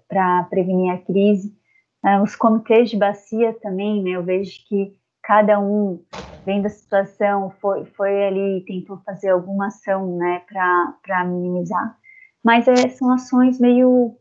para 0.08 0.44
prevenir 0.44 0.94
a 0.94 0.98
crise. 0.98 1.56
Uh, 2.04 2.22
os 2.22 2.36
comitês 2.36 2.90
de 2.90 2.98
bacia 2.98 3.54
também, 3.62 4.04
né, 4.04 4.12
eu 4.12 4.24
vejo 4.24 4.52
que 4.68 4.94
cada 5.24 5.60
um 5.60 6.04
vendo 6.46 6.68
a 6.68 6.70
situação 6.70 7.50
foi, 7.60 7.86
foi 7.86 8.26
ali 8.26 8.64
tentou 8.66 8.98
fazer 9.04 9.30
alguma 9.30 9.68
ação, 9.68 10.18
né, 10.18 10.44
para 10.48 11.26
minimizar. 11.26 11.98
Mas 12.44 12.68
é, 12.68 12.76
são 12.90 13.12
ações 13.12 13.60
meio 13.60 14.16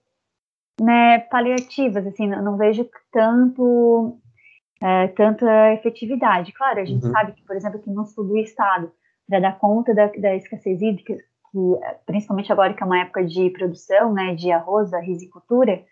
né, 0.80 1.18
paliativas, 1.18 2.06
assim, 2.06 2.26
não, 2.26 2.42
não 2.42 2.56
vejo 2.56 2.88
tanto 3.12 4.18
é, 4.82 5.08
tanta 5.08 5.72
efetividade. 5.72 6.52
Claro, 6.52 6.80
a 6.80 6.84
gente 6.84 7.04
uhum. 7.06 7.12
sabe 7.12 7.32
que, 7.32 7.42
por 7.44 7.56
exemplo, 7.56 7.78
aqui 7.78 7.90
no 7.90 8.04
sul 8.06 8.24
do 8.24 8.38
estado, 8.38 8.90
para 9.26 9.40
dar 9.40 9.58
conta 9.58 9.94
da, 9.94 10.06
da 10.06 10.34
escassez 10.34 10.80
hídrica, 10.82 11.16
que 11.54 12.04
principalmente 12.04 12.50
agora 12.50 12.74
que 12.74 12.82
é 12.82 12.86
uma 12.86 12.98
época 12.98 13.24
de 13.24 13.48
produção, 13.50 14.12
né, 14.12 14.34
de 14.34 14.50
arroz, 14.50 14.90
da 14.90 14.98
risicultura, 14.98 15.84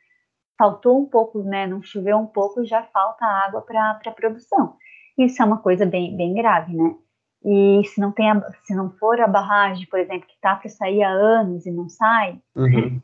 faltou 0.59 1.01
um 1.01 1.07
pouco, 1.07 1.41
né, 1.45 1.69
não 1.69 1.81
choveu 1.81 2.19
um 2.19 2.27
pouco, 2.27 2.65
já 2.65 2.83
falta 2.83 3.25
água 3.25 3.63
para 3.63 4.01
a 4.05 4.11
produção. 4.11 4.75
Isso 5.17 5.41
é 5.41 5.45
uma 5.45 5.59
coisa 5.59 5.87
bem, 5.87 6.17
bem 6.17 6.35
grave, 6.35 6.75
né? 6.75 6.97
E 7.45 7.83
se 7.85 8.01
não 8.01 8.11
tem, 8.11 8.31
a, 8.31 8.41
se 8.65 8.75
não 8.75 8.91
for 8.91 9.21
a 9.21 9.29
barragem, 9.29 9.87
por 9.87 10.01
exemplo, 10.01 10.27
que 10.27 10.35
está 10.35 10.57
para 10.57 10.69
sair 10.69 11.03
há 11.03 11.11
anos 11.11 11.65
e 11.65 11.71
não 11.71 11.89
sai, 11.89 12.41
uhum. 12.57 13.01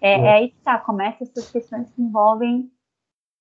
é, 0.00 0.12
é. 0.12 0.20
é 0.20 0.32
aí 0.34 0.50
que 0.50 0.60
tá, 0.60 0.78
começa 0.78 1.24
essas 1.24 1.50
questões 1.50 1.90
que 1.92 2.02
envolvem 2.02 2.70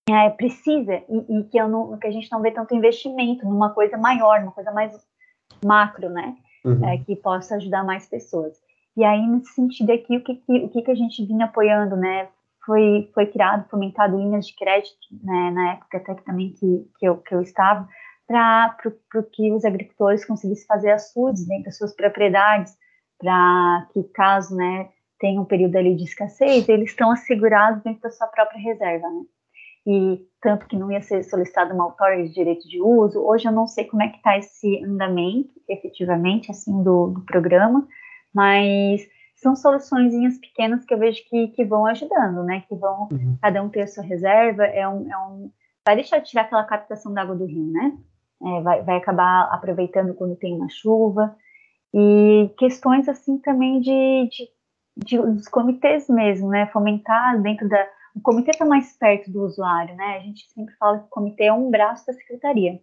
é, 0.09 0.29
precisa 0.29 1.01
e, 1.09 1.39
e, 1.39 1.43
que, 1.45 1.57
eu 1.57 1.67
não, 1.67 1.97
que 1.97 2.07
a 2.07 2.11
gente 2.11 2.31
não 2.31 2.41
vê 2.41 2.51
tanto 2.51 2.75
investimento 2.75 3.45
numa 3.45 3.73
coisa 3.73 3.97
maior, 3.97 4.41
uma 4.41 4.51
coisa 4.51 4.71
mais 4.71 4.93
macro, 5.63 6.09
né? 6.09 6.35
uhum. 6.63 6.85
é, 6.87 6.97
que 6.97 7.15
possa 7.15 7.55
ajudar 7.55 7.83
mais 7.83 8.07
pessoas. 8.07 8.60
E 8.95 9.03
aí, 9.03 9.25
nesse 9.27 9.53
sentido 9.53 9.91
aqui, 9.91 10.17
o 10.17 10.23
que, 10.23 10.35
que, 10.35 10.53
o 10.65 10.69
que, 10.69 10.81
que 10.81 10.91
a 10.91 10.95
gente 10.95 11.25
vinha 11.25 11.45
apoiando, 11.45 11.95
né? 11.95 12.29
Foi, 12.65 13.09
foi 13.13 13.25
criado, 13.25 13.67
fomentado 13.69 14.17
linhas 14.17 14.45
de 14.45 14.55
crédito, 14.55 14.95
né, 15.23 15.51
na 15.51 15.71
época 15.73 15.97
até 15.97 16.13
que 16.13 16.23
também 16.23 16.53
que, 16.53 16.87
que, 16.99 17.07
eu, 17.07 17.17
que 17.17 17.33
eu 17.33 17.41
estava, 17.41 17.87
para 18.27 18.77
que 19.33 19.51
os 19.51 19.65
agricultores 19.65 20.23
conseguissem 20.23 20.67
fazer 20.67 20.91
açudes 20.91 21.47
dentro 21.47 21.65
das 21.65 21.77
suas 21.77 21.95
propriedades, 21.95 22.77
para 23.17 23.87
que 23.91 24.03
caso, 24.13 24.55
né, 24.55 24.89
tenha 25.19 25.41
um 25.41 25.45
período 25.45 25.75
ali 25.75 25.95
de 25.95 26.03
escassez, 26.03 26.69
eles 26.69 26.91
estão 26.91 27.09
assegurados 27.09 27.81
dentro 27.81 28.01
da 28.01 28.11
sua 28.11 28.27
própria 28.27 28.59
reserva, 28.59 29.09
né? 29.09 29.21
e 29.85 30.21
tanto 30.41 30.67
que 30.67 30.77
não 30.77 30.91
ia 30.91 31.01
ser 31.01 31.23
solicitado 31.23 31.73
uma 31.73 31.85
outorga 31.85 32.23
de 32.23 32.33
direito 32.33 32.67
de 32.67 32.81
uso. 32.81 33.19
Hoje 33.19 33.47
eu 33.47 33.51
não 33.51 33.67
sei 33.67 33.85
como 33.85 34.03
é 34.03 34.09
que 34.09 34.17
está 34.17 34.37
esse 34.37 34.83
andamento, 34.83 35.49
efetivamente, 35.67 36.51
assim, 36.51 36.83
do, 36.83 37.07
do 37.07 37.21
programa, 37.21 37.87
mas 38.33 39.01
são 39.35 39.55
soluções 39.55 40.39
pequenas 40.39 40.85
que 40.85 40.93
eu 40.93 40.99
vejo 40.99 41.23
que, 41.27 41.47
que 41.49 41.65
vão 41.65 41.85
ajudando, 41.85 42.43
né? 42.43 42.63
Que 42.67 42.75
vão 42.75 43.09
uhum. 43.11 43.37
cada 43.41 43.61
um 43.63 43.69
ter 43.69 43.81
a 43.81 43.87
sua 43.87 44.03
reserva, 44.03 44.65
é 44.65 44.87
um, 44.87 45.11
é 45.11 45.17
um 45.17 45.51
vai 45.85 45.95
deixar 45.95 46.19
de 46.19 46.29
tirar 46.29 46.43
aquela 46.43 46.63
captação 46.63 47.13
da 47.13 47.21
água 47.21 47.35
do 47.35 47.45
rio, 47.45 47.71
né? 47.71 47.97
É, 48.43 48.61
vai, 48.61 48.83
vai 48.83 48.97
acabar 48.97 49.49
aproveitando 49.51 50.13
quando 50.13 50.35
tem 50.35 50.55
uma 50.55 50.69
chuva 50.69 51.35
e 51.93 52.49
questões 52.57 53.07
assim 53.07 53.37
também 53.37 53.79
de, 53.79 54.29
de, 54.29 54.49
de 54.97 55.17
dos 55.17 55.47
comitês 55.47 56.07
mesmo, 56.07 56.49
né? 56.49 56.67
Fomentar 56.67 57.41
dentro 57.41 57.67
da 57.67 57.87
o 58.15 58.21
comitê 58.21 58.51
está 58.51 58.65
mais 58.65 58.93
perto 58.97 59.31
do 59.31 59.43
usuário, 59.43 59.95
né? 59.95 60.17
A 60.17 60.19
gente 60.19 60.47
sempre 60.51 60.75
fala 60.75 60.99
que 60.99 61.05
o 61.05 61.09
comitê 61.09 61.45
é 61.45 61.53
um 61.53 61.69
braço 61.69 62.05
da 62.05 62.13
secretaria. 62.13 62.81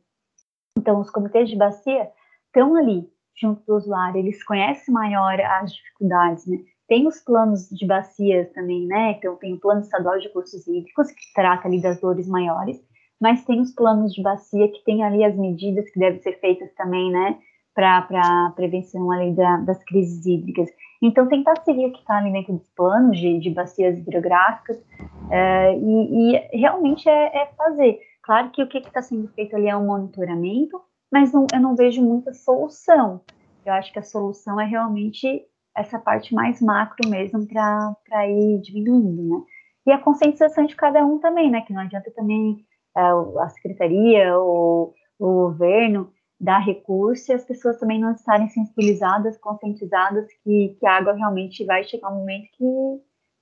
Então, 0.76 1.00
os 1.00 1.10
comitês 1.10 1.48
de 1.48 1.56
bacia 1.56 2.10
estão 2.46 2.74
ali, 2.76 3.10
junto 3.40 3.62
do 3.66 3.76
usuário, 3.76 4.18
eles 4.18 4.42
conhecem 4.44 4.92
maior 4.92 5.40
as 5.40 5.72
dificuldades, 5.72 6.46
né? 6.46 6.58
Tem 6.88 7.06
os 7.06 7.20
planos 7.20 7.68
de 7.68 7.86
bacias 7.86 8.50
também, 8.52 8.86
né? 8.86 9.12
Então, 9.12 9.36
tem 9.36 9.54
o 9.54 9.60
plano 9.60 9.82
estadual 9.82 10.18
de 10.18 10.26
recursos 10.26 10.66
hídricos, 10.66 11.10
que 11.10 11.32
trata 11.34 11.68
ali 11.68 11.82
das 11.82 12.00
dores 12.00 12.26
maiores, 12.26 12.80
mas 13.20 13.44
tem 13.44 13.60
os 13.60 13.72
planos 13.74 14.14
de 14.14 14.22
bacia 14.22 14.68
que 14.68 14.82
tem 14.84 15.04
ali 15.04 15.22
as 15.22 15.36
medidas 15.36 15.90
que 15.90 15.98
devem 15.98 16.20
ser 16.20 16.40
feitas 16.40 16.72
também, 16.74 17.10
né? 17.10 17.38
Para 17.74 18.52
prevenção 18.56 19.10
ali 19.10 19.34
da, 19.34 19.58
das 19.58 19.82
crises 19.84 20.24
hídricas. 20.24 20.68
Então, 21.00 21.28
tentar 21.28 21.62
seguir 21.62 21.86
o 21.86 21.92
que 21.92 22.00
está 22.00 22.16
ali 22.16 22.32
dentro 22.32 22.54
dos 22.54 22.68
planos 22.70 23.18
de, 23.18 23.38
de 23.38 23.50
bacias 23.50 23.98
hidrográficas 23.98 24.82
é, 25.30 25.76
e, 25.76 26.34
e, 26.34 26.58
realmente 26.58 27.08
é, 27.08 27.42
é, 27.42 27.46
fazer. 27.56 28.00
claro 28.22 28.50
que 28.50 28.62
o 28.62 28.68
que 28.68 28.78
está 28.78 29.02
sendo 29.02 29.28
feito 29.28 29.54
ali 29.54 29.68
é 29.68 29.76
um 29.76 29.86
monitoramento, 29.86 30.80
mas 31.10 31.32
não, 31.32 31.46
eu 31.52 31.60
não 31.60 31.76
vejo 31.76 32.02
muita 32.02 32.32
solução. 32.32 33.20
Eu 33.64 33.72
acho 33.72 33.92
que 33.92 33.98
a 33.98 34.02
solução 34.02 34.60
é 34.60 34.64
realmente 34.64 35.44
essa 35.76 35.98
parte 35.98 36.34
mais 36.34 36.60
macro 36.60 37.08
mesmo 37.08 37.46
para 37.46 38.28
ir 38.28 38.60
diminuindo, 38.60 39.22
né? 39.22 39.44
E 39.86 39.92
a 39.92 39.98
conscientização 39.98 40.66
de 40.66 40.76
cada 40.76 41.04
um 41.04 41.18
também, 41.18 41.50
né? 41.50 41.62
Que 41.62 41.72
não 41.72 41.82
adianta 41.82 42.10
também 42.10 42.64
uh, 42.96 43.38
a 43.38 43.48
secretaria 43.48 44.36
ou 44.36 44.94
o 45.18 45.26
governo 45.48 46.12
dar 46.40 46.58
recurso 46.58 47.32
e 47.32 47.34
as 47.34 47.44
pessoas 47.44 47.78
também 47.78 48.00
não 48.00 48.12
estarem 48.12 48.48
sensibilizadas, 48.48 49.36
conscientizadas 49.38 50.26
que, 50.44 50.76
que 50.78 50.86
a 50.86 50.96
água 50.96 51.14
realmente 51.14 51.64
vai 51.64 51.82
chegar 51.82 52.10
um 52.10 52.18
momento 52.18 52.48
que, 52.52 52.64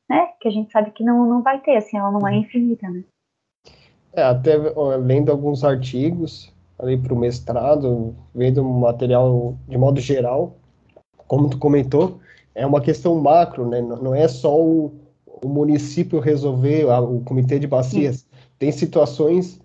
né, 0.08 0.28
que 0.40 0.48
a 0.48 0.50
gente 0.50 0.72
sabe 0.72 0.90
que 0.92 1.04
não, 1.04 1.26
não 1.26 1.42
vai 1.42 1.60
ter, 1.60 1.76
assim, 1.76 1.98
ela 1.98 2.10
não 2.10 2.26
é 2.26 2.32
uhum. 2.32 2.38
infinita, 2.38 2.88
né? 2.88 3.04
É, 4.14 4.22
até 4.22 4.56
lendo 4.98 5.30
alguns 5.30 5.62
artigos 5.62 6.55
ali 6.78 6.96
para 6.96 7.14
o 7.14 7.18
mestrado, 7.18 8.14
vendo 8.34 8.62
material 8.64 9.56
de 9.68 9.78
modo 9.78 10.00
geral, 10.00 10.56
como 11.26 11.48
tu 11.48 11.58
comentou, 11.58 12.18
é 12.54 12.66
uma 12.66 12.80
questão 12.80 13.14
macro, 13.16 13.68
né? 13.68 13.80
Não 13.80 14.14
é 14.14 14.28
só 14.28 14.58
o, 14.58 14.94
o 15.26 15.48
município 15.48 16.20
resolver, 16.20 16.84
o 16.86 17.20
comitê 17.20 17.58
de 17.58 17.66
bacias. 17.66 18.16
Sim. 18.16 18.26
Tem 18.58 18.72
situações 18.72 19.60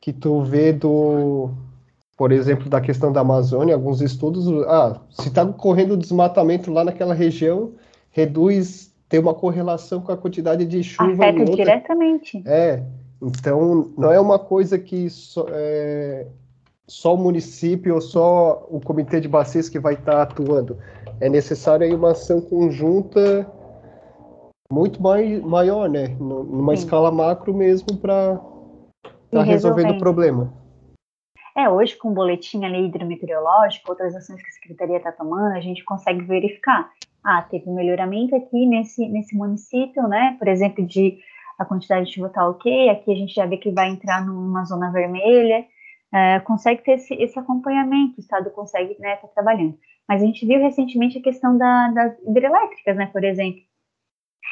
que 0.00 0.12
tu 0.12 0.42
vê 0.42 0.72
do, 0.72 1.50
por 2.16 2.32
exemplo, 2.32 2.68
da 2.68 2.80
questão 2.80 3.12
da 3.12 3.20
Amazônia, 3.20 3.74
alguns 3.74 4.00
estudos, 4.00 4.46
ah, 4.66 5.00
se 5.10 5.28
está 5.28 5.42
ocorrendo 5.42 5.96
desmatamento 5.96 6.70
lá 6.72 6.84
naquela 6.84 7.14
região, 7.14 7.72
reduz, 8.10 8.94
tem 9.08 9.20
uma 9.20 9.34
correlação 9.34 10.00
com 10.00 10.12
a 10.12 10.16
quantidade 10.16 10.64
de 10.64 10.82
chuva. 10.82 11.12
Afeta 11.12 11.40
outra... 11.40 11.56
diretamente. 11.56 12.42
É, 12.46 12.82
então 13.22 13.90
não 13.96 14.12
é 14.12 14.20
uma 14.20 14.38
coisa 14.38 14.78
que 14.78 15.10
só, 15.10 15.46
é, 15.50 16.26
só 16.90 17.14
o 17.14 17.16
município 17.16 17.94
ou 17.94 18.00
só 18.00 18.66
o 18.68 18.80
comitê 18.80 19.20
de 19.20 19.28
bacias 19.28 19.68
que 19.68 19.78
vai 19.78 19.94
estar 19.94 20.12
tá 20.12 20.22
atuando. 20.22 20.76
É 21.20 21.28
necessário 21.28 21.86
aí 21.86 21.94
uma 21.94 22.10
ação 22.10 22.40
conjunta 22.40 23.48
muito 24.72 25.00
mai, 25.00 25.40
maior, 25.40 25.88
né? 25.88 26.08
Numa 26.18 26.76
Sim. 26.76 26.82
escala 26.82 27.12
macro 27.12 27.54
mesmo 27.54 27.96
para 27.96 28.40
estar 29.04 29.38
tá 29.38 29.42
resolvendo 29.44 29.92
o 29.92 29.98
problema. 29.98 30.52
É, 31.56 31.68
hoje 31.68 31.96
com 31.96 32.08
o 32.08 32.14
boletim 32.14 32.64
ali 32.64 32.86
hidrometeorológico, 32.86 33.90
outras 33.90 34.16
ações 34.16 34.42
que 34.42 34.48
a 34.48 34.52
Secretaria 34.52 34.96
está 34.96 35.12
tomando, 35.12 35.54
a 35.54 35.60
gente 35.60 35.84
consegue 35.84 36.22
verificar. 36.22 36.90
Ah, 37.22 37.42
teve 37.42 37.70
um 37.70 37.74
melhoramento 37.74 38.34
aqui 38.34 38.66
nesse, 38.66 39.08
nesse 39.08 39.36
município, 39.36 40.08
né? 40.08 40.34
Por 40.40 40.48
exemplo, 40.48 40.84
de 40.84 41.18
a 41.56 41.64
quantidade 41.64 42.06
de 42.06 42.14
chuva 42.14 42.26
está 42.26 42.48
ok, 42.48 42.88
aqui 42.88 43.12
a 43.12 43.16
gente 43.16 43.32
já 43.32 43.46
vê 43.46 43.58
que 43.58 43.70
vai 43.70 43.90
entrar 43.90 44.26
numa 44.26 44.64
zona 44.64 44.90
vermelha, 44.90 45.64
é, 46.12 46.40
consegue 46.40 46.82
ter 46.82 46.92
esse, 46.92 47.14
esse, 47.14 47.38
acompanhamento, 47.38 48.16
o 48.16 48.20
Estado 48.20 48.50
consegue 48.50 48.92
estar 48.92 49.02
né, 49.02 49.16
tá 49.16 49.28
trabalhando. 49.28 49.78
Mas 50.08 50.22
a 50.22 50.26
gente 50.26 50.44
viu 50.44 50.60
recentemente 50.60 51.18
a 51.18 51.22
questão 51.22 51.56
da, 51.56 51.88
das 51.88 52.18
hidrelétricas, 52.22 52.96
né, 52.96 53.06
por 53.06 53.22
exemplo, 53.22 53.60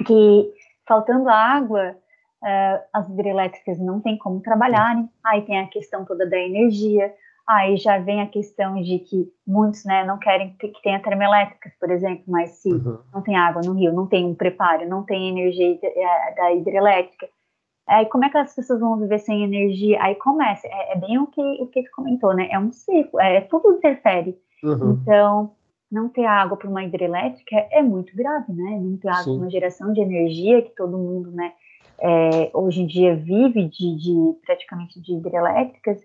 que 0.06 0.52
faltando 0.86 1.28
água, 1.28 1.96
uh, 2.42 2.82
as 2.92 3.08
hidrelétricas 3.08 3.78
não 3.78 4.00
tem 4.00 4.16
como 4.16 4.40
trabalharem, 4.40 5.08
aí 5.24 5.42
tem 5.42 5.58
a 5.58 5.66
questão 5.66 6.04
toda 6.04 6.28
da 6.28 6.38
energia, 6.38 7.12
aí 7.48 7.76
já 7.76 7.98
vem 7.98 8.20
a 8.20 8.26
questão 8.28 8.74
de 8.80 8.98
que 9.00 9.32
muitos 9.46 9.84
né, 9.84 10.04
não 10.04 10.18
querem 10.18 10.54
que 10.54 10.72
tenha 10.82 11.02
termoelétricas, 11.02 11.72
por 11.80 11.90
exemplo, 11.90 12.24
mas 12.28 12.50
se 12.50 12.70
uhum. 12.70 12.98
não 13.12 13.22
tem 13.22 13.36
água 13.36 13.62
no 13.64 13.72
rio, 13.72 13.92
não 13.92 14.06
tem 14.06 14.26
um 14.26 14.34
preparo, 14.34 14.88
não 14.88 15.02
tem 15.02 15.30
energia 15.30 15.78
eh, 15.82 16.34
da 16.36 16.52
hidrelétrica, 16.52 17.28
aí 17.88 18.06
como 18.06 18.24
é 18.24 18.30
que 18.30 18.38
as 18.38 18.54
pessoas 18.54 18.80
vão 18.80 18.98
viver 18.98 19.18
sem 19.18 19.42
energia? 19.42 20.02
Aí 20.02 20.14
começa, 20.16 20.66
é, 20.66 20.92
é 20.92 20.96
bem 20.96 21.18
o 21.18 21.26
que 21.26 21.40
o 21.40 21.66
que 21.66 21.88
comentou, 21.90 22.34
né? 22.34 22.48
É 22.50 22.58
um 22.58 22.70
ciclo, 22.70 23.20
é 23.20 23.40
tudo 23.42 23.72
interfere. 23.72 24.38
Uhum. 24.62 24.92
Então, 24.92 25.52
não 25.90 26.08
ter 26.08 26.26
água 26.26 26.56
para 26.56 26.68
uma 26.68 26.84
hidrelétrica 26.84 27.56
é, 27.70 27.82
muito 27.82 28.14
grave, 28.14 28.52
né? 28.52 28.78
Não 28.80 28.96
ter 28.96 29.08
água 29.08 29.24
para 29.24 29.32
uma 29.32 29.50
geração 29.50 29.92
de 29.92 30.00
energia 30.00 30.62
que 30.62 30.74
todo 30.74 30.98
mundo, 30.98 31.30
né, 31.30 31.52
é, 32.00 32.50
hoje 32.54 32.82
em 32.82 32.86
dia 32.86 33.16
vive 33.16 33.64
de, 33.68 33.96
de, 33.96 34.38
praticamente 34.44 35.00
de 35.00 35.14
hidrelétricas. 35.14 36.00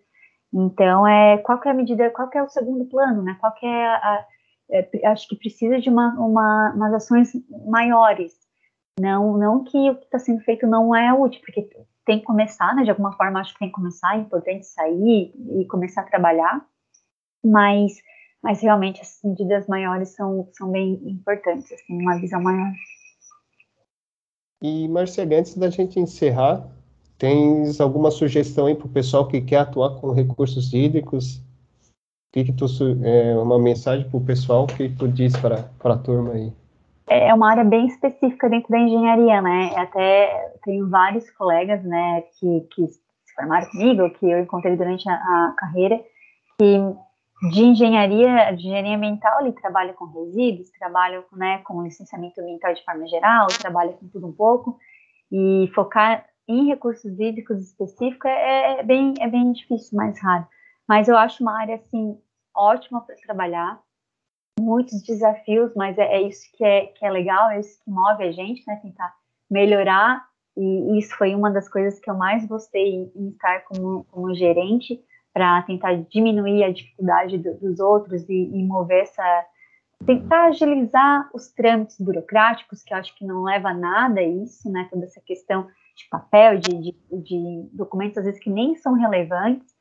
Então, 0.51 1.07
é, 1.07 1.38
qual 1.39 1.59
é 1.65 1.69
a 1.69 1.73
medida, 1.73 2.09
qual 2.11 2.29
é 2.34 2.43
o 2.43 2.49
segundo 2.49 2.86
plano, 2.86 3.21
né? 3.21 3.36
Qual 3.39 3.53
é 3.63 3.86
a, 3.86 4.25
é, 4.69 5.07
acho 5.07 5.27
que 5.27 5.36
precisa 5.36 5.79
de 5.79 5.89
uma, 5.89 6.13
uma, 6.13 6.73
umas 6.75 6.93
ações 6.93 7.31
maiores. 7.65 8.34
Não, 8.99 9.37
não 9.37 9.63
que 9.63 9.89
o 9.89 9.95
que 9.95 10.05
está 10.05 10.19
sendo 10.19 10.41
feito 10.41 10.67
não 10.67 10.95
é 10.95 11.13
útil, 11.13 11.41
porque 11.45 11.67
tem 12.05 12.19
que 12.19 12.25
começar, 12.25 12.75
né? 12.75 12.83
De 12.83 12.89
alguma 12.89 13.11
forma, 13.13 13.39
acho 13.39 13.53
que 13.53 13.59
tem 13.59 13.69
que 13.69 13.75
começar, 13.75 14.15
é 14.15 14.19
importante 14.19 14.65
sair 14.65 15.33
e 15.59 15.65
começar 15.65 16.01
a 16.01 16.05
trabalhar, 16.05 16.65
mas 17.43 17.93
mas 18.43 18.61
realmente 18.61 18.99
as 18.99 19.21
medidas 19.23 19.67
maiores 19.67 20.09
são, 20.09 20.49
são 20.51 20.69
bem 20.69 20.99
importantes, 21.05 21.71
assim, 21.71 22.01
uma 22.01 22.19
visão 22.19 22.41
maior. 22.41 22.73
E, 24.61 24.85
Marcelo, 24.89 25.33
antes 25.33 25.55
da 25.57 25.69
gente 25.69 25.97
encerrar, 25.97 26.67
tens 27.17 27.79
alguma 27.79 28.11
sugestão 28.11 28.65
aí 28.65 28.75
para 28.75 28.85
o 28.85 28.89
pessoal 28.89 29.29
que 29.29 29.39
quer 29.39 29.59
atuar 29.59 30.01
com 30.01 30.11
recursos 30.11 30.73
hídricos? 30.73 31.37
O 31.37 32.33
que, 32.33 32.43
que 32.43 32.51
tu, 32.51 32.65
é, 33.05 33.37
uma 33.37 33.57
mensagem 33.57 34.09
para 34.09 34.17
o 34.17 34.25
pessoal, 34.25 34.65
o 34.65 34.67
que 34.67 34.89
tu 34.89 35.07
diz 35.07 35.33
para 35.37 35.69
a 35.81 35.97
turma 35.97 36.33
aí? 36.33 36.51
É 37.07 37.33
uma 37.33 37.49
área 37.49 37.63
bem 37.63 37.87
específica 37.87 38.49
dentro 38.49 38.69
da 38.69 38.79
engenharia, 38.79 39.41
né? 39.41 39.71
Até 39.75 40.53
tenho 40.63 40.89
vários 40.89 41.29
colegas, 41.31 41.83
né, 41.83 42.21
que, 42.39 42.61
que 42.73 42.87
se 42.87 43.33
formaram 43.35 43.69
comigo, 43.69 44.09
que 44.11 44.25
eu 44.25 44.39
encontrei 44.39 44.75
durante 44.75 45.07
a, 45.09 45.13
a 45.13 45.55
carreira, 45.57 45.99
que 46.57 46.77
de 47.51 47.61
engenharia, 47.61 48.51
de 48.51 48.67
engenharia 48.67 48.95
ambiental, 48.95 49.41
ele 49.41 49.51
trabalha 49.51 49.93
com 49.93 50.05
resíduos, 50.05 50.71
trabalha 50.71 51.23
né, 51.33 51.57
com 51.59 51.83
licenciamento 51.83 52.39
ambiental 52.39 52.73
de 52.73 52.83
forma 52.85 53.05
geral, 53.07 53.47
trabalha 53.59 53.93
com 53.93 54.07
tudo 54.07 54.27
um 54.27 54.31
pouco, 54.31 54.77
e 55.31 55.69
focar 55.75 56.25
em 56.47 56.67
recursos 56.67 57.19
hídricos 57.19 57.59
específicos 57.59 58.29
é, 58.29 58.79
é, 58.79 58.83
bem, 58.83 59.13
é 59.19 59.27
bem 59.27 59.51
difícil, 59.51 59.97
mais 59.97 60.21
raro. 60.21 60.47
Mas 60.87 61.07
eu 61.07 61.17
acho 61.17 61.43
uma 61.43 61.59
área, 61.59 61.75
assim, 61.75 62.17
ótima 62.55 63.01
para 63.01 63.15
trabalhar, 63.17 63.79
muitos 64.59 65.01
desafios, 65.03 65.73
mas 65.75 65.97
é, 65.97 66.03
é, 66.03 66.21
isso 66.21 66.45
que 66.55 66.63
é, 66.63 66.87
que 66.87 67.05
é 67.05 67.09
legal, 67.09 67.49
é 67.49 67.59
isso 67.59 67.79
que 67.83 67.89
move 67.89 68.23
a 68.23 68.31
gente, 68.31 68.63
né, 68.67 68.79
tentar 68.81 69.13
melhorar, 69.49 70.25
e 70.55 70.99
isso 70.99 71.15
foi 71.17 71.33
uma 71.33 71.49
das 71.49 71.67
coisas 71.67 71.99
que 71.99 72.09
eu 72.09 72.15
mais 72.15 72.45
gostei 72.45 73.11
em, 73.15 73.29
estar 73.29 73.61
como, 73.61 74.03
como 74.05 74.33
gerente, 74.35 74.99
para 75.33 75.63
tentar 75.63 75.95
diminuir 75.95 76.63
a 76.63 76.71
dificuldade 76.71 77.39
do, 77.39 77.55
dos 77.55 77.79
outros 77.79 78.29
e, 78.29 78.33
e, 78.33 78.63
mover 78.63 79.01
essa. 79.01 79.45
tentar 80.05 80.45
agilizar 80.45 81.27
os 81.33 81.51
trâmites 81.51 81.99
burocráticos, 81.99 82.83
que 82.83 82.93
eu 82.93 82.97
acho 82.99 83.15
que 83.17 83.25
não 83.25 83.41
leva 83.41 83.69
a 83.69 83.73
nada 83.73 84.21
isso, 84.21 84.71
né? 84.71 84.87
Toda 84.91 85.05
essa 85.05 85.19
questão 85.21 85.67
de 85.95 86.07
papel, 86.09 86.59
de, 86.59 86.69
de, 86.79 86.95
de 87.11 87.69
documentos, 87.73 88.19
às 88.19 88.25
vezes 88.25 88.39
que 88.39 88.49
nem 88.49 88.75
são 88.75 88.93
relevantes. 88.93 89.72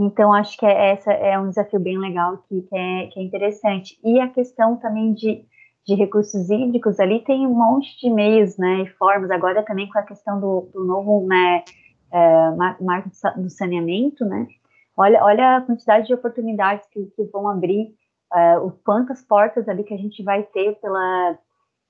Então, 0.00 0.32
acho 0.32 0.56
que 0.56 0.66
é, 0.66 0.92
essa 0.92 1.12
é 1.12 1.38
um 1.38 1.48
desafio 1.48 1.78
bem 1.78 1.98
legal 1.98 2.38
que, 2.48 2.62
que, 2.62 2.76
é, 2.76 3.06
que 3.08 3.20
é 3.20 3.22
interessante. 3.22 3.98
E 4.04 4.18
a 4.20 4.28
questão 4.28 4.76
também 4.76 5.12
de, 5.12 5.44
de 5.86 5.94
recursos 5.94 6.50
hídricos, 6.50 6.98
ali 6.98 7.20
tem 7.20 7.46
um 7.46 7.54
monte 7.54 7.98
de 8.00 8.10
meios 8.10 8.56
né, 8.56 8.82
e 8.82 8.88
formas, 8.90 9.30
agora 9.30 9.62
também 9.62 9.88
com 9.88 9.98
a 9.98 10.02
questão 10.02 10.40
do, 10.40 10.70
do 10.72 10.84
novo 10.84 11.26
né, 11.26 11.62
é, 12.10 12.50
marco 12.80 13.10
do 13.36 13.50
saneamento, 13.50 14.24
né, 14.24 14.46
Olha, 14.96 15.24
olha 15.24 15.56
a 15.56 15.60
quantidade 15.62 16.06
de 16.06 16.14
oportunidades 16.14 16.86
que, 16.88 17.06
que 17.16 17.24
vão 17.24 17.48
abrir, 17.48 17.94
uh, 18.32 18.66
o 18.66 18.72
quantas 18.84 19.22
portas 19.22 19.68
ali 19.68 19.84
que 19.84 19.94
a 19.94 19.98
gente 19.98 20.22
vai 20.22 20.42
ter 20.42 20.78
pela. 20.80 21.38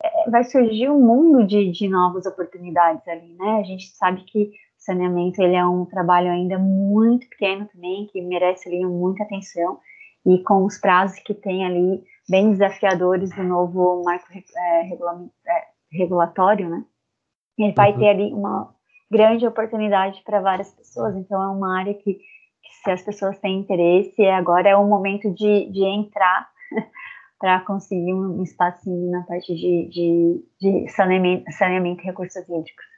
É, 0.03 0.31
vai 0.31 0.45
surgir 0.45 0.89
um 0.89 1.01
mundo 1.01 1.47
de, 1.47 1.71
de 1.71 1.89
novas 1.89 2.27
oportunidades 2.27 3.07
ali, 3.09 3.35
né? 3.35 3.59
A 3.61 3.63
gente 3.65 3.89
sabe 3.89 4.23
que 4.25 4.53
saneamento 4.85 5.41
ele 5.41 5.57
é 5.57 5.65
um 5.65 5.85
trabalho 5.85 6.31
ainda 6.31 6.59
muito 6.59 7.29
pequeno 7.29 7.67
também, 7.73 8.07
que 8.13 8.21
merece 8.21 8.69
ali 8.69 8.85
muita 8.85 9.25
atenção, 9.25 9.79
e 10.27 10.43
com 10.43 10.65
os 10.65 10.79
prazos 10.79 11.19
que 11.21 11.35
tem 11.35 11.65
ali, 11.65 12.03
bem 12.29 12.51
desafiadores 12.51 13.35
do 13.35 13.43
novo 13.43 14.03
marco 14.05 14.27
é, 14.33 14.89
é, 14.89 15.65
regulatório, 15.91 16.69
né? 16.69 16.85
Ele 17.59 17.73
vai 17.73 17.93
uhum. 17.93 17.99
ter 17.99 18.09
ali 18.09 18.33
uma 18.33 18.75
grande 19.11 19.47
oportunidade 19.47 20.23
para 20.25 20.41
várias 20.41 20.73
pessoas, 20.75 21.17
então 21.17 21.43
é 21.43 21.49
uma 21.49 21.79
área 21.79 21.95
que 21.95 22.19
se 22.83 22.91
as 22.91 23.03
pessoas 23.03 23.39
têm 23.39 23.61
interesse, 23.61 24.25
agora 24.27 24.69
é 24.69 24.77
o 24.77 24.87
momento 24.87 25.33
de, 25.35 25.71
de 25.71 25.85
entrar 25.85 26.49
para 27.39 27.61
conseguir 27.61 28.15
um 28.15 28.43
espacinho 28.43 29.11
na 29.11 29.23
parte 29.25 29.55
de, 29.55 29.89
de, 29.89 30.45
de 30.61 30.89
saneamento, 30.89 31.51
saneamento 31.53 32.03
e 32.03 32.07
recursos 32.07 32.43
hídricos. 32.43 32.92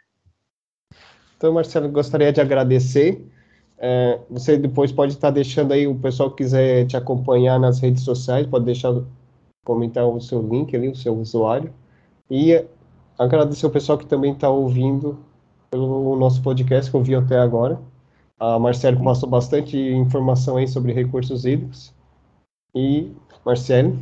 Então, 1.36 1.52
Marcelo, 1.52 1.88
gostaria 1.88 2.32
de 2.32 2.40
agradecer. 2.40 3.24
É, 3.78 4.20
você 4.30 4.56
depois 4.56 4.92
pode 4.92 5.12
estar 5.12 5.30
deixando 5.30 5.72
aí, 5.72 5.86
o 5.86 5.94
pessoal 5.94 6.30
que 6.30 6.36
quiser 6.38 6.86
te 6.86 6.96
acompanhar 6.96 7.58
nas 7.58 7.80
redes 7.80 8.02
sociais, 8.02 8.46
pode 8.46 8.64
deixar, 8.64 8.94
comentar 9.64 10.06
o 10.06 10.20
seu 10.20 10.40
link 10.40 10.74
ali, 10.74 10.88
o 10.88 10.96
seu 10.96 11.14
usuário. 11.16 11.72
E 12.30 12.64
agradecer 13.18 13.66
o 13.66 13.70
pessoal 13.70 13.98
que 13.98 14.06
também 14.06 14.32
está 14.32 14.48
ouvindo 14.48 15.18
pelo 15.70 16.16
nosso 16.16 16.42
podcast, 16.42 16.90
que 16.90 16.96
ouviu 16.96 17.18
até 17.18 17.38
agora. 17.38 17.80
A 18.38 18.58
Marcele 18.58 19.02
passou 19.02 19.28
bastante 19.28 19.76
informação 19.76 20.56
aí 20.56 20.68
sobre 20.68 20.92
recursos 20.92 21.44
hídricos. 21.44 21.92
E, 22.74 23.12
Marcele? 23.44 23.98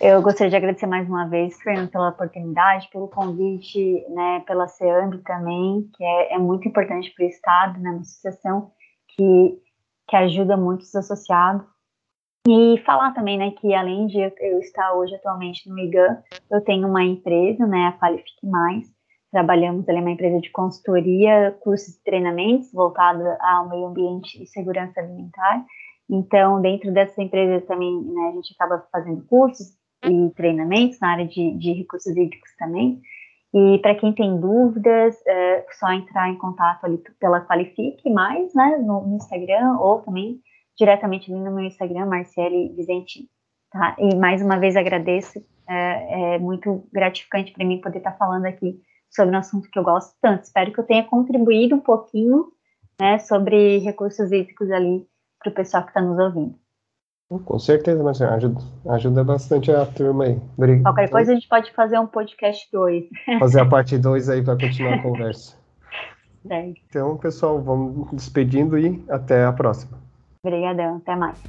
Eu 0.00 0.20
gostaria 0.20 0.50
de 0.50 0.56
agradecer 0.56 0.86
mais 0.86 1.08
uma 1.08 1.28
vez, 1.28 1.56
Fernando, 1.62 1.90
pela 1.90 2.08
oportunidade, 2.08 2.88
pelo 2.90 3.08
convite, 3.08 4.04
né, 4.10 4.40
pela 4.40 4.66
CEAMB 4.66 5.22
também, 5.22 5.88
que 5.94 6.04
é, 6.04 6.34
é 6.34 6.38
muito 6.38 6.66
importante 6.66 7.12
para 7.14 7.24
o 7.24 7.28
Estado, 7.28 7.80
né, 7.80 7.90
uma 7.90 8.00
associação 8.00 8.72
que, 9.08 9.58
que 10.08 10.16
ajuda 10.16 10.56
muitos 10.56 10.94
associados. 10.94 11.64
E 12.46 12.76
falar 12.84 13.12
também, 13.14 13.38
né, 13.38 13.52
que 13.52 13.72
além 13.72 14.06
de 14.06 14.18
eu 14.18 14.58
estar 14.58 14.92
hoje 14.94 15.14
atualmente 15.14 15.68
no 15.68 15.78
IGAN, 15.78 16.22
eu 16.50 16.60
tenho 16.60 16.88
uma 16.88 17.02
empresa, 17.02 17.64
né, 17.66 17.86
a 17.86 17.92
Qualifique 17.92 18.46
Mais, 18.46 18.84
trabalhamos 19.30 19.88
ali 19.88 20.00
uma 20.00 20.10
empresa 20.10 20.40
de 20.40 20.50
consultoria, 20.50 21.56
cursos 21.60 21.94
e 21.94 22.04
treinamentos 22.04 22.70
voltados 22.72 23.24
ao 23.40 23.68
meio 23.68 23.86
ambiente 23.86 24.42
e 24.42 24.46
segurança 24.46 25.00
alimentar. 25.00 25.64
Então, 26.10 26.60
dentro 26.60 26.92
dessas 26.92 27.16
empresas 27.16 27.64
também, 27.66 28.04
né, 28.04 28.28
a 28.28 28.32
gente 28.32 28.54
acaba 28.54 28.86
fazendo 28.92 29.24
cursos 29.24 29.83
e 30.10 30.30
treinamentos 30.34 30.98
na 31.00 31.12
área 31.12 31.26
de, 31.26 31.56
de 31.58 31.72
recursos 31.72 32.16
hídricos 32.16 32.50
também. 32.58 33.00
E 33.54 33.78
para 33.78 33.94
quem 33.94 34.12
tem 34.12 34.38
dúvidas, 34.40 35.16
é 35.26 35.64
só 35.78 35.92
entrar 35.92 36.28
em 36.28 36.36
contato 36.36 36.84
ali 36.84 37.00
pela 37.20 37.40
Qualifique 37.40 38.10
Mais, 38.10 38.52
né, 38.52 38.78
no, 38.78 39.06
no 39.06 39.16
Instagram, 39.16 39.78
ou 39.78 40.00
também 40.00 40.40
diretamente 40.76 41.32
ali 41.32 41.40
no 41.40 41.54
meu 41.54 41.64
Instagram, 41.64 42.06
Marcele 42.06 42.74
Vicente. 42.76 43.28
Tá? 43.70 43.94
E 43.98 44.16
mais 44.16 44.42
uma 44.42 44.58
vez 44.58 44.76
agradeço, 44.76 45.44
é, 45.68 46.34
é 46.34 46.38
muito 46.38 46.84
gratificante 46.92 47.52
para 47.52 47.64
mim 47.64 47.80
poder 47.80 47.98
estar 47.98 48.12
tá 48.12 48.16
falando 48.16 48.46
aqui 48.46 48.80
sobre 49.08 49.34
um 49.34 49.38
assunto 49.38 49.70
que 49.70 49.78
eu 49.78 49.84
gosto 49.84 50.16
tanto. 50.20 50.42
Espero 50.42 50.72
que 50.72 50.80
eu 50.80 50.86
tenha 50.86 51.04
contribuído 51.04 51.76
um 51.76 51.80
pouquinho 51.80 52.48
né, 53.00 53.18
sobre 53.18 53.78
recursos 53.78 54.32
hídricos 54.32 54.70
ali 54.70 55.06
para 55.38 55.50
o 55.50 55.54
pessoal 55.54 55.84
que 55.84 55.90
está 55.90 56.02
nos 56.02 56.18
ouvindo. 56.18 56.58
Com 57.28 57.58
certeza, 57.58 58.02
Marcelo, 58.02 58.34
ajuda, 58.34 58.60
ajuda 58.90 59.24
bastante 59.24 59.70
a 59.72 59.86
turma 59.86 60.24
aí. 60.24 60.40
Obrigado. 60.56 60.82
Qualquer 60.82 61.10
coisa 61.10 61.32
a 61.32 61.34
gente 61.34 61.48
pode 61.48 61.72
fazer 61.72 61.98
um 61.98 62.06
podcast 62.06 62.68
2. 62.70 63.04
Fazer 63.40 63.60
a 63.60 63.66
parte 63.66 63.98
2 63.98 64.28
aí 64.28 64.42
para 64.42 64.58
continuar 64.58 64.94
a 64.94 65.02
conversa. 65.02 65.56
Então, 66.90 67.16
pessoal, 67.16 67.58
vamos 67.58 68.10
despedindo 68.12 68.78
e 68.78 69.02
até 69.08 69.46
a 69.46 69.52
próxima. 69.52 69.98
Obrigadão, 70.44 70.96
até 70.96 71.16
mais. 71.16 71.42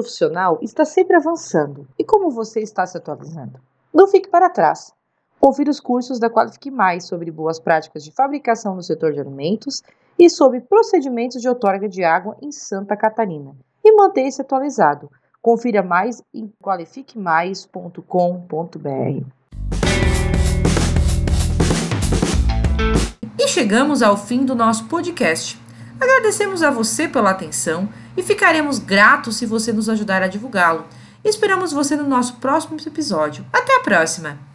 Profissional 0.00 0.58
está 0.62 0.82
sempre 0.84 1.14
avançando. 1.14 1.86
E 1.98 2.04
como 2.04 2.30
você 2.30 2.60
está 2.60 2.86
se 2.86 2.96
atualizando? 2.96 3.60
Não 3.92 4.08
fique 4.08 4.30
para 4.30 4.48
trás. 4.48 4.94
Confira 5.38 5.70
os 5.70 5.78
cursos 5.78 6.18
da 6.18 6.30
Qualifique 6.30 6.70
Mais 6.70 7.04
sobre 7.04 7.30
boas 7.30 7.60
práticas 7.60 8.02
de 8.02 8.10
fabricação 8.12 8.74
no 8.74 8.82
setor 8.82 9.12
de 9.12 9.20
alimentos 9.20 9.82
e 10.18 10.30
sobre 10.30 10.62
procedimentos 10.62 11.42
de 11.42 11.48
outorga 11.48 11.88
de 11.88 12.02
água 12.02 12.36
em 12.40 12.50
Santa 12.50 12.96
Catarina 12.96 13.54
e 13.84 13.94
mantenha-se 13.94 14.40
atualizado. 14.40 15.10
Confira 15.42 15.82
mais 15.82 16.22
em 16.32 16.50
qualifiquemais.com.br. 16.62 19.26
E 23.38 23.48
chegamos 23.48 24.00
ao 24.02 24.16
fim 24.16 24.46
do 24.46 24.54
nosso 24.54 24.86
podcast. 24.86 25.60
Agradecemos 25.98 26.62
a 26.62 26.70
você 26.70 27.08
pela 27.08 27.30
atenção 27.30 27.88
e 28.16 28.22
ficaremos 28.22 28.78
gratos 28.78 29.36
se 29.36 29.46
você 29.46 29.72
nos 29.72 29.88
ajudar 29.88 30.22
a 30.22 30.28
divulgá-lo. 30.28 30.86
Esperamos 31.24 31.72
você 31.72 31.96
no 31.96 32.08
nosso 32.08 32.36
próximo 32.36 32.76
episódio. 32.84 33.44
Até 33.52 33.76
a 33.76 33.80
próxima! 33.80 34.49